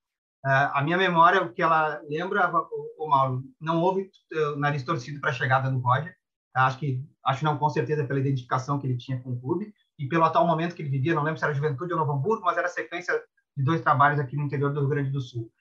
Uh, 0.45 0.71
a 0.73 0.81
minha 0.81 0.97
memória, 0.97 1.41
o 1.41 1.51
que 1.51 1.61
ela 1.61 2.01
lembra, 2.09 2.49
o, 2.49 3.05
o 3.05 3.09
Mauro, 3.09 3.43
não 3.59 3.81
houve 3.81 4.09
uh, 4.33 4.55
nariz 4.57 4.83
torcido 4.83 5.19
para 5.19 5.31
a 5.31 5.33
chegada 5.33 5.69
do 5.69 5.79
Roger. 5.79 6.15
Tá? 6.53 6.65
Acho 6.65 6.79
que, 6.79 7.03
acho 7.25 7.43
não, 7.43 7.57
com 7.57 7.69
certeza, 7.69 8.05
pela 8.05 8.19
identificação 8.19 8.79
que 8.79 8.87
ele 8.87 8.97
tinha 8.97 9.19
com 9.21 9.31
o 9.31 9.39
clube 9.39 9.73
e 9.97 10.07
pelo 10.07 10.23
atual 10.23 10.47
momento 10.47 10.75
que 10.75 10.81
ele 10.81 10.89
vivia, 10.89 11.13
não 11.13 11.23
lembro 11.23 11.37
se 11.37 11.43
era 11.43 11.53
Juventude 11.53 11.91
ou 11.91 11.99
Novo 11.99 12.13
Hamburgo, 12.13 12.45
mas 12.45 12.57
era 12.57 12.69
sequência 12.69 13.13
de 13.55 13.63
dois 13.63 13.81
trabalhos 13.81 14.19
aqui 14.19 14.37
no 14.37 14.43
interior 14.43 14.71
do 14.71 14.79
Rio 14.79 14.89
Grande 14.89 15.11
do 15.11 15.19
Sul. 15.19 15.51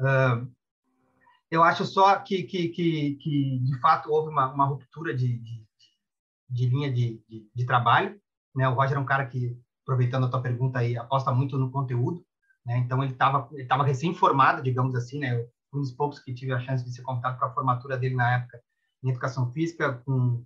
Uh, 0.00 0.50
eu 1.50 1.62
acho 1.62 1.84
só 1.84 2.16
que, 2.16 2.44
que, 2.44 2.68
que, 2.68 3.14
que 3.16 3.58
de 3.62 3.78
fato, 3.78 4.10
houve 4.10 4.30
uma, 4.30 4.50
uma 4.50 4.64
ruptura 4.64 5.14
de, 5.14 5.38
de, 5.38 5.61
de 6.52 6.66
linha 6.66 6.92
de, 6.92 7.22
de, 7.28 7.50
de, 7.54 7.66
trabalho. 7.66 8.20
Né? 8.54 8.68
O 8.68 8.74
Roger 8.74 8.96
é 8.96 9.00
um 9.00 9.06
cara 9.06 9.26
que, 9.26 9.58
aproveitando 9.82 10.26
a 10.26 10.28
tua 10.28 10.42
pergunta 10.42 10.78
aí, 10.78 10.96
aposta 10.96 11.32
muito 11.32 11.58
no 11.58 11.70
conteúdo. 11.70 12.24
Né? 12.66 12.78
Então, 12.78 13.02
ele 13.02 13.12
estava 13.12 13.48
ele 13.52 13.66
tava 13.66 13.84
recém-formado, 13.84 14.62
digamos 14.62 14.94
assim. 14.94 15.18
Né? 15.18 15.46
Um 15.72 15.80
dos 15.80 15.92
poucos 15.92 16.18
que 16.18 16.34
tive 16.34 16.52
a 16.52 16.60
chance 16.60 16.84
de 16.84 16.94
ser 16.94 17.02
convidado 17.02 17.38
para 17.38 17.48
a 17.48 17.52
formatura 17.52 17.96
dele 17.96 18.14
na 18.14 18.36
época 18.36 18.60
em 19.02 19.10
educação 19.10 19.50
física, 19.52 19.94
com 20.04 20.44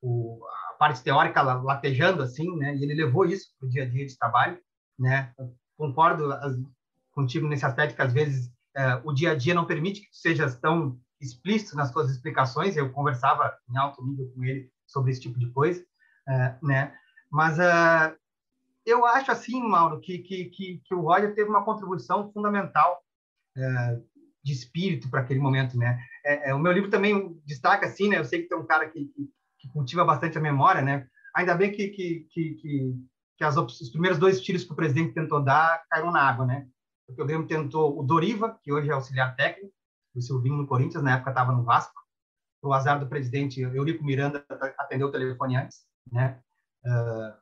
o, 0.00 0.40
a 0.70 0.74
parte 0.74 1.02
teórica 1.02 1.40
latejando 1.40 2.22
assim, 2.22 2.56
né? 2.56 2.74
E 2.74 2.82
ele 2.82 2.94
levou 2.94 3.24
isso 3.24 3.48
para 3.58 3.66
o 3.66 3.70
dia 3.70 3.84
a 3.84 3.88
dia 3.88 4.04
de 4.04 4.18
trabalho, 4.18 4.58
né? 4.98 5.32
Concordo 5.76 6.32
as, 6.32 6.56
contigo 7.12 7.46
nesse 7.46 7.64
aspecto 7.64 7.94
que 7.94 8.02
às 8.02 8.12
vezes 8.12 8.52
é, 8.74 9.00
o 9.04 9.12
dia 9.12 9.32
a 9.32 9.34
dia 9.36 9.54
não 9.54 9.66
permite 9.66 10.00
que 10.00 10.10
tu 10.10 10.16
sejas 10.16 10.58
tão 10.58 10.98
explícito 11.20 11.76
nas 11.76 11.92
suas 11.92 12.10
explicações. 12.10 12.76
Eu 12.76 12.90
conversava 12.90 13.56
em 13.70 13.76
alto 13.76 14.04
nível 14.04 14.32
com 14.34 14.42
ele 14.42 14.71
sobre 14.92 15.10
esse 15.10 15.20
tipo 15.20 15.38
de 15.38 15.50
coisa, 15.50 15.84
é, 16.28 16.56
né? 16.62 16.94
Mas 17.30 17.58
uh, 17.58 18.16
eu 18.84 19.06
acho 19.06 19.30
assim, 19.30 19.60
Mauro, 19.60 20.00
que, 20.00 20.18
que, 20.18 20.46
que, 20.46 20.82
que, 20.84 20.94
o 20.94 21.00
Roger 21.00 21.34
teve 21.34 21.48
uma 21.48 21.64
contribuição 21.64 22.30
fundamental 22.32 23.02
é, 23.56 24.00
de 24.42 24.52
espírito 24.52 25.08
para 25.08 25.20
aquele 25.20 25.40
momento, 25.40 25.76
né? 25.78 25.98
É, 26.24 26.50
é, 26.50 26.54
o 26.54 26.58
meu 26.58 26.72
livro 26.72 26.90
também 26.90 27.40
destaca 27.46 27.86
assim, 27.86 28.08
né? 28.08 28.18
Eu 28.18 28.24
sei 28.24 28.42
que 28.42 28.48
tem 28.48 28.58
um 28.58 28.66
cara 28.66 28.88
que, 28.88 29.06
que, 29.06 29.28
que 29.60 29.68
cultiva 29.68 30.04
bastante 30.04 30.36
a 30.36 30.40
memória, 30.40 30.82
né? 30.82 31.06
Ainda 31.34 31.54
bem 31.54 31.70
que, 31.70 31.88
que, 31.88 32.26
que, 32.30 32.94
que 33.36 33.44
as, 33.44 33.56
os 33.56 33.90
primeiros 33.90 34.18
dois 34.18 34.40
tiros 34.40 34.64
que 34.64 34.72
o 34.72 34.76
presidente 34.76 35.14
tentou 35.14 35.42
dar 35.42 35.82
caíram 35.88 36.10
na 36.10 36.20
água, 36.20 36.44
né? 36.44 36.66
Porque 37.06 37.22
o 37.22 37.26
Grêmio 37.26 37.46
tentou 37.46 37.98
o 37.98 38.02
Doriva, 38.02 38.58
que 38.62 38.72
hoje 38.72 38.90
é 38.90 38.92
auxiliar 38.92 39.36
técnico, 39.36 39.72
o 40.14 40.20
Silvinho 40.20 40.56
no 40.56 40.66
Corinthians, 40.66 41.02
na 41.02 41.14
época 41.14 41.30
estava 41.30 41.52
no 41.52 41.64
Vasco. 41.64 42.01
O 42.62 42.72
azar 42.72 43.00
do 43.00 43.08
presidente, 43.08 43.60
Eurico 43.60 44.04
Miranda 44.04 44.44
atendeu 44.78 45.08
o 45.08 45.12
telefone 45.12 45.56
antes, 45.56 45.80
né? 46.10 46.38
Uh, 46.84 47.34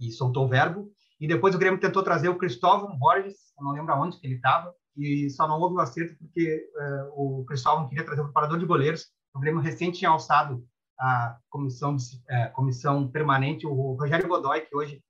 e 0.00 0.10
soltou 0.10 0.44
o 0.44 0.48
verbo. 0.48 0.90
E 1.20 1.26
depois 1.26 1.54
o 1.54 1.58
Grêmio 1.58 1.80
tentou 1.80 2.02
trazer 2.02 2.28
o 2.28 2.36
Cristóvão 2.36 2.98
Borges, 2.98 3.36
não 3.58 3.72
lembro 3.72 3.92
aonde 3.94 4.18
que 4.18 4.26
ele 4.26 4.34
estava, 4.34 4.74
e 4.96 5.30
só 5.30 5.46
não 5.46 5.60
houve 5.60 5.76
o 5.76 5.80
acerto 5.80 6.16
porque 6.18 6.68
uh, 6.74 7.40
o 7.40 7.44
Cristóvão 7.44 7.88
queria 7.88 8.04
trazer 8.04 8.20
o 8.20 8.24
preparador 8.24 8.58
de 8.58 8.66
goleiros. 8.66 9.06
O 9.34 9.40
Grêmio 9.40 9.60
recente 9.60 9.98
tinha 9.98 10.10
alçado 10.10 10.66
a 10.98 11.38
comissão, 11.48 11.96
uh, 11.96 12.52
comissão 12.52 13.08
permanente, 13.08 13.66
o 13.66 13.94
Rogério 13.94 14.28
Godoy, 14.28 14.62
que 14.62 14.76
hoje 14.76 15.02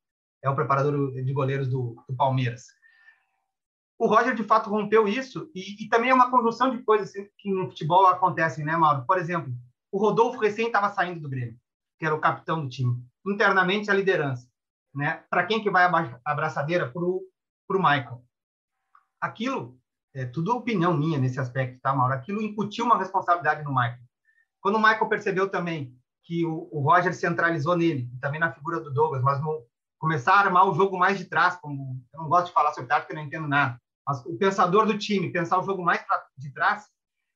é 0.42 0.51
o 0.51 0.55
preparador 0.55 1.12
de 1.12 1.33
goleiros 1.33 1.69
do, 1.69 1.97
do 2.09 2.14
Palmeiras. 2.14 2.66
O 3.98 4.06
Roger, 4.06 4.35
de 4.35 4.44
fato, 4.44 4.68
rompeu 4.68 5.09
isso, 5.09 5.50
e, 5.54 5.85
e 5.85 5.88
também 5.88 6.11
é 6.11 6.14
uma 6.14 6.30
conjunção 6.30 6.70
de 6.70 6.82
coisas 6.82 7.09
assim, 7.09 7.26
que 7.38 7.50
no 7.50 7.68
futebol 7.68 8.06
acontecem, 8.06 8.64
né, 8.64 8.76
Mauro? 8.76 9.04
Por 9.06 9.18
exemplo, 9.18 9.52
o 9.90 9.98
Rodolfo 9.98 10.38
recém 10.38 10.66
estava 10.66 10.90
saindo 10.90 11.20
do 11.20 11.28
Grêmio, 11.28 11.56
que 11.98 12.04
era 12.04 12.14
o 12.14 12.20
capitão 12.20 12.62
do 12.62 12.68
time. 12.68 13.02
Internamente, 13.26 13.90
a 13.90 13.94
liderança 13.94 14.46
né? 14.96 15.22
Para 15.28 15.44
quem 15.44 15.62
que 15.62 15.70
vai 15.70 15.85
a 15.85 16.20
abraçadeira? 16.24 16.90
Para 16.90 17.02
o 17.04 17.22
Michael. 17.68 18.24
Aquilo, 19.20 19.78
é 20.14 20.24
tudo 20.24 20.56
opinião 20.56 20.96
minha 20.96 21.18
nesse 21.18 21.38
aspecto, 21.38 21.78
tá, 21.80 21.94
Mauro? 21.94 22.14
Aquilo 22.14 22.40
incutiu 22.40 22.87
uma 22.87 22.96
responsabilidade 22.96 23.62
no 23.62 23.70
Michael. 23.70 24.00
Quando 24.61 24.76
o 24.76 24.82
Michael 24.82 25.09
percebeu 25.09 25.48
também 25.50 25.94
que 26.24 26.46
o, 26.46 26.68
o 26.72 26.80
Roger 26.80 27.14
centralizou 27.14 27.76
nele, 27.76 28.11
também 28.20 28.40
na 28.40 28.50
figura 28.50 28.80
do 28.80 28.92
Douglas, 28.92 29.22
mas 29.22 29.40
no, 29.40 29.64
começar 29.98 30.35
a 30.35 30.40
armar 30.40 30.66
o 30.66 30.74
jogo 30.74 30.98
mais 30.98 31.18
de 31.18 31.26
trás, 31.26 31.56
como 31.56 32.02
eu 32.12 32.20
não 32.20 32.28
gosto 32.28 32.46
de 32.46 32.52
falar 32.52 32.72
sobre 32.72 32.88
tática, 32.88 33.12
eu 33.12 33.16
não 33.16 33.24
entendo 33.24 33.46
nada, 33.46 33.80
mas 34.07 34.25
o 34.25 34.37
pensador 34.37 34.87
do 34.87 34.97
time, 34.97 35.33
pensar 35.33 35.59
o 35.59 35.64
jogo 35.64 35.83
mais 35.83 36.05
de 36.38 36.53
trás, 36.53 36.87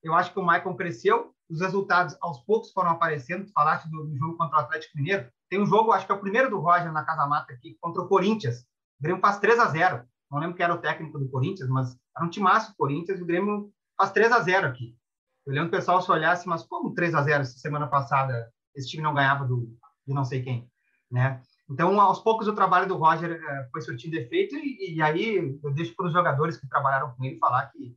eu 0.02 0.14
acho 0.14 0.32
que 0.32 0.38
o 0.38 0.46
Michael 0.46 0.76
cresceu, 0.76 1.34
os 1.48 1.60
resultados 1.60 2.16
aos 2.20 2.40
poucos 2.44 2.72
foram 2.72 2.90
aparecendo, 2.90 3.50
falaste 3.52 3.90
do, 3.90 4.06
do 4.06 4.16
jogo 4.16 4.36
contra 4.36 4.58
o 4.58 4.60
Atlético 4.60 4.96
Mineiro, 4.96 5.28
tem 5.50 5.60
um 5.60 5.66
jogo, 5.66 5.92
acho 5.92 6.06
que 6.06 6.12
é 6.12 6.14
o 6.14 6.20
primeiro 6.20 6.48
do 6.48 6.60
Roger 6.60 6.92
na 6.92 7.04
Casa 7.04 7.26
Mata 7.26 7.52
aqui, 7.52 7.76
contra 7.80 8.00
o 8.00 8.08
Corinthians. 8.08 8.60
O 9.00 9.02
Grêmio 9.02 9.20
faz 9.20 9.38
3 9.38 9.58
a 9.58 9.66
0 9.66 10.04
Não 10.30 10.38
lembro 10.38 10.56
quem 10.56 10.64
era 10.64 10.74
o 10.74 10.78
técnico 10.78 11.18
do 11.18 11.28
Corinthians, 11.28 11.68
mas 11.68 11.98
era 12.16 12.24
um 12.24 12.30
timaço 12.30 12.70
do 12.70 12.76
Corinthians 12.76 13.18
e 13.18 13.22
o 13.22 13.26
Grêmio 13.26 13.72
faz 13.98 14.12
3 14.12 14.30
a 14.30 14.40
0 14.40 14.68
aqui. 14.68 14.96
Eu 15.44 15.52
lembro 15.52 15.68
o 15.68 15.72
pessoal 15.72 16.00
se 16.00 16.10
olhasse, 16.10 16.46
mas 16.46 16.62
como 16.62 16.94
3 16.94 17.14
a 17.14 17.22
0 17.22 17.44
semana 17.44 17.88
passada 17.88 18.52
esse 18.74 18.88
time 18.88 19.02
não 19.02 19.12
ganhava 19.12 19.44
do, 19.44 19.76
de 20.06 20.14
não 20.14 20.24
sei 20.24 20.42
quem, 20.42 20.70
né? 21.10 21.42
Então, 21.70 22.00
aos 22.00 22.18
poucos, 22.18 22.48
o 22.48 22.54
trabalho 22.54 22.88
do 22.88 22.96
Roger 22.96 23.30
é, 23.30 23.68
foi 23.70 23.80
surtindo 23.80 24.16
efeito 24.16 24.56
e, 24.56 24.96
e 24.96 25.02
aí 25.02 25.58
eu 25.62 25.72
deixo 25.72 25.94
para 25.94 26.06
os 26.06 26.12
jogadores 26.12 26.56
que 26.56 26.68
trabalharam 26.68 27.14
com 27.14 27.24
ele 27.24 27.38
falar 27.38 27.66
que 27.66 27.96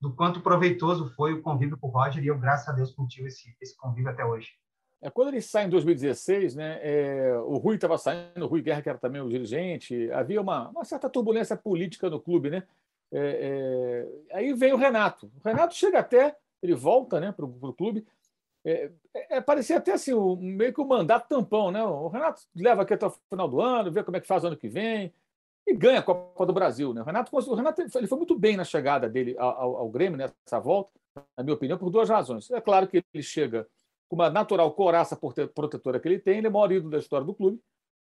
do 0.00 0.14
quanto 0.14 0.40
proveitoso 0.40 1.08
foi 1.14 1.32
o 1.32 1.42
convívio 1.42 1.78
com 1.78 1.88
o 1.88 1.90
Roger 1.90 2.22
e 2.22 2.26
eu, 2.26 2.38
graças 2.38 2.68
a 2.68 2.72
Deus, 2.72 2.92
cultivo 2.92 3.28
esse, 3.28 3.56
esse 3.60 3.76
convívio 3.76 4.10
até 4.10 4.24
hoje. 4.24 4.48
É, 5.00 5.10
quando 5.10 5.28
ele 5.28 5.40
sai 5.40 5.66
em 5.66 5.70
2016, 5.70 6.56
né, 6.56 6.80
é, 6.82 7.38
o 7.38 7.56
Rui 7.56 7.76
estava 7.76 7.96
saindo, 7.96 8.44
o 8.44 8.48
Rui 8.48 8.62
Guerra, 8.62 8.82
que 8.82 8.88
era 8.88 8.98
também 8.98 9.20
o 9.20 9.28
dirigente, 9.28 10.10
havia 10.10 10.40
uma, 10.40 10.68
uma 10.70 10.84
certa 10.84 11.08
turbulência 11.08 11.56
política 11.56 12.10
no 12.10 12.20
clube. 12.20 12.50
Né? 12.50 12.64
É, 13.12 14.06
é 14.32 14.36
aí 14.36 14.52
vem 14.54 14.72
o 14.72 14.76
Renato. 14.76 15.30
O 15.36 15.48
Renato 15.48 15.74
chega 15.74 16.00
até, 16.00 16.36
ele 16.60 16.74
volta 16.74 17.20
né, 17.20 17.30
para 17.30 17.44
o 17.44 17.72
clube. 17.72 18.04
É, 18.64 18.90
é, 19.30 19.40
parecia 19.40 19.78
até 19.78 19.92
assim, 19.92 20.12
meio 20.36 20.72
que 20.72 20.80
um 20.80 20.86
mandato 20.86 21.28
tampão. 21.28 21.70
Né? 21.70 21.82
O 21.82 22.08
Renato 22.08 22.42
leva 22.54 22.82
aqui 22.82 22.94
até 22.94 23.06
o 23.06 23.14
final 23.30 23.48
do 23.48 23.60
ano, 23.60 23.90
vê 23.90 24.02
como 24.02 24.16
é 24.16 24.20
que 24.20 24.26
faz 24.26 24.44
o 24.44 24.48
ano 24.48 24.56
que 24.56 24.68
vem 24.68 25.12
e 25.66 25.74
ganha 25.74 26.00
a 26.00 26.02
Copa 26.02 26.46
do 26.46 26.52
Brasil. 26.52 26.92
Né? 26.94 27.00
O 27.00 27.04
Renato, 27.04 27.34
o 27.34 27.54
Renato 27.54 27.82
ele 27.82 28.06
foi 28.06 28.18
muito 28.18 28.38
bem 28.38 28.56
na 28.56 28.64
chegada 28.64 29.08
dele 29.08 29.36
ao, 29.38 29.76
ao 29.76 29.88
Grêmio, 29.88 30.16
nessa 30.16 30.58
volta, 30.58 30.90
na 31.36 31.44
minha 31.44 31.54
opinião, 31.54 31.78
por 31.78 31.90
duas 31.90 32.08
razões. 32.08 32.50
É 32.50 32.60
claro 32.60 32.88
que 32.88 33.02
ele 33.12 33.22
chega 33.22 33.66
com 34.08 34.16
uma 34.16 34.30
natural 34.30 34.72
coraça 34.72 35.16
protetora 35.16 36.00
que 36.00 36.08
ele 36.08 36.18
tem, 36.18 36.38
ele 36.38 36.46
é 36.46 36.50
o 36.50 36.52
maior 36.52 36.72
ídolo 36.72 36.90
da 36.90 36.98
história 36.98 37.26
do 37.26 37.34
clube. 37.34 37.60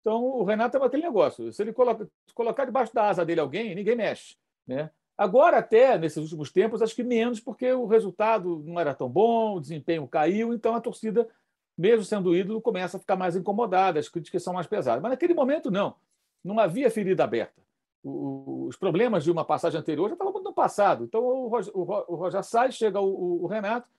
Então, 0.02 0.24
o 0.24 0.44
Renato 0.44 0.78
é 0.78 0.86
aquele 0.86 1.04
negócio. 1.04 1.52
Se 1.52 1.62
ele 1.62 1.74
coloca, 1.74 2.08
colocar 2.34 2.66
debaixo 2.66 2.94
da 2.94 3.10
asa 3.10 3.26
dele 3.26 3.42
alguém, 3.42 3.76
ninguém 3.76 3.96
mexe. 3.96 4.38
Né? 4.66 4.90
Agora, 5.20 5.58
até 5.58 5.98
nesses 5.98 6.16
últimos 6.16 6.50
tempos, 6.50 6.82
acho 6.82 6.96
que 6.96 7.04
menos, 7.04 7.42
porque 7.42 7.70
o 7.74 7.86
resultado 7.86 8.64
não 8.66 8.80
era 8.80 8.96
tão 8.96 9.10
bom, 9.10 9.58
o 9.58 9.60
desempenho 9.60 10.08
caiu, 10.08 10.54
então 10.54 10.74
a 10.74 10.80
torcida, 10.80 11.28
mesmo 11.78 12.06
sendo 12.06 12.34
ídolo, 12.34 12.62
começa 12.62 12.96
a 12.96 13.00
ficar 13.02 13.18
mais 13.18 13.36
incomodada, 13.36 14.00
as 14.00 14.08
críticas 14.08 14.42
são 14.42 14.54
mais 14.54 14.66
pesadas. 14.66 15.02
Mas 15.02 15.12
naquele 15.12 15.34
momento, 15.34 15.70
não. 15.70 15.94
Não 16.42 16.58
havia 16.58 16.90
ferida 16.90 17.26
aberta. 17.26 17.62
os 18.02 18.78
problemas 18.78 19.26
de 19.26 19.30
uma 19.30 19.44
passagem 19.44 19.78
anterior 19.78 20.08
já 20.08 20.14
estavam 20.14 20.42
no 20.42 20.54
passado. 20.54 21.04
Então, 21.04 21.22
o 21.22 21.50
Roger, 21.50 21.74
o 21.76 22.16
Roger 22.16 22.42
sai, 22.42 22.72
chega 22.72 23.02
o, 23.02 23.46
Renato, 23.46 23.90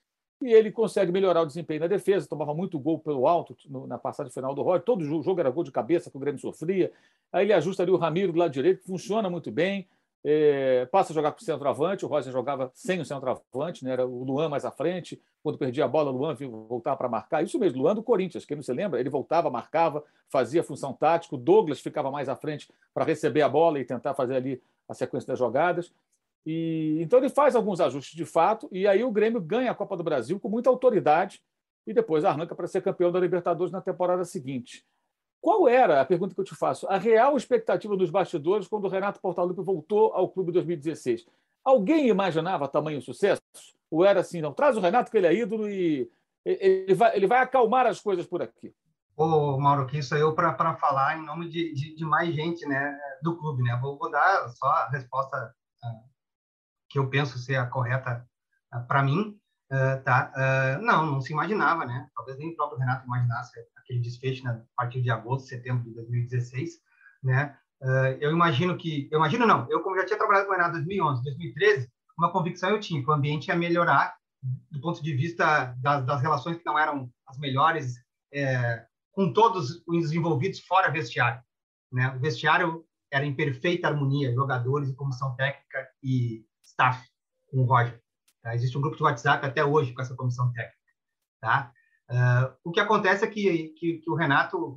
e 0.41 0.51
ele 0.51 0.73
consegue 0.73 1.13
melhorar 1.13 1.43
o 1.43 1.47
desempenho 1.47 1.81
na 1.81 1.87
defesa, 1.87 2.27
tomava 2.27 2.55
muito 2.55 2.79
gol 2.79 2.99
pelo 2.99 3.29
alto 3.29 3.55
na 3.69 3.99
passagem 3.99 4.33
final 4.33 4.55
do 4.55 4.63
Roger, 4.63 4.87
todo 4.87 5.05
jogo 5.05 5.39
era 5.39 5.51
gol 5.51 5.65
de 5.65 5.71
cabeça 5.71 6.11
que 6.11 6.17
o 6.17 6.21
Grêmio 6.21 6.41
sofria, 6.41 6.91
aí 7.31 7.45
ele 7.45 7.53
ajusta 7.53 7.83
ali 7.83 7.93
o 7.93 7.99
Ramiro 7.99 8.33
do 8.33 8.39
lado 8.39 8.53
direito, 8.53 8.87
funciona 8.87 9.29
muito 9.29 9.51
bem, 9.51 9.87
é, 10.25 10.87
passa 10.87 11.13
a 11.13 11.15
jogar 11.15 11.33
com 11.33 11.41
o 11.41 11.45
centroavante, 11.45 12.05
o 12.05 12.09
Roger 12.09 12.33
jogava 12.33 12.71
sem 12.75 13.01
o 13.01 13.05
centroavante, 13.05 13.85
né? 13.85 13.93
era 13.93 14.07
o 14.07 14.23
Luan 14.23 14.49
mais 14.49 14.65
à 14.65 14.71
frente, 14.71 15.21
quando 15.43 15.57
perdia 15.57 15.87
a 15.87 15.89
bola, 15.89 16.11
o 16.11 16.17
Luan 16.17 16.35
voltava 16.69 16.97
para 16.97 17.09
marcar, 17.09 17.43
isso 17.43 17.59
mesmo, 17.59 17.81
Luan 17.81 17.95
do 17.95 18.03
Corinthians, 18.03 18.45
quem 18.45 18.57
não 18.57 18.63
se 18.63 18.73
lembra, 18.73 19.01
ele 19.01 19.09
voltava, 19.09 19.51
marcava, 19.51 20.05
fazia 20.29 20.63
função 20.63 20.93
tática, 20.93 21.35
o 21.35 21.39
Douglas 21.39 21.81
ficava 21.81 22.11
mais 22.11 22.29
à 22.29 22.37
frente 22.37 22.69
para 22.93 23.05
receber 23.05 23.43
a 23.43 23.49
bola 23.49 23.79
e 23.81 23.85
tentar 23.85 24.15
fazer 24.15 24.37
ali 24.37 24.63
a 24.89 24.93
sequência 24.93 25.29
das 25.29 25.39
jogadas, 25.39 25.93
e, 26.45 26.99
então 27.01 27.19
ele 27.19 27.31
faz 27.31 27.57
alguns 27.57 27.81
ajustes 27.81 28.15
de 28.15 28.25
fato, 28.27 28.69
e 28.71 28.87
aí 28.87 29.03
o 29.03 29.11
Grêmio 29.11 29.41
ganha 29.41 29.71
a 29.71 29.75
Copa 29.75 29.97
do 29.97 30.05
Brasil 30.05 30.39
com 30.39 30.49
muita 30.49 30.69
autoridade 30.69 31.43
e 31.87 31.95
depois 31.95 32.25
arranca 32.25 32.55
para 32.55 32.67
ser 32.67 32.83
campeão 32.83 33.11
da 33.11 33.19
Libertadores 33.19 33.73
na 33.73 33.81
temporada 33.81 34.25
seguinte. 34.25 34.85
Qual 35.41 35.69
era, 35.69 36.01
a 36.01 36.05
pergunta 36.05 36.35
que 36.35 36.41
eu 36.41 36.45
te 36.45 36.55
faço, 36.55 36.87
a 36.89 36.99
real 36.99 37.37
expectativa 37.37 37.97
dos 37.97 38.11
bastidores 38.11 38.69
quando 38.69 38.85
o 38.85 38.89
Renato 38.89 39.21
Portaluppi 39.21 39.63
voltou 39.63 40.13
ao 40.13 40.29
clube 40.29 40.51
em 40.51 40.55
2016? 40.55 41.27
Alguém 41.65 42.09
imaginava 42.09 42.69
tamanho 42.69 43.01
sucesso? 43.01 43.41
Ou 43.91 44.05
era 44.05 44.21
assim, 44.21 44.41
não, 44.41 44.53
traz 44.53 44.77
o 44.77 44.81
Renato 44.81 45.11
que 45.11 45.17
ele 45.17 45.27
é 45.27 45.35
ídolo 45.35 45.69
e 45.69 46.11
ele 46.45 46.95
vai, 46.95 47.17
ele 47.17 47.27
vai 47.27 47.41
acalmar 47.41 47.87
as 47.87 48.01
coisas 48.01 48.27
por 48.27 48.43
aqui? 48.43 48.75
Ô, 49.17 49.59
Mauro, 49.59 49.87
que 49.87 49.99
isso 49.99 50.15
eu 50.15 50.35
para 50.35 50.77
falar 50.77 51.19
em 51.19 51.25
nome 51.25 51.49
de, 51.49 51.75
de, 51.75 51.95
de, 51.95 52.05
mais 52.05 52.35
gente 52.35 52.67
né, 52.67 52.99
do 53.23 53.37
clube. 53.37 53.63
Né? 53.63 53.79
Vou, 53.81 53.99
vou 53.99 54.11
dar 54.11 54.49
só 54.49 54.67
a 54.67 54.89
resposta 54.89 55.37
ah, 55.37 56.01
que 56.89 56.99
eu 56.99 57.09
penso 57.11 57.39
ser 57.39 57.57
a 57.57 57.67
correta 57.67 58.27
uh, 58.75 58.87
para 58.87 59.03
mim, 59.03 59.39
uh, 59.71 60.03
tá? 60.03 60.33
Uh, 60.35 60.83
não, 60.83 61.05
não 61.05 61.21
se 61.21 61.33
imaginava, 61.33 61.85
né? 61.85 62.09
Talvez 62.15 62.39
nem 62.39 62.53
o 62.53 62.57
próprio 62.57 62.79
Renato 62.79 63.05
imaginasse 63.05 63.61
aquele 63.91 64.01
desfecho 64.01 64.45
né, 64.45 64.51
a 64.51 64.83
partir 64.83 65.03
de 65.03 65.11
agosto, 65.11 65.49
setembro 65.49 65.85
de 65.85 65.95
2016, 65.95 66.81
né? 67.23 67.57
eu 68.21 68.31
imagino 68.31 68.77
que, 68.77 69.09
eu 69.11 69.19
imagino 69.19 69.47
não, 69.47 69.67
eu 69.71 69.83
como 69.83 69.97
já 69.97 70.05
tinha 70.05 70.19
trabalhado 70.19 70.47
com 70.47 70.53
o 70.53 70.55
Renato 70.55 70.77
em 70.77 70.85
2011, 70.85 71.25
2013, 71.25 71.91
uma 72.19 72.31
convicção 72.31 72.71
eu 72.71 72.79
tinha 72.79 73.03
que 73.03 73.09
o 73.09 73.13
ambiente 73.13 73.49
ia 73.49 73.57
melhorar 73.57 74.15
do 74.71 74.81
ponto 74.81 75.03
de 75.03 75.15
vista 75.15 75.75
das, 75.79 76.05
das 76.05 76.21
relações 76.21 76.59
que 76.59 76.67
não 76.67 76.79
eram 76.79 77.11
as 77.27 77.39
melhores 77.39 77.95
é, 78.33 78.85
com 79.13 79.33
todos 79.33 79.83
os 79.87 80.13
envolvidos 80.13 80.61
fora 80.61 80.91
vestiário, 80.91 81.43
né? 81.91 82.15
O 82.15 82.21
vestiário 82.21 82.85
era 83.11 83.25
em 83.25 83.35
perfeita 83.35 83.89
harmonia, 83.89 84.33
jogadores 84.33 84.95
comissão 84.95 85.35
técnica 85.35 85.89
e 86.03 86.45
staff 86.63 87.03
com 87.49 87.59
o 87.59 87.65
Roger. 87.65 88.01
Tá? 88.43 88.55
Existe 88.55 88.79
um 88.79 88.81
grupo 88.81 88.97
de 88.97 89.03
WhatsApp 89.03 89.45
até 89.45 89.65
hoje 89.65 89.93
com 89.93 90.01
essa 90.01 90.15
comissão 90.15 90.53
técnica. 90.53 90.79
Tá? 91.41 91.73
Uh, 92.11 92.53
o 92.65 92.73
que 92.73 92.81
acontece 92.81 93.25
é 93.25 93.29
que, 93.29 93.69
que, 93.79 93.99
que 93.99 94.11
o 94.11 94.15
Renato, 94.15 94.77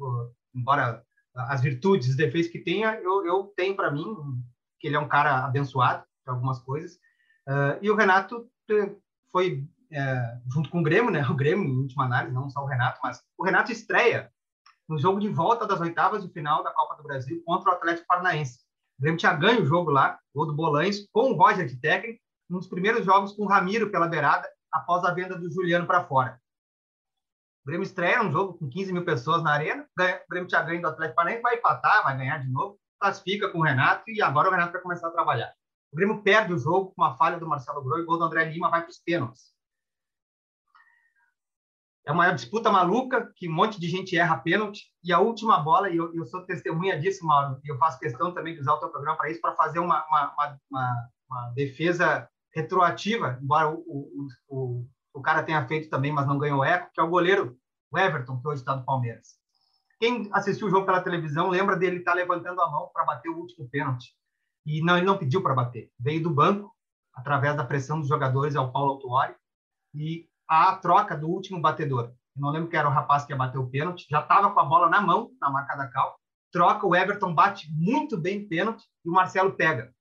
embora 0.54 1.04
as 1.36 1.62
virtudes, 1.62 2.10
os 2.10 2.16
defeitos 2.16 2.52
que 2.52 2.60
tenha, 2.60 2.96
eu, 3.02 3.26
eu 3.26 3.54
tenho 3.56 3.76
para 3.76 3.92
mim 3.92 4.06
que 4.80 4.88
ele 4.88 4.96
é 4.96 5.00
um 5.00 5.08
cara 5.08 5.46
abençoado 5.46 6.04
em 6.28 6.32
algumas 6.32 6.60
coisas, 6.60 7.00
Uh, 7.48 7.76
e 7.82 7.92
o 7.92 7.96
Renato 7.96 8.48
foi 9.32 9.68
é, 9.92 10.38
junto 10.52 10.70
com 10.70 10.80
o 10.80 10.84
Grêmio, 10.84 11.12
né? 11.12 11.24
O 11.30 11.36
Grêmio, 11.36 11.66
em 11.66 11.78
última 11.78 12.06
análise, 12.06 12.34
não 12.34 12.50
só 12.50 12.62
o 12.62 12.68
Renato, 12.68 13.00
mas 13.04 13.22
o 13.38 13.44
Renato 13.44 13.72
estreia 13.72 14.32
no 14.88 14.98
jogo 14.98 15.20
de 15.20 15.30
volta 15.30 15.68
das 15.68 15.80
oitavas 15.80 16.24
de 16.24 16.32
final 16.32 16.64
da 16.64 16.72
Copa 16.72 16.96
do 16.96 17.04
Brasil 17.04 17.42
contra 17.46 17.72
o 17.72 17.74
Atlético 17.74 18.08
Paranaense. 18.08 18.60
O 18.98 19.02
Grêmio 19.02 19.20
tinha 19.20 19.34
ganho 19.34 19.64
o 19.64 19.66
jogo 19.66 19.92
lá, 19.92 20.20
gol 20.34 20.46
do 20.46 20.54
Bolanes, 20.54 21.08
com 21.12 21.32
o 21.32 21.36
Roger 21.36 21.66
de 21.66 21.80
técnico, 21.80 22.20
um 22.50 22.58
dos 22.58 22.68
primeiros 22.68 23.06
jogos 23.06 23.34
com 23.34 23.44
o 23.44 23.48
Ramiro 23.48 23.90
pela 23.90 24.08
beirada, 24.08 24.48
após 24.72 25.04
a 25.04 25.14
venda 25.14 25.38
do 25.38 25.52
Juliano 25.52 25.88
para 25.88 26.04
fora. 26.06 26.40
O 27.64 27.68
Grêmio 27.68 27.84
estreia 27.84 28.22
um 28.22 28.32
jogo 28.32 28.58
com 28.58 28.70
15 28.70 28.92
mil 28.92 29.06
pessoas 29.06 29.42
na 29.42 29.54
arena, 29.54 29.84
o 29.84 30.30
Grêmio 30.30 30.48
tinha 30.48 30.62
ganho 30.62 30.82
do 30.82 30.88
Atlético 30.88 31.16
Paranaense, 31.16 31.42
vai 31.42 31.56
empatar, 31.56 32.04
vai 32.04 32.18
ganhar 32.18 32.38
de 32.40 32.50
novo, 32.50 32.78
classifica 33.00 33.50
com 33.50 33.60
o 33.60 33.64
Renato 33.64 34.04
e 34.10 34.22
agora 34.22 34.50
o 34.50 34.52
Renato 34.52 34.74
vai 34.74 34.82
começar 34.82 35.08
a 35.08 35.12
trabalhar. 35.12 35.54
O 35.92 35.96
Grêmio 35.96 36.22
perde 36.22 36.54
o 36.54 36.58
jogo 36.58 36.94
com 36.94 37.02
uma 37.02 37.16
falha 37.16 37.40
do 37.40 37.48
Marcelo 37.48 37.84
Groi, 37.84 38.02
o 38.02 38.06
gol 38.06 38.18
do 38.18 38.26
André 38.26 38.46
Lima 38.46 38.70
vai 38.70 38.82
para 38.82 38.90
os 38.90 39.00
pênaltis. 39.00 39.54
É 42.06 42.12
uma 42.12 42.32
disputa 42.34 42.70
maluca, 42.70 43.32
que 43.36 43.48
um 43.48 43.54
monte 43.54 43.80
de 43.80 43.88
gente 43.88 44.18
erra 44.18 44.38
pênalti, 44.38 44.92
e 45.02 45.14
a 45.14 45.20
última 45.20 45.58
bola, 45.60 45.90
e 45.90 45.96
eu, 45.96 46.14
eu 46.14 46.26
sou 46.26 46.46
testemunha 46.46 47.00
disso, 47.00 47.26
Mauro, 47.26 47.62
e 47.64 47.72
eu 47.72 47.78
faço 47.78 47.98
questão 47.98 48.34
também 48.34 48.54
de 48.54 48.60
usar 48.60 48.74
o 48.74 48.80
teu 48.80 48.90
programa 48.90 49.16
para 49.16 49.32
isso, 49.32 49.40
para 49.40 49.56
fazer 49.56 49.80
uma, 49.80 50.06
uma, 50.08 50.34
uma, 50.70 51.10
uma, 51.30 51.54
defesa 51.56 52.28
retroativa, 52.54 53.40
embora 53.42 53.70
o, 53.70 53.78
o, 53.88 54.28
o, 54.50 54.88
o 55.14 55.22
cara 55.22 55.44
tenha 55.44 55.66
feito 55.68 55.90
também, 55.90 56.12
mas 56.12 56.28
não 56.28 56.38
ganhou 56.38 56.64
eco, 56.64 56.92
que 56.94 57.00
é 57.00 57.04
o 57.04 57.10
goleiro 57.10 57.58
o 57.92 57.98
Everton, 57.98 58.40
que 58.42 58.48
hoje 58.48 58.62
está 58.62 58.76
no 58.76 58.84
Palmeiras. 58.84 59.36
Quem 60.00 60.28
assistiu 60.34 60.68
o 60.68 60.70
jogo 60.70 60.86
pela 60.86 61.02
televisão 61.02 61.50
lembra 61.50 61.78
dele 61.78 61.98
estar 61.98 62.12
tá 62.12 62.18
levantando 62.18 62.60
a 62.60 62.70
mão 62.70 62.90
para 62.92 63.06
bater 63.06 63.30
o 63.30 63.38
último 63.38 63.70
pênalti. 63.70 64.16
E 64.66 64.82
não, 64.82 64.98
ele 64.98 65.06
não 65.06 65.18
pediu 65.18 65.44
para 65.44 65.54
bater. 65.54 65.92
Veio 66.00 66.24
do 66.24 66.30
banco, 66.32 66.76
através 67.14 67.56
da 67.56 67.64
pressão 67.64 68.00
dos 68.00 68.10
jogadores, 68.10 68.56
ao 68.56 68.72
Paulo 68.72 68.94
Autuori, 68.94 69.36
e 69.94 70.28
a 70.48 70.76
troca 70.76 71.16
do 71.16 71.30
último 71.30 71.62
batedor. 71.62 72.12
Não 72.36 72.50
lembro 72.50 72.70
que 72.70 72.76
era 72.76 72.88
o 72.88 72.92
rapaz 72.92 73.24
que 73.24 73.32
ia 73.32 73.38
bater 73.38 73.60
o 73.60 73.70
pênalti, 73.70 74.08
já 74.10 74.22
estava 74.22 74.52
com 74.52 74.60
a 74.60 74.66
bola 74.66 74.90
na 74.90 75.00
mão, 75.00 75.32
na 75.40 75.52
marca 75.52 75.76
da 75.76 75.88
cal. 75.88 76.18
Troca, 76.52 76.88
o 76.88 76.96
Everton 76.96 77.34
bate 77.34 77.72
muito 77.72 78.18
bem 78.18 78.48
pênalti 78.48 78.84
e 79.06 79.10
o 79.10 79.14
Marcelo 79.14 79.54
pega. 79.54 79.93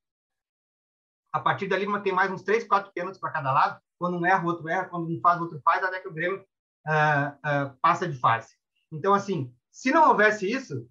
A 1.32 1.40
partir 1.40 1.66
dali, 1.66 1.86
tem 2.02 2.12
mais 2.12 2.30
uns 2.30 2.42
três, 2.42 2.64
quatro 2.64 2.92
pênaltis 2.92 3.20
para 3.20 3.30
cada 3.30 3.52
lado. 3.52 3.80
Quando 3.98 4.18
um 4.18 4.26
erra, 4.26 4.44
o 4.44 4.46
outro 4.46 4.68
erra. 4.68 4.84
Quando 4.84 5.08
um 5.08 5.20
faz, 5.20 5.40
o 5.40 5.44
outro 5.44 5.60
faz. 5.64 5.82
Até 5.82 6.00
que 6.00 6.08
o 6.08 6.12
Grêmio 6.12 6.44
uh, 6.86 7.70
uh, 7.70 7.76
passa 7.80 8.06
de 8.06 8.18
fase. 8.18 8.54
Então, 8.92 9.14
assim, 9.14 9.52
se 9.70 9.90
não 9.90 10.10
houvesse 10.10 10.50
isso, 10.50 10.86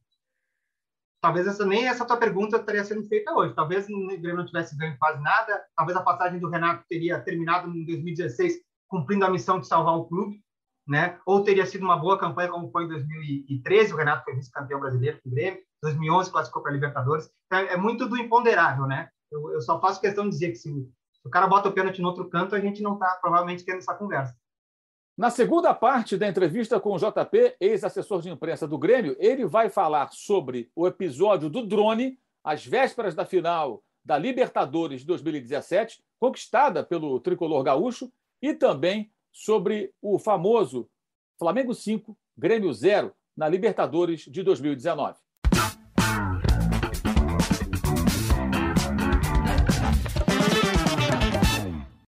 talvez 1.21 1.45
essa, 1.45 1.63
nem 1.65 1.88
essa 1.88 2.06
tua 2.06 2.17
pergunta 2.17 2.58
estaria 2.58 2.84
sendo 2.84 3.08
feita 3.08 3.32
hoje. 3.34 3.54
Talvez 3.54 3.88
o 3.88 4.08
Grêmio 4.08 4.38
não 4.38 4.45
tivesse 4.45 4.75
ganho 4.75 4.97
quase 4.97 5.21
nada. 5.21 5.63
Talvez 5.75 5.95
a 5.97 6.04
passagem 6.04 6.39
do 6.39 6.49
Renato 6.49 6.84
teria 6.89 7.21
terminado 7.21 7.69
em 7.69 7.86
2016 7.86 8.60
cumprindo 8.88 9.23
a 9.23 9.30
missão 9.30 9.60
de 9.60 9.67
salvar 9.67 9.95
o 9.95 10.06
clube, 10.06 10.43
né? 10.86 11.17
Ou 11.25 11.43
teria 11.43 11.65
sido 11.65 11.84
uma 11.84 11.95
boa 11.95 12.19
campanha 12.19 12.49
como 12.49 12.69
foi 12.71 12.84
em 12.84 12.89
2013, 12.89 13.93
o 13.93 13.95
Renato 13.95 14.25
foi 14.25 14.36
vice-campeão 14.36 14.82
brasileiro 14.82 15.21
com 15.21 15.30
o 15.30 15.32
Grêmio, 15.32 15.62
2011 15.82 16.30
classificou 16.30 16.62
para 16.62 16.71
a 16.71 16.75
Libertadores. 16.75 17.30
Então, 17.45 17.60
é 17.60 17.77
muito 17.77 18.06
do 18.10 18.17
imponderável, 18.17 18.86
né? 18.86 19.10
Eu, 19.32 19.54
eu, 19.54 19.62
só 19.62 19.80
faço 19.80 20.02
questão 20.02 20.26
de 20.26 20.32
dizer 20.32 20.50
que 20.50 20.56
se, 20.56 20.70
se 20.70 21.28
o 21.28 21.30
cara 21.30 21.48
bota 21.48 21.70
o 21.70 21.72
pênalti 21.72 22.02
no 22.02 22.10
outro 22.10 22.30
canto, 22.30 22.54
a 22.54 22.60
gente 22.60 22.84
não 22.84 22.94
está 22.94 23.17
provavelmente 23.22 23.63
tendo 23.63 23.78
essa 23.78 23.96
conversa. 23.96 24.36
Na 25.17 25.30
segunda 25.30 25.74
parte 25.74 26.17
da 26.17 26.28
entrevista 26.28 26.80
com 26.80 26.94
o 26.94 26.98
JP, 26.98 27.56
ex-assessor 27.60 28.22
de 28.22 28.30
imprensa 28.30 28.67
do 28.67 28.78
Grêmio, 28.78 29.15
ele 29.20 29.46
vai 29.46 29.70
falar 29.70 30.12
sobre 30.12 30.72
o 30.76 30.88
episódio 30.88 31.50
do 31.50 31.65
drone, 31.65 32.17
às 32.44 32.65
vésperas 32.65 33.13
da 33.13 33.26
final 33.26 33.84
da 34.04 34.17
Libertadores 34.17 35.02
de 35.02 35.08
2017, 35.08 36.04
conquistada 36.20 36.84
pelo 36.84 37.20
tricolor 37.20 37.63
gaúcho, 37.63 38.12
e 38.41 38.54
também 38.54 39.12
sobre 39.32 39.94
o 40.02 40.17
famoso 40.17 40.89
Flamengo 41.38 41.74
5, 41.74 42.17
Grêmio 42.36 42.74
0 42.74 43.13
na 43.36 43.48
Libertadores 43.48 44.22
de 44.22 44.41
2019. 44.41 45.20